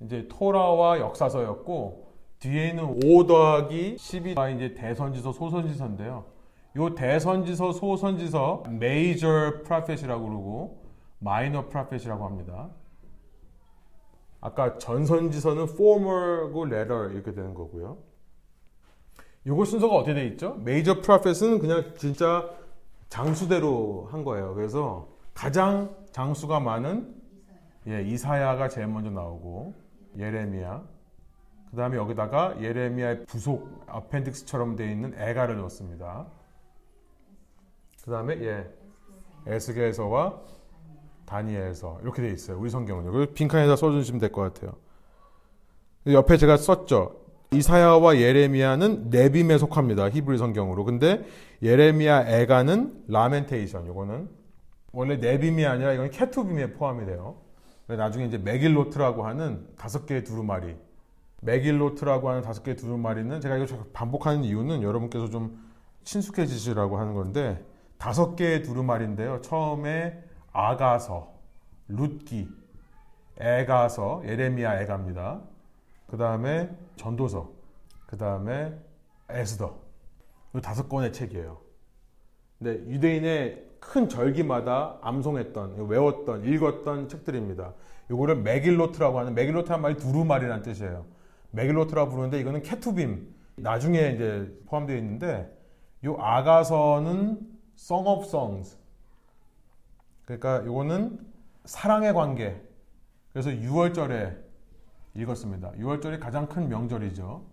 이제 0.01 0.27
토라와 0.29 0.99
역사서였고 0.99 2.09
뒤에 2.39 2.69
있는 2.69 2.85
5 3.03 3.27
더하기 3.27 3.95
12가 3.95 4.55
이제 4.55 4.73
대선지서 4.73 5.31
소선지서인데요. 5.31 6.25
요 6.77 6.95
대선지서 6.95 7.73
소선지서 7.73 8.63
메이저 8.69 9.61
프라펫이라고 9.63 10.27
그러고 10.27 10.78
마이너 11.19 11.67
프라펫이라고 11.67 12.25
합니다. 12.25 12.69
아까 14.41 14.77
전선지서는 14.77 15.63
former고 15.63 16.67
later 16.67 17.13
이렇게 17.13 17.33
되는 17.33 17.53
거고요. 17.53 17.97
요거 19.45 19.65
순서가 19.65 19.95
어떻게 19.95 20.13
돼 20.13 20.25
있죠? 20.27 20.55
메이저 20.55 21.01
프라펫은 21.01 21.59
그냥 21.59 21.93
진짜 21.97 22.49
장수대로 23.09 24.07
한 24.11 24.23
거예요. 24.23 24.53
그래서 24.53 25.09
가장 25.33 25.95
장수가 26.11 26.59
많은 26.59 27.15
예, 27.87 28.03
이사야가 28.03 28.69
제일 28.69 28.87
먼저 28.87 29.09
나오고 29.09 29.73
예레미야 30.17 30.83
그 31.71 31.75
다음에 31.77 31.97
여기다가 31.97 32.61
예레미야의 32.61 33.25
부속 33.25 33.85
아펜딕스처럼 33.87 34.75
되어 34.75 34.89
있는 34.89 35.13
에가를 35.19 35.57
넣었습니다. 35.57 36.27
그 38.03 38.11
다음에 38.11 38.39
예, 38.41 38.69
에스겔서와 39.47 40.41
다니엘서 41.29 41.99
이렇게 42.01 42.21
되어 42.21 42.31
있어요. 42.31 42.59
우리 42.59 42.69
성경은 42.69 43.33
빈칸에다 43.33 43.75
써주시면 43.75 44.19
될 44.19 44.31
것 44.31 44.41
같아요. 44.41 44.73
옆에 46.07 46.37
제가 46.37 46.57
썼죠. 46.57 47.17
이사야와 47.51 48.17
예레미야는 48.17 49.09
네빔에 49.09 49.57
속합니다. 49.57 50.09
히브리 50.09 50.37
성경으로. 50.37 50.85
근데 50.85 51.23
예레미야 51.61 52.27
애가는 52.27 53.05
Lamentation. 53.07 53.87
요거는 53.87 54.29
원래 54.91 55.17
네빔이 55.17 55.65
아니라 55.65 55.93
이건 55.93 56.09
케투빔에 56.09 56.73
포함이 56.73 57.05
돼요. 57.05 57.37
나중에 57.87 58.25
이제 58.25 58.37
메길로트라고 58.37 59.25
하는 59.25 59.67
다섯 59.77 60.05
개의 60.05 60.23
두루마리. 60.23 60.75
메길로트라고 61.41 62.29
하는 62.29 62.41
다섯 62.41 62.63
개의 62.63 62.75
두루마리는 62.77 63.39
제가 63.41 63.57
이거 63.57 63.77
반복하는 63.93 64.43
이유는 64.43 64.83
여러분께서 64.83 65.29
좀 65.29 65.59
친숙해지시라고 66.03 66.97
하는 66.97 67.13
건데 67.13 67.63
다섯 67.97 68.35
개의 68.35 68.63
두루마리인데요. 68.63 69.41
처음에 69.41 70.23
아가서, 70.51 71.33
룻기, 71.87 72.49
에가서, 73.37 74.23
예레미야 74.25 74.81
에가입니다. 74.81 75.41
그 76.07 76.17
다음에 76.17 76.69
전도서, 76.95 77.51
그 78.07 78.17
다음에 78.17 78.73
에스더. 79.29 79.77
이 80.55 80.61
다섯 80.61 80.89
권의 80.89 81.13
책이에요. 81.13 81.57
근데 82.57 82.91
유대인의 82.91 83.69
큰 83.79 84.09
절기마다 84.09 84.97
암송했던, 85.01 85.87
외웠던, 85.87 86.45
읽었던 86.45 87.07
책들입니다. 87.07 87.73
이거를 88.11 88.37
메길로트라고 88.37 89.19
하는, 89.19 89.35
메길로트란 89.35 89.81
말이 89.81 89.95
두루마리라는 89.97 90.63
뜻이에요. 90.63 91.05
메길로트라 91.51 92.09
부르는데 92.09 92.39
이거는 92.39 92.63
케투빔, 92.63 93.33
나중에 93.55 94.09
이제 94.09 94.59
포함되어 94.65 94.97
있는데, 94.97 95.55
이 96.03 96.13
아가서는 96.17 97.39
Song 97.77 98.09
of 98.09 98.25
Songs. 98.25 98.78
그러니까 100.29 100.59
이거는 100.59 101.19
사랑의 101.65 102.13
관계. 102.13 102.61
그래서 103.33 103.49
6월절에 103.49 104.37
읽었습니다. 105.15 105.71
6월절이 105.71 106.19
가장 106.19 106.47
큰 106.47 106.69
명절이죠. 106.69 107.43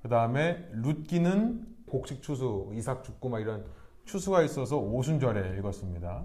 그 0.00 0.08
다음에 0.08 0.64
룻기는 0.70 1.66
곡식 1.88 2.22
추수, 2.22 2.70
이삭 2.72 3.02
죽고 3.02 3.28
막 3.28 3.40
이런 3.40 3.64
추수가 4.04 4.42
있어서 4.42 4.78
오순절에 4.78 5.58
읽었습니다. 5.58 6.24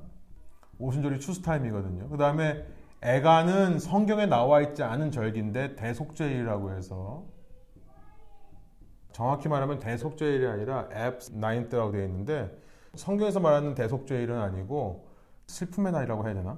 오순절이 0.77 1.19
추수 1.19 1.41
타임이거든요. 1.41 2.07
그 2.09 2.17
다음에 2.17 2.67
애가는 3.01 3.79
성경에 3.79 4.27
나와 4.27 4.61
있지 4.61 4.83
않은 4.83 5.09
절기인데 5.09 5.75
대속죄일이라고 5.75 6.71
해서 6.71 7.25
정확히 9.11 9.49
말하면 9.49 9.79
대속죄일이 9.79 10.45
아니라 10.45 10.87
앱스 10.93 11.31
나인트라고 11.33 11.91
되어 11.93 12.05
있는데 12.05 12.55
성경에서 12.93 13.39
말하는 13.39 13.73
대속죄일은 13.73 14.37
아니고 14.37 15.08
슬픔의 15.49 15.91
날이라고 15.91 16.25
해야 16.25 16.33
되나? 16.35 16.57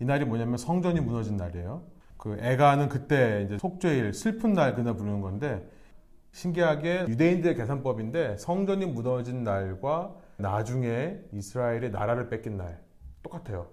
이 0.00 0.04
날이 0.04 0.24
뭐냐면 0.24 0.56
성전이 0.56 1.00
무너진 1.00 1.36
날이에요. 1.36 1.82
그 2.16 2.38
애가는 2.38 2.88
그때 2.88 3.42
이제 3.44 3.58
속죄일, 3.58 4.14
슬픈 4.14 4.52
날 4.52 4.74
그날 4.74 4.94
부르는 4.94 5.20
건데 5.20 5.68
신기하게 6.30 7.06
유대인들의 7.08 7.56
계산법인데 7.56 8.38
성전이 8.38 8.86
무너진 8.86 9.42
날과 9.42 10.14
나중에 10.36 11.20
이스라엘의 11.32 11.90
나라를 11.90 12.28
뺏긴 12.28 12.56
날 12.56 12.80
똑같아요. 13.22 13.68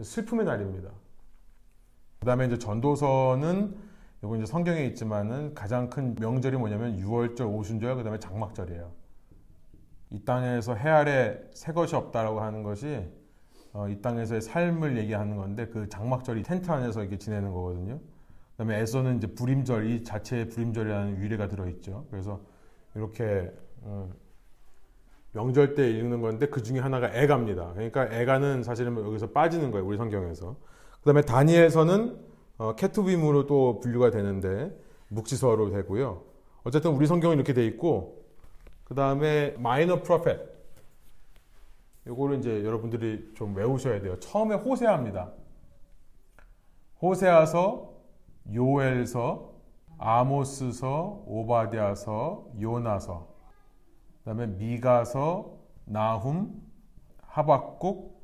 슬픔의 0.00 0.44
날입니다. 0.44 0.90
그 2.20 2.26
다음에 2.26 2.46
이제 2.46 2.58
전도서는 2.58 3.74
이거 4.22 4.36
이제 4.36 4.46
성경에 4.46 4.84
있지만은 4.86 5.54
가장 5.54 5.90
큰 5.90 6.14
명절이 6.14 6.56
뭐냐면 6.56 6.98
6월절, 6.98 7.52
오순절, 7.52 7.96
그 7.96 8.04
다음에 8.04 8.18
장막절이에요. 8.20 8.92
이 10.10 10.24
땅에서 10.24 10.74
해 10.74 10.88
아래 10.88 11.40
새 11.54 11.72
것이 11.72 11.96
없다라고 11.96 12.40
하는 12.40 12.62
것이 12.62 13.21
어, 13.72 13.88
이 13.88 14.00
땅에서의 14.00 14.42
삶을 14.42 14.98
얘기하는 14.98 15.36
건데 15.36 15.66
그 15.66 15.88
장막절이 15.88 16.42
텐트 16.42 16.70
안에서 16.70 17.00
이렇게 17.00 17.16
지내는 17.18 17.52
거거든요. 17.52 18.00
그다음에 18.52 18.80
에서는 18.80 19.16
이제 19.16 19.26
불임절 19.26 19.90
이 19.90 20.04
자체에 20.04 20.48
불임절이라는 20.48 21.22
위례가 21.22 21.48
들어 21.48 21.68
있죠. 21.68 22.06
그래서 22.10 22.40
이렇게 22.94 23.50
음, 23.84 24.12
명절 25.32 25.74
때 25.74 25.90
읽는 25.90 26.20
건데 26.20 26.46
그 26.46 26.62
중에 26.62 26.78
하나가 26.78 27.12
애가입니다. 27.14 27.72
그러니까 27.72 28.06
애가는 28.12 28.62
사실은 28.62 28.96
여기서 28.98 29.30
빠지는 29.30 29.70
거예요. 29.70 29.86
우리 29.86 29.96
성경에서. 29.96 30.56
그다음에 30.98 31.22
다니엘서는 31.22 32.16
어, 32.58 32.74
케투빔으로 32.76 33.46
또 33.46 33.80
분류가 33.80 34.10
되는데 34.10 34.70
묵시서로 35.08 35.70
되고요. 35.70 36.22
어쨌든 36.64 36.92
우리 36.92 37.06
성경은 37.06 37.36
이렇게 37.36 37.54
돼 37.54 37.66
있고 37.66 38.22
그 38.84 38.94
다음에 38.94 39.54
마이너 39.58 40.02
프로페 40.02 40.38
트 42.04 42.08
요거를 42.08 42.38
이제 42.38 42.64
여러분들이 42.64 43.32
좀 43.34 43.54
외우셔야 43.54 44.00
돼요. 44.00 44.18
처음에 44.18 44.56
호세아입니다. 44.56 45.32
호세아서, 47.00 47.92
요엘서, 48.52 49.52
아모스서, 49.98 51.24
오바디아서, 51.26 52.52
요나서, 52.60 53.28
그 54.18 54.24
다음에 54.24 54.46
미가서, 54.46 55.58
나훔, 55.84 56.60
하박국, 57.22 58.20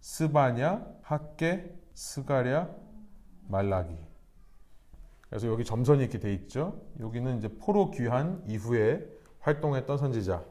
스바냐, 0.00 0.86
학계, 1.02 1.76
스가랴, 1.94 2.70
말라기. 3.48 3.96
그래서 5.28 5.48
여기 5.48 5.64
점선이 5.64 6.02
이렇게 6.02 6.18
돼 6.18 6.32
있죠. 6.34 6.80
여기는 7.00 7.38
이제 7.38 7.48
포로 7.58 7.90
귀환 7.90 8.42
이후에 8.48 9.06
활동했던 9.40 9.98
선지자. 9.98 10.44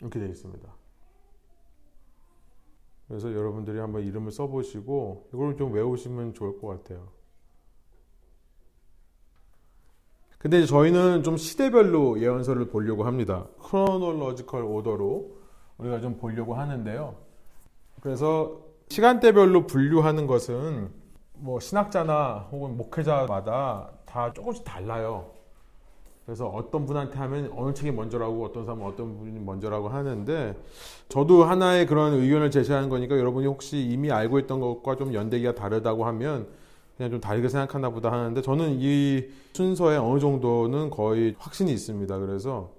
이렇게 0.00 0.18
되어 0.18 0.28
있습니다. 0.28 0.68
그래서 3.08 3.32
여러분들이 3.32 3.78
한번 3.78 4.02
이름을 4.04 4.30
써보시고 4.30 5.30
이걸 5.32 5.56
좀 5.56 5.72
외우시면 5.72 6.34
좋을 6.34 6.60
것 6.60 6.68
같아요. 6.68 7.08
근데 10.38 10.64
저희는 10.66 11.24
좀 11.24 11.36
시대별로 11.36 12.20
예언서를 12.20 12.68
보려고 12.68 13.04
합니다. 13.04 13.48
크로놀로지컬 13.60 14.62
오더로 14.62 15.36
우리가 15.78 16.00
좀 16.00 16.16
보려고 16.16 16.54
하는데요. 16.54 17.16
그래서 18.00 18.60
시간대별로 18.88 19.66
분류하는 19.66 20.26
것은 20.26 20.92
뭐 21.34 21.58
신학자나 21.58 22.48
혹은 22.52 22.76
목회자마다 22.76 23.90
다 24.06 24.32
조금씩 24.32 24.64
달라요. 24.64 25.32
그래서 26.28 26.46
어떤 26.46 26.84
분한테 26.84 27.16
하면 27.16 27.50
어느 27.56 27.72
책이 27.72 27.90
먼저라고 27.90 28.44
어떤 28.44 28.66
사람은 28.66 28.84
어떤 28.84 29.16
분이 29.16 29.40
먼저라고 29.40 29.88
하는데 29.88 30.54
저도 31.08 31.44
하나의 31.44 31.86
그런 31.86 32.12
의견을 32.12 32.50
제시하는 32.50 32.90
거니까 32.90 33.16
여러분이 33.18 33.46
혹시 33.46 33.80
이미 33.80 34.12
알고 34.12 34.38
있던 34.40 34.60
것과 34.60 34.96
좀 34.96 35.14
연대기가 35.14 35.54
다르다고 35.54 36.04
하면 36.04 36.48
그냥 36.98 37.10
좀 37.12 37.18
다르게 37.18 37.48
생각하나 37.48 37.88
보다 37.88 38.12
하는데 38.12 38.42
저는 38.42 38.76
이 38.78 39.26
순서에 39.54 39.96
어느 39.96 40.20
정도는 40.20 40.90
거의 40.90 41.34
확신이 41.38 41.72
있습니다. 41.72 42.18
그래서 42.18 42.72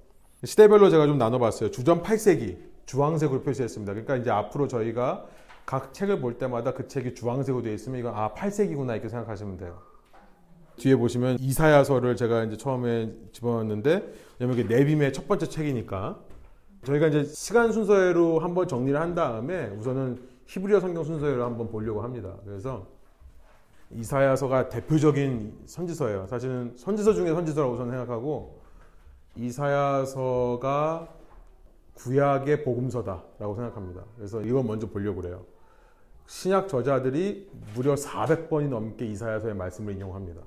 시대별로 0.43 0.91
제가 0.91 1.07
좀 1.07 1.17
나눠봤어요. 1.17 1.71
주전 1.71 2.03
8세기 2.03 2.55
주황색으로 2.85 3.41
표시했습니다. 3.41 3.93
그러니까 3.93 4.17
이제 4.17 4.29
앞으로 4.29 4.67
저희가 4.67 5.25
각 5.65 5.91
책을 5.95 6.21
볼 6.21 6.37
때마다 6.37 6.75
그 6.75 6.87
책이 6.87 7.15
주황색으로 7.15 7.63
되어 7.63 7.73
있으면 7.73 7.99
이건 7.99 8.13
아 8.13 8.31
8세기구나 8.35 8.91
이렇게 8.93 9.09
생각하시면 9.09 9.57
돼요. 9.57 9.88
뒤에 10.79 10.95
보시면 10.95 11.37
이사야서를 11.39 12.15
제가 12.15 12.45
이제 12.45 12.57
처음에 12.57 13.13
집어넣었는데 13.31 14.13
왜냐면 14.39 14.59
이게 14.59 14.75
네빔의 14.75 15.13
첫 15.13 15.27
번째 15.27 15.47
책이니까 15.47 16.19
저희가 16.85 17.07
이제 17.07 17.23
시간 17.25 17.71
순서로 17.71 18.39
한번 18.39 18.67
정리를 18.67 18.99
한 18.99 19.13
다음에 19.13 19.67
우선은 19.77 20.19
히브리어 20.47 20.79
성경 20.79 21.03
순서로 21.03 21.43
한번 21.43 21.69
보려고 21.69 22.01
합니다. 22.01 22.35
그래서 22.45 22.87
이사야서가 23.91 24.69
대표적인 24.69 25.63
선지서예요. 25.65 26.27
사실은 26.27 26.73
선지서 26.75 27.13
중에 27.13 27.33
선지서라고 27.33 27.77
저는 27.77 27.91
생각하고 27.91 28.61
이사야서가 29.35 31.07
구약의 31.95 32.63
복음서다라고 32.63 33.55
생각합니다. 33.55 34.03
그래서 34.15 34.41
이거 34.41 34.63
먼저 34.63 34.87
보려고 34.87 35.21
그래요. 35.21 35.45
신약 36.27 36.67
저자들이 36.67 37.49
무려 37.75 37.95
400번이 37.95 38.69
넘게 38.69 39.05
이사야서의 39.07 39.55
말씀을 39.55 39.93
인용합니다. 39.93 40.41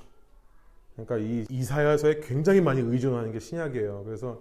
그러니까 0.96 1.16
이 1.18 1.46
이사야서에 1.50 2.20
굉장히 2.22 2.60
많이 2.60 2.80
의존하는 2.80 3.32
게 3.32 3.38
신약이에요. 3.40 4.02
그래서 4.04 4.38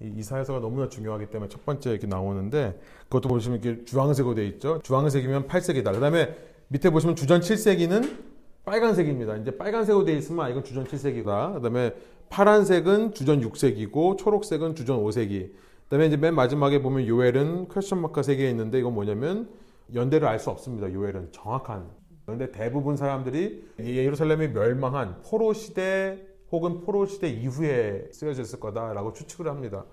이 0.00 0.12
이사야서가 0.16 0.60
너무나 0.60 0.88
중요하기 0.88 1.26
때문에 1.26 1.48
첫 1.48 1.64
번째 1.64 1.90
이렇게 1.90 2.06
나오는데 2.06 2.78
그것도 3.04 3.28
보시면 3.28 3.62
이렇게 3.62 3.84
주황색으로 3.84 4.34
되어 4.34 4.44
있죠. 4.44 4.80
주황색이면 4.82 5.46
8세기다. 5.48 5.92
그다음에 5.92 6.34
밑에 6.68 6.90
보시면 6.90 7.16
주전 7.16 7.40
7세기는 7.40 8.16
빨간색입니다. 8.64 9.36
이제 9.36 9.56
빨간색으로 9.56 10.04
되어 10.04 10.16
있으면 10.16 10.44
아, 10.44 10.48
이건 10.48 10.64
주전 10.64 10.84
7세기다. 10.84 11.54
그다음에 11.54 11.94
파란색은 12.28 13.14
주전 13.14 13.40
6세기고 13.40 14.18
초록색은 14.18 14.74
주전 14.74 14.98
5세기. 15.02 15.52
그다음에 15.84 16.06
이제 16.06 16.16
맨 16.16 16.34
마지막에 16.34 16.80
보면 16.80 17.06
요엘은 17.06 17.68
퀘스천 17.68 18.00
마크 18.00 18.20
3개 18.20 18.40
있는데 18.50 18.78
이건 18.78 18.94
뭐냐면 18.94 19.48
연대를 19.94 20.26
알 20.26 20.38
수 20.38 20.50
없습니다. 20.50 20.90
요엘은 20.92 21.32
정확한. 21.32 22.01
그런데 22.24 22.50
대부분 22.50 22.96
사람들이 22.96 23.68
예루살렘이 23.78 24.48
멸망한 24.48 25.22
포로 25.22 25.52
시대 25.52 26.24
혹은 26.50 26.80
포로 26.80 27.06
시대 27.06 27.28
이후에 27.28 28.08
쓰여졌을 28.12 28.60
거다라고 28.60 29.12
추측을 29.12 29.48
합니다. 29.48 29.84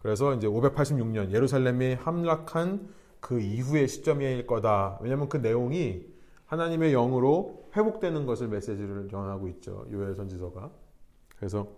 그래서 0.00 0.34
이제 0.34 0.46
586년 0.46 1.30
예루살렘이 1.30 1.94
함락한 1.94 2.88
그 3.20 3.40
이후의 3.40 3.86
시점일 3.86 4.46
거다. 4.46 4.98
왜냐하면 5.00 5.28
그 5.28 5.36
내용이 5.36 6.04
하나님의 6.46 6.92
영으로 6.92 7.64
회복되는 7.74 8.26
것을 8.26 8.48
메시지를 8.48 9.08
전하고 9.08 9.48
있죠. 9.48 9.86
요엘 9.90 10.16
선지서가. 10.16 10.70
그래서 11.36 11.68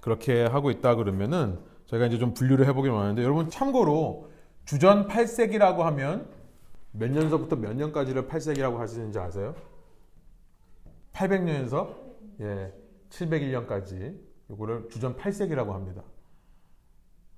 그렇게 0.00 0.44
하고 0.44 0.70
있다 0.70 0.96
그러면은 0.96 1.58
저희가 1.86 2.06
이제 2.06 2.18
좀 2.18 2.34
분류를 2.34 2.66
해보긴 2.66 2.92
하는데 2.92 3.22
여러분 3.22 3.50
참고로 3.50 4.30
주전 4.64 5.06
8세기라고 5.06 5.78
하면 5.78 6.28
몇 6.98 7.10
년서부터 7.10 7.56
몇 7.56 7.74
년까지를 7.76 8.26
8세기라고 8.26 8.76
하시는지 8.76 9.18
아세요? 9.18 9.54
800년에서 11.12 11.94
예, 12.40 12.72
701년까지 13.10 14.16
이거를 14.50 14.88
주전 14.90 15.16
8세기라고 15.16 15.70
합니다. 15.72 16.02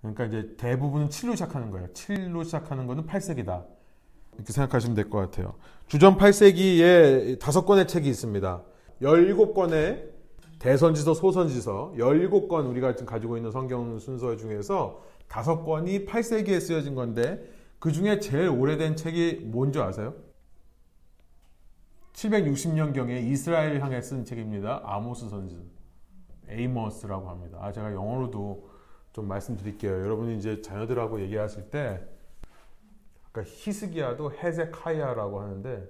그러니까 0.01 0.27
이제 0.27 0.55
대부분은 0.57 1.09
7로 1.09 1.33
시작하는 1.33 1.71
거예요. 1.71 1.89
7로 1.89 2.45
시작하는 2.45 2.87
거는 2.87 3.07
8세기다. 3.07 3.65
이렇게 4.35 4.53
생각하시면 4.53 4.95
될 4.95 5.11
것 5.11 5.19
같아요. 5.19 5.55
주전 5.89 6.17
8세기에 6.17 7.39
다섯 7.41 7.65
권의 7.65 7.89
책이 7.89 8.09
있습니다. 8.09 8.63
17권의 9.03 10.09
대선지서, 10.61 11.15
소선지서, 11.15 11.95
17권 11.97 12.69
우리가 12.71 12.93
지금 12.95 13.07
가지고 13.07 13.37
있는 13.37 13.51
성경 13.51 13.99
순서 13.99 14.37
중에서 14.37 15.05
다섯 15.29 15.65
권이 15.65 16.05
8세기에 16.07 16.61
쓰여진 16.61 16.95
건데 16.95 17.49
그 17.79 17.93
중에 17.93 18.19
제일 18.19 18.49
오래된 18.49 18.97
책이 18.97 19.47
뭔지 19.47 19.79
아세요? 19.81 20.15
760년경에 22.13 23.23
이스라엘 23.23 23.81
향해 23.81 24.03
쓴 24.03 24.25
책입니다. 24.25 24.83
아모스 24.85 25.29
선지. 25.29 25.57
Amos라고 26.49 27.29
합니다. 27.29 27.59
아, 27.61 27.71
제가 27.71 27.93
영어로도 27.93 28.69
좀 29.13 29.29
말씀드릴게요. 29.29 29.93
여러분이 29.93 30.37
이제 30.37 30.61
자녀들하고 30.61 31.21
얘기하실 31.21 31.71
때 31.71 32.05
아까 33.29 33.43
히스기야도 33.45 34.33
Hezekiah라고 34.33 35.41
하는데 35.41 35.89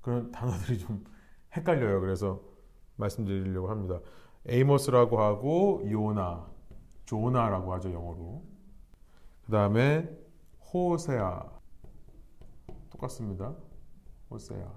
그런 0.00 0.32
단어들이 0.32 0.78
좀 0.78 1.04
헷갈려요. 1.56 2.00
그래서 2.00 2.40
말씀드리려고 2.96 3.70
합니다. 3.70 4.00
Amos라고 4.46 5.20
하고 5.20 5.82
요나, 5.88 6.46
Jonah라고 7.04 7.72
하죠, 7.74 7.92
영어로. 7.92 8.42
그 9.46 9.52
다음에 9.52 10.08
호세아 10.72 11.44
똑같습니다. 12.90 13.54
호세아 14.30 14.70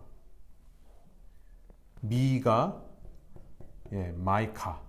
미가 2.02 2.82
예, 3.92 4.14
마이카 4.18 4.82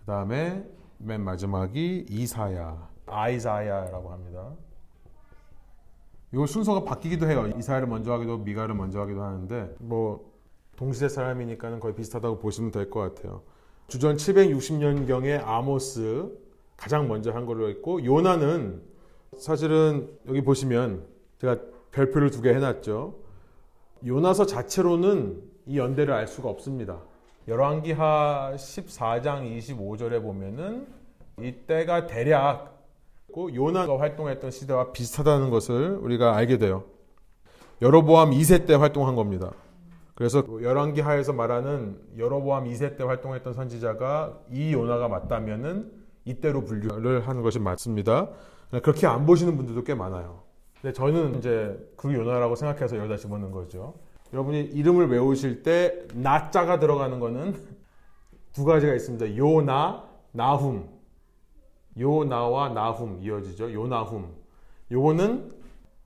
그 0.00 0.04
다음에 0.06 0.68
맨 0.98 1.22
마지막이 1.22 2.06
이사야 2.08 2.90
아이사야라고 3.06 4.10
합니다. 4.12 4.52
이거 6.32 6.46
순서가 6.46 6.84
바뀌기도 6.84 7.28
해요. 7.28 7.46
이사야를 7.58 7.86
먼저 7.86 8.12
하기도 8.12 8.38
미가를 8.38 8.74
먼저 8.74 9.00
하기도 9.00 9.22
하는데 9.22 9.74
뭐 9.78 10.32
동시대 10.76 11.08
사람이니까는 11.08 11.78
거의 11.78 11.94
비슷하다고 11.94 12.38
보시면 12.38 12.70
될 12.70 12.90
것 12.90 13.00
같아요. 13.14 13.42
주전 13.86 14.16
760년경에 14.16 15.42
아모스 15.44 16.36
가장 16.76 17.06
먼저 17.06 17.30
한 17.32 17.46
걸로 17.46 17.68
있고 17.68 18.04
요나는 18.04 18.82
사실은 19.36 20.08
여기 20.28 20.42
보시면 20.42 21.04
제가 21.38 21.56
별표를 21.90 22.30
두 22.30 22.42
개 22.42 22.50
해놨죠. 22.54 23.14
요나서 24.06 24.46
자체로는 24.46 25.42
이 25.66 25.78
연대를 25.78 26.12
알 26.12 26.26
수가 26.26 26.48
없습니다. 26.48 27.00
열왕기하 27.48 28.52
14장 28.56 29.56
25절에 29.58 30.22
보면은 30.22 30.86
이때가 31.40 32.06
대략 32.06 32.82
요나가 33.54 33.98
활동했던 33.98 34.50
시대와 34.50 34.92
비슷하다는 34.92 35.50
것을 35.50 35.96
우리가 36.02 36.36
알게 36.36 36.58
돼요. 36.58 36.84
여로보암 37.80 38.30
2세 38.30 38.66
때 38.66 38.74
활동한 38.74 39.14
겁니다. 39.16 39.52
그래서 40.14 40.44
열왕기 40.62 41.00
하에서 41.00 41.32
말하는 41.32 41.98
여로보암 42.18 42.64
2세 42.66 42.96
때 42.96 43.04
활동했던 43.04 43.54
선지자가 43.54 44.38
이 44.50 44.72
요나가 44.72 45.08
맞다면은 45.08 45.90
이때로 46.24 46.64
분류를 46.64 47.26
하는 47.26 47.42
것이 47.42 47.58
맞습니다. 47.58 48.28
그렇게 48.80 49.06
안 49.06 49.26
보시는 49.26 49.56
분들도 49.56 49.84
꽤 49.84 49.94
많아요. 49.94 50.42
근데 50.80 50.92
저는 50.92 51.38
이제 51.38 51.78
그 51.96 52.12
요나라고 52.12 52.56
생각해서 52.56 52.96
여기다 52.96 53.16
집어넣은 53.16 53.52
거죠. 53.52 53.94
여러분이 54.32 54.60
이름을 54.60 55.08
외우실 55.08 55.62
때 55.62 56.06
나자가 56.14 56.78
들어가는 56.78 57.20
거는 57.20 57.54
두 58.52 58.64
가지가 58.64 58.94
있습니다. 58.94 59.36
요나, 59.36 60.08
나훔. 60.32 60.88
요나와 61.98 62.70
나훔 62.70 63.20
이어지죠. 63.20 63.72
요나훔. 63.72 64.34
요거는 64.90 65.52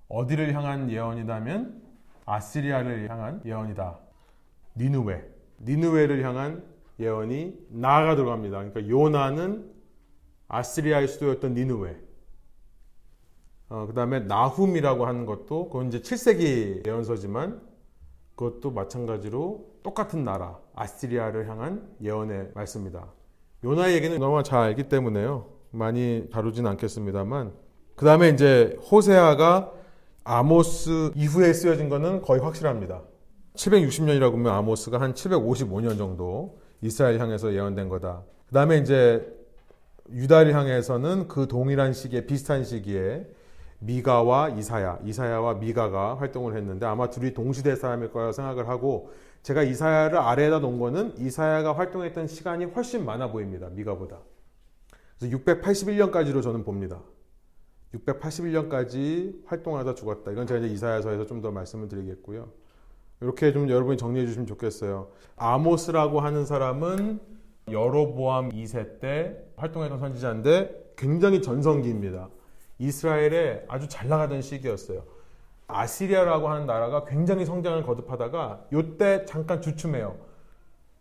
어디를 0.09 0.55
향한 0.55 0.91
예언이다면 0.91 1.83
아시리아를 2.25 3.09
향한 3.09 3.41
예언이다. 3.45 3.99
니누웨. 4.77 5.25
니누웨를 5.61 6.25
향한 6.25 6.65
예언이 6.99 7.67
나가 7.71 8.17
들어갑니다. 8.17 8.59
그러니까 8.59 8.89
요나는 8.89 9.73
아시리아의 10.49 11.09
수도였던 11.09 11.55
니누웨. 11.55 12.06
어, 13.69 13.87
그 13.87 13.95
다음에 13.95 14.21
나훔이라고 14.21 15.07
하는 15.07 15.27
것도 15.27 15.69
그건 15.69 15.89
이제 15.89 16.01
7세기 16.01 16.87
예언서지만 16.87 17.61
그것도 18.37 18.71
마찬가지로 18.71 19.67
똑같은 19.83 20.25
나라 20.25 20.59
아시리아를 20.75 21.49
향한 21.49 21.89
예언의 22.03 22.51
말씀입니다. 22.55 23.07
요나의 23.65 23.95
얘기는 23.97 24.17
너무 24.19 24.43
잘 24.43 24.61
알기 24.61 24.89
때문에요. 24.89 25.47
많이 25.71 26.29
다루진 26.33 26.67
않겠습니다만 26.67 27.53
그 27.97 28.05
다음에 28.05 28.29
이제 28.29 28.79
호세아가 28.91 29.73
아모스 30.23 31.13
이후에 31.15 31.53
쓰여진 31.53 31.89
것은 31.89 32.23
거의 32.23 32.41
확실합니다. 32.41 33.03
760년이라고 33.55 34.33
하면 34.33 34.53
아모스가 34.53 35.01
한 35.01 35.15
755년 35.15 35.97
정도 35.97 36.59
이스라엘 36.83 37.19
향해서 37.19 37.55
예언된 37.55 37.89
거다. 37.89 38.23
그 38.49 38.55
다음에 38.55 38.79
이제 38.79 39.27
유다를 40.11 40.55
향해서는 40.55 41.27
그 41.27 41.49
동일한 41.49 41.93
시기에 41.93 42.27
비슷한 42.27 42.65
시기에 42.65 43.27
미가와 43.79 44.51
이사야, 44.51 45.01
이사야와 45.05 45.55
미가가 45.55 46.19
활동을 46.19 46.57
했는데 46.57 46.87
아마 46.87 47.11
둘이 47.11 47.35
동시대 47.35 47.77
사람일 47.77 48.11
거라 48.11 48.33
생각을 48.33 48.69
하고 48.69 49.11
제가 49.43 49.63
이사야를 49.63 50.19
아래에다 50.19 50.59
놓은 50.61 50.79
거는 50.79 51.19
이사야가 51.19 51.77
활동했던 51.77 52.27
시간이 52.27 52.65
훨씬 52.67 53.05
많아 53.05 53.31
보입니다. 53.31 53.69
미가보다. 53.69 54.19
그래서 55.19 55.37
681년까지로 55.37 56.43
저는 56.43 56.65
봅니다. 56.65 57.01
681년까지 57.95 59.47
활동하다 59.47 59.95
죽었다. 59.95 60.33
이건 60.33 60.47
제가 60.47 60.61
이제 60.61 60.75
이사야서에서 60.75 61.27
좀 61.27 61.41
더 61.41 61.51
말씀을 61.51 61.89
드리겠고요. 61.89 62.49
이렇게 63.21 63.53
좀 63.53 63.69
여러분이 63.69 63.97
정리해 63.97 64.27
주시면 64.27 64.47
좋겠어요. 64.47 65.09
아모스라고 65.37 66.21
하는 66.21 66.45
사람은 66.45 67.21
여로보암 67.71 68.51
2세 68.51 69.01
때 69.01 69.37
활동했던 69.57 69.99
선지자인데 69.99 70.93
굉장히 70.97 71.41
전성기입니다. 71.43 72.29
이스라엘에 72.79 73.65
아주 73.69 73.89
잘 73.89 74.09
나가던 74.09 74.43
시기였어요. 74.43 75.03
아시리아라고 75.69 76.49
하는 76.49 76.67
나라가 76.67 77.05
굉장히 77.05 77.45
성장을 77.45 77.83
거듭하다가 77.83 78.67
이때 78.73 79.25
잠깐 79.25 79.61
주춤해요. 79.61 80.17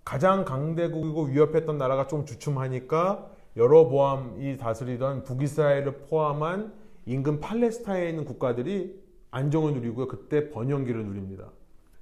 가장 0.03 0.45
강대국이고 0.45 1.23
위협했던 1.25 1.77
나라가 1.77 2.07
좀 2.07 2.25
주춤하니까 2.25 3.29
여로보암이 3.57 4.57
다스리던 4.57 5.23
북이스라엘을 5.23 5.97
포함한 6.09 6.73
인근 7.05 7.39
팔레스타인에 7.39 8.09
있는 8.09 8.25
국가들이 8.25 9.03
안정을 9.31 9.73
누리고요. 9.73 10.07
그때 10.07 10.49
번영기를 10.49 11.05
누립니다. 11.05 11.51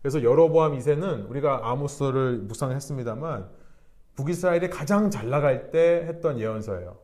그래서 0.01 0.21
여로보암 0.23 0.77
2세는 0.77 1.29
우리가 1.29 1.61
아모스를 1.71 2.39
묵상했습니다만 2.39 3.49
북이스라엘이 4.15 4.69
가장 4.69 5.09
잘 5.09 5.29
나갈 5.29 5.71
때 5.71 6.05
했던 6.07 6.39
예언서예요. 6.39 7.02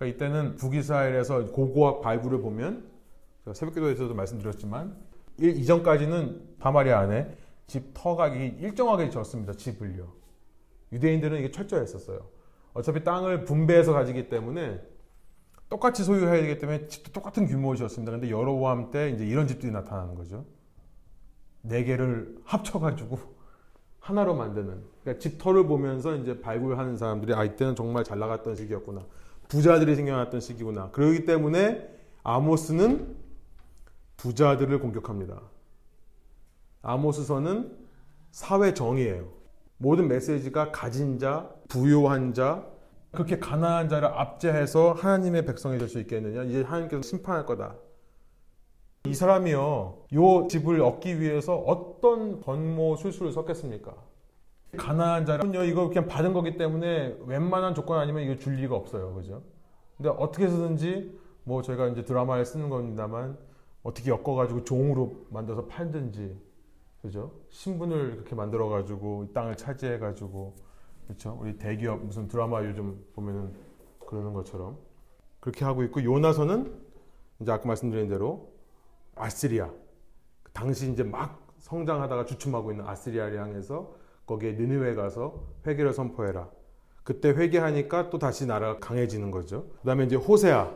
그러니까 0.00 0.06
이때는 0.06 0.56
북이스라엘에서 0.56 1.52
고고학 1.52 2.00
발굴을 2.00 2.40
보면 2.40 2.88
새벽기도에서도 3.52 4.14
말씀드렸지만 4.14 4.96
이전까지는 5.38 6.56
바마리아 6.58 7.00
안에 7.00 7.36
집 7.66 7.92
터각이 7.92 8.56
일정하게 8.60 9.10
졌습니다. 9.10 9.52
집을요. 9.52 10.12
유대인들은 10.92 11.38
이게 11.38 11.50
철저했었어요. 11.50 12.18
어차피 12.72 13.04
땅을 13.04 13.44
분배해서 13.44 13.92
가지기 13.92 14.30
때문에 14.30 14.80
똑같이 15.68 16.02
소유해야 16.02 16.40
되기 16.40 16.58
때문에 16.58 16.86
집도 16.86 17.12
똑같은 17.12 17.46
규모이었습니다. 17.46 18.10
근데 18.10 18.30
여로보암 18.30 18.90
때 18.90 19.10
이제 19.10 19.26
이런 19.26 19.46
집들이 19.46 19.70
나타나는 19.70 20.14
거죠. 20.14 20.46
네 21.60 21.84
개를 21.84 22.38
합쳐가지고 22.44 23.18
하나로 24.00 24.34
만드는. 24.34 24.82
그러니까 25.02 25.20
집터를 25.20 25.66
보면서 25.66 26.16
이제 26.16 26.40
발굴하는 26.40 26.96
사람들이 26.96 27.34
아 27.34 27.44
이때는 27.44 27.76
정말 27.76 28.02
잘 28.02 28.18
나갔던 28.18 28.56
시기였구나. 28.56 29.04
부자들이 29.50 29.96
생겨났던 29.96 30.40
시기구나. 30.40 30.90
그러기 30.92 31.24
때문에 31.26 31.86
아모스는 32.22 33.16
부자들을 34.16 34.78
공격합니다. 34.78 35.42
아모스서는 36.82 37.76
사회 38.30 38.72
정의예요. 38.72 39.28
모든 39.76 40.08
메시지가 40.08 40.70
가진 40.70 41.18
자, 41.18 41.50
부유한 41.68 42.32
자, 42.32 42.64
그렇게 43.10 43.38
가난한 43.40 43.88
자를 43.88 44.08
압제해서 44.08 44.92
하나님의 44.92 45.44
백성이 45.44 45.78
될 45.78 45.88
수 45.88 45.98
있겠느냐? 45.98 46.44
이제 46.44 46.62
하나님께서 46.62 47.02
심판할 47.02 47.44
거다. 47.44 47.74
이 49.06 49.14
사람이요, 49.14 50.04
요 50.14 50.46
집을 50.48 50.80
얻기 50.80 51.20
위해서 51.20 51.56
어떤 51.56 52.40
번모 52.40 52.96
술수를 52.96 53.32
섞겠습니까? 53.32 53.94
가난한 54.76 55.26
자는요, 55.26 55.64
이거 55.64 55.88
그냥 55.88 56.06
받은 56.06 56.32
거기 56.32 56.56
때문에 56.56 57.16
웬만한 57.26 57.74
조건 57.74 57.98
아니면 57.98 58.22
이거 58.22 58.36
줄 58.36 58.54
리가 58.54 58.74
없어요. 58.74 59.14
그죠? 59.14 59.42
근데 59.96 60.10
어떻게 60.10 60.44
해서든지, 60.44 61.18
뭐 61.44 61.62
저희가 61.62 61.88
이제 61.88 62.04
드라마에 62.04 62.44
쓰는 62.44 62.68
겁니다만, 62.70 63.36
어떻게 63.82 64.10
엮어가지고 64.10 64.64
종으로 64.64 65.26
만들어서 65.30 65.66
팔든지, 65.66 66.36
그죠? 67.02 67.32
신분을 67.48 68.12
그렇게 68.12 68.34
만들어가지고 68.34 69.24
이 69.24 69.32
땅을 69.32 69.56
차지해가지고, 69.56 70.54
그렇죠? 71.06 71.36
우리 71.40 71.58
대기업 71.58 72.04
무슨 72.04 72.28
드라마 72.28 72.64
요즘 72.64 73.04
보면은 73.14 73.52
그러는 74.06 74.32
것처럼 74.32 74.76
그렇게 75.40 75.64
하고 75.64 75.82
있고 75.84 76.04
요나서는 76.04 76.72
이제 77.40 77.50
아까 77.50 77.66
말씀드린 77.66 78.08
대로 78.08 78.52
아시리아 79.16 79.70
당시 80.52 80.90
이제 80.90 81.02
막 81.02 81.40
성장하다가 81.58 82.26
주춤하고 82.26 82.72
있는 82.72 82.86
아시리아를 82.86 83.40
향해서 83.40 83.92
거기에 84.30 84.52
느느웨 84.52 84.94
가서 84.94 85.42
회개를 85.66 85.92
선포해라. 85.92 86.48
그때 87.02 87.30
회개하니까 87.30 88.10
또 88.10 88.18
다시 88.20 88.46
나라가 88.46 88.78
강해지는 88.78 89.32
거죠. 89.32 89.66
그다음에 89.80 90.04
이제 90.04 90.14
호세아. 90.14 90.72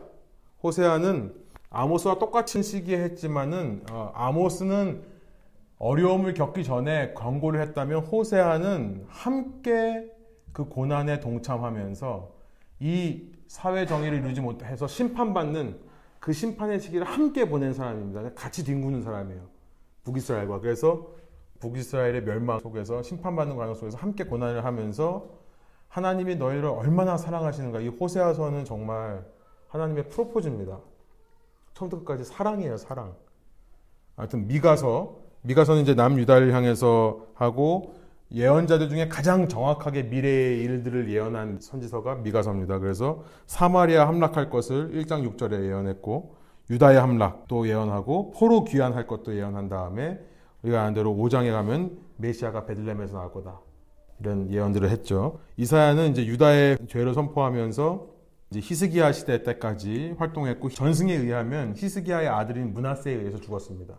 호세아는 0.61 1.33
아모스와 1.69 2.19
똑같은 2.19 2.61
시기에 2.61 2.97
했지만은 2.97 3.83
어, 3.91 4.11
아모스는 4.13 5.03
어려움을 5.77 6.33
겪기 6.33 6.65
전에 6.65 7.13
권고를 7.13 7.61
했다면 7.61 8.01
호세아는 8.03 9.05
함께 9.07 10.11
그 10.51 10.65
고난에 10.65 11.21
동참하면서 11.21 12.31
이 12.81 13.31
사회 13.47 13.85
정의를 13.85 14.19
이루지 14.19 14.41
못해서 14.41 14.85
심판받는 14.85 15.79
그 16.19 16.33
심판의 16.33 16.81
시기를 16.81 17.05
함께 17.05 17.47
보낸 17.47 17.73
사람입니다. 17.73 18.33
같이 18.33 18.65
뒹구는 18.65 19.01
사람이에요. 19.01 19.41
북이스라엘과. 20.03 20.59
그래서 20.59 21.07
북이스라엘의 21.65 22.23
멸망 22.23 22.59
속에서 22.59 23.01
심판받는 23.01 23.55
과정 23.55 23.73
속에서 23.73 23.97
함께 23.97 24.23
고난을 24.23 24.63
하면서 24.63 25.29
하나님이 25.87 26.35
너희를 26.35 26.65
얼마나 26.65 27.17
사랑하시는가. 27.17 27.79
이 27.79 27.87
호세아서는 27.87 28.65
정말 28.65 29.25
하나님의 29.69 30.09
프로포즈입니다. 30.09 30.79
처음부터 31.73 32.03
끝까지 32.03 32.23
사랑이에요, 32.23 32.77
사랑. 32.77 33.15
하여튼 34.15 34.47
미가서, 34.47 35.17
미가서는 35.41 35.81
이제 35.81 35.93
남유다를 35.93 36.53
향해서 36.53 37.27
하고 37.33 37.95
예언자들 38.31 38.89
중에 38.89 39.07
가장 39.07 39.47
정확하게 39.47 40.03
미래의 40.03 40.61
일들을 40.61 41.11
예언한 41.11 41.59
선지서가 41.61 42.15
미가서입니다. 42.15 42.79
그래서 42.79 43.23
사마리아 43.45 44.07
함락할 44.07 44.49
것을 44.49 44.91
1장 44.93 45.29
6절에 45.37 45.63
예언했고 45.63 46.35
유다의 46.69 46.99
함락도 46.99 47.67
예언하고 47.67 48.31
포로 48.31 48.63
귀환할 48.63 49.05
것도 49.05 49.35
예언한 49.35 49.69
다음에 49.69 50.19
우리가 50.65 50.81
아는 50.81 50.93
대로 50.93 51.13
5장에 51.13 51.51
가면 51.51 51.97
메시아가 52.17 52.65
베들레헴에서 52.65 53.17
나올 53.17 53.31
거다. 53.31 53.61
이런 54.19 54.49
예언들을 54.49 54.89
했죠. 54.89 55.39
이사야는 55.57 56.11
이제 56.11 56.25
유다의 56.25 56.79
죄를 56.87 57.13
선포하면서 57.13 58.07
이제 58.49 58.59
히스기야 58.61 59.11
시대 59.11 59.43
때까지 59.43 60.15
활동했고 60.17 60.69
전승에 60.69 61.13
의하면 61.13 61.75
히스기야의 61.75 62.27
아들인 62.27 62.73
문하세에 62.73 63.13
의해서 63.13 63.39
죽었습니다. 63.39 63.95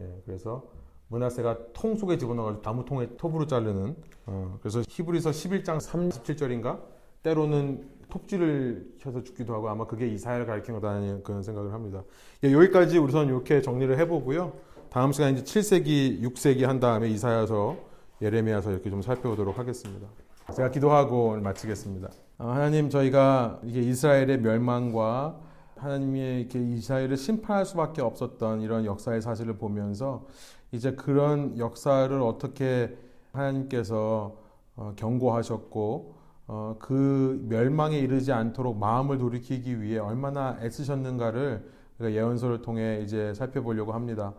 예, 0.00 0.22
그래서 0.24 0.64
문하세가 1.08 1.72
통 1.72 1.94
속에 1.94 2.18
집어넣어가지고 2.18 2.62
나무통에 2.64 3.16
톱으로 3.16 3.46
자르는 3.46 3.96
어, 4.26 4.58
그래서 4.60 4.82
히브리서 4.88 5.30
11장 5.30 5.78
37절인가 5.78 6.80
때로는 7.22 7.88
톱질을 8.08 8.94
쳐서 9.00 9.22
죽기도 9.22 9.54
하고 9.54 9.68
아마 9.68 9.86
그게 9.86 10.08
이사야를 10.08 10.46
가리킨 10.46 10.74
거다는 10.74 11.22
그런 11.22 11.42
생각을 11.42 11.72
합니다. 11.72 12.02
예, 12.44 12.52
여기까지 12.52 12.98
우선 12.98 13.28
이렇게 13.28 13.60
정리를 13.60 13.96
해보고요. 13.98 14.65
다음 14.96 15.12
시간 15.12 15.36
이제 15.36 15.42
7세기, 15.42 16.22
6세기 16.22 16.64
한 16.64 16.80
다음에 16.80 17.10
이사야서, 17.10 17.76
예레미야서 18.22 18.70
이렇게 18.70 18.88
좀 18.88 19.02
살펴보도록 19.02 19.58
하겠습니다. 19.58 20.08
제가 20.54 20.70
기도하고 20.70 21.36
마치겠습니다. 21.36 22.08
어, 22.38 22.46
하나님 22.46 22.88
저희가 22.88 23.60
이게 23.62 23.80
이스라엘의 23.80 24.40
멸망과 24.40 25.38
하나님의 25.76 26.40
이렇게 26.40 26.58
이스라엘을 26.58 27.18
심판할 27.18 27.66
수밖에 27.66 28.00
없었던 28.00 28.62
이런 28.62 28.86
역사의 28.86 29.20
사실을 29.20 29.58
보면서 29.58 30.24
이제 30.72 30.92
그런 30.92 31.58
역사를 31.58 32.18
어떻게 32.22 32.96
하나님께서 33.32 34.38
어, 34.76 34.94
경고하셨고 34.96 36.14
어, 36.46 36.76
그 36.78 37.44
멸망에 37.50 37.98
이르지 37.98 38.32
않도록 38.32 38.78
마음을 38.78 39.18
돌이키기 39.18 39.82
위해 39.82 39.98
얼마나 39.98 40.56
애쓰셨는가를 40.62 41.76
예언서를 42.00 42.62
통해 42.62 43.00
이제 43.02 43.32
살펴보려고 43.34 43.92
합니다. 43.92 44.34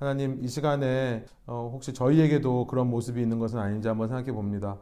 하나님 0.00 0.42
이 0.42 0.48
시간에 0.48 1.26
어, 1.46 1.70
혹시 1.74 1.92
저희에게도 1.92 2.66
그런 2.68 2.88
모습이 2.88 3.20
있는 3.20 3.38
것은 3.38 3.58
아닌지 3.58 3.86
한번 3.86 4.08
생각해 4.08 4.32
봅니다. 4.32 4.78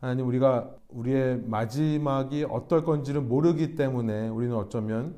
하나님 0.00 0.26
우리가 0.26 0.70
우리의 0.88 1.42
마지막이 1.44 2.46
어떨 2.48 2.82
건지를 2.82 3.20
모르기 3.20 3.74
때문에 3.74 4.28
우리는 4.28 4.56
어쩌면 4.56 5.14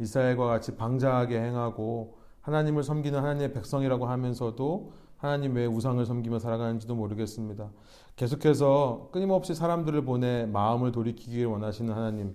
이스라엘과 0.00 0.46
같이 0.46 0.74
방자하게 0.76 1.40
행하고 1.40 2.18
하나님을 2.40 2.82
섬기는 2.82 3.16
하나님의 3.16 3.52
백성이라고 3.52 4.06
하면서도 4.06 4.92
하나님 5.18 5.54
왜 5.54 5.66
우상을 5.66 6.04
섬기며 6.04 6.40
살아가는지도 6.40 6.96
모르겠습니다. 6.96 7.70
계속해서 8.16 9.10
끊임없이 9.12 9.54
사람들을 9.54 10.04
보내 10.04 10.46
마음을 10.46 10.90
돌이키기를 10.90 11.46
원하시는 11.46 11.94
하나님, 11.94 12.34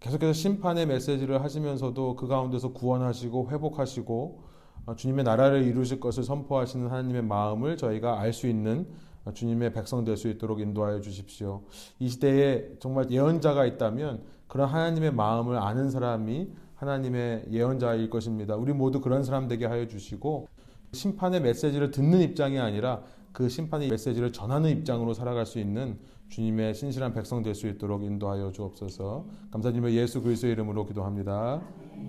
계속해서 0.00 0.34
심판의 0.34 0.84
메시지를 0.86 1.42
하시면서도 1.42 2.16
그 2.16 2.26
가운데서 2.28 2.74
구원하시고 2.74 3.48
회복하시고 3.50 4.42
어, 4.42 4.51
주님의 4.96 5.24
나라를 5.24 5.62
이루실 5.62 6.00
것을 6.00 6.24
선포하시는 6.24 6.88
하나님의 6.88 7.22
마음을 7.22 7.76
저희가 7.76 8.20
알 8.20 8.32
수 8.32 8.46
있는 8.48 8.86
주님의 9.34 9.72
백성 9.72 10.04
될 10.04 10.16
수 10.16 10.28
있도록 10.28 10.60
인도하여 10.60 11.00
주십시오. 11.00 11.62
이 12.00 12.08
시대에 12.08 12.76
정말 12.80 13.10
예언자가 13.10 13.64
있다면 13.66 14.22
그런 14.48 14.68
하나님의 14.68 15.12
마음을 15.12 15.56
아는 15.56 15.90
사람이 15.90 16.48
하나님의 16.74 17.46
예언자일 17.50 18.10
것입니다. 18.10 18.56
우리 18.56 18.72
모두 18.72 19.00
그런 19.00 19.22
사람 19.22 19.46
되게 19.46 19.66
하여 19.66 19.86
주시고 19.86 20.48
심판의 20.92 21.40
메시지를 21.40 21.92
듣는 21.92 22.20
입장이 22.20 22.58
아니라 22.58 23.02
그 23.32 23.48
심판의 23.48 23.88
메시지를 23.88 24.32
전하는 24.32 24.68
입장으로 24.70 25.14
살아갈 25.14 25.46
수 25.46 25.58
있는 25.60 25.98
주님의 26.28 26.74
신실한 26.74 27.14
백성 27.14 27.42
될 27.42 27.54
수 27.54 27.68
있도록 27.68 28.02
인도하여 28.02 28.50
주옵소서. 28.52 29.26
감사드리며 29.52 29.92
예수 29.92 30.20
그리스도의 30.20 30.54
이름으로 30.54 30.84
기도합니다. 30.84 31.62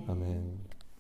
아멘. 0.07 0.62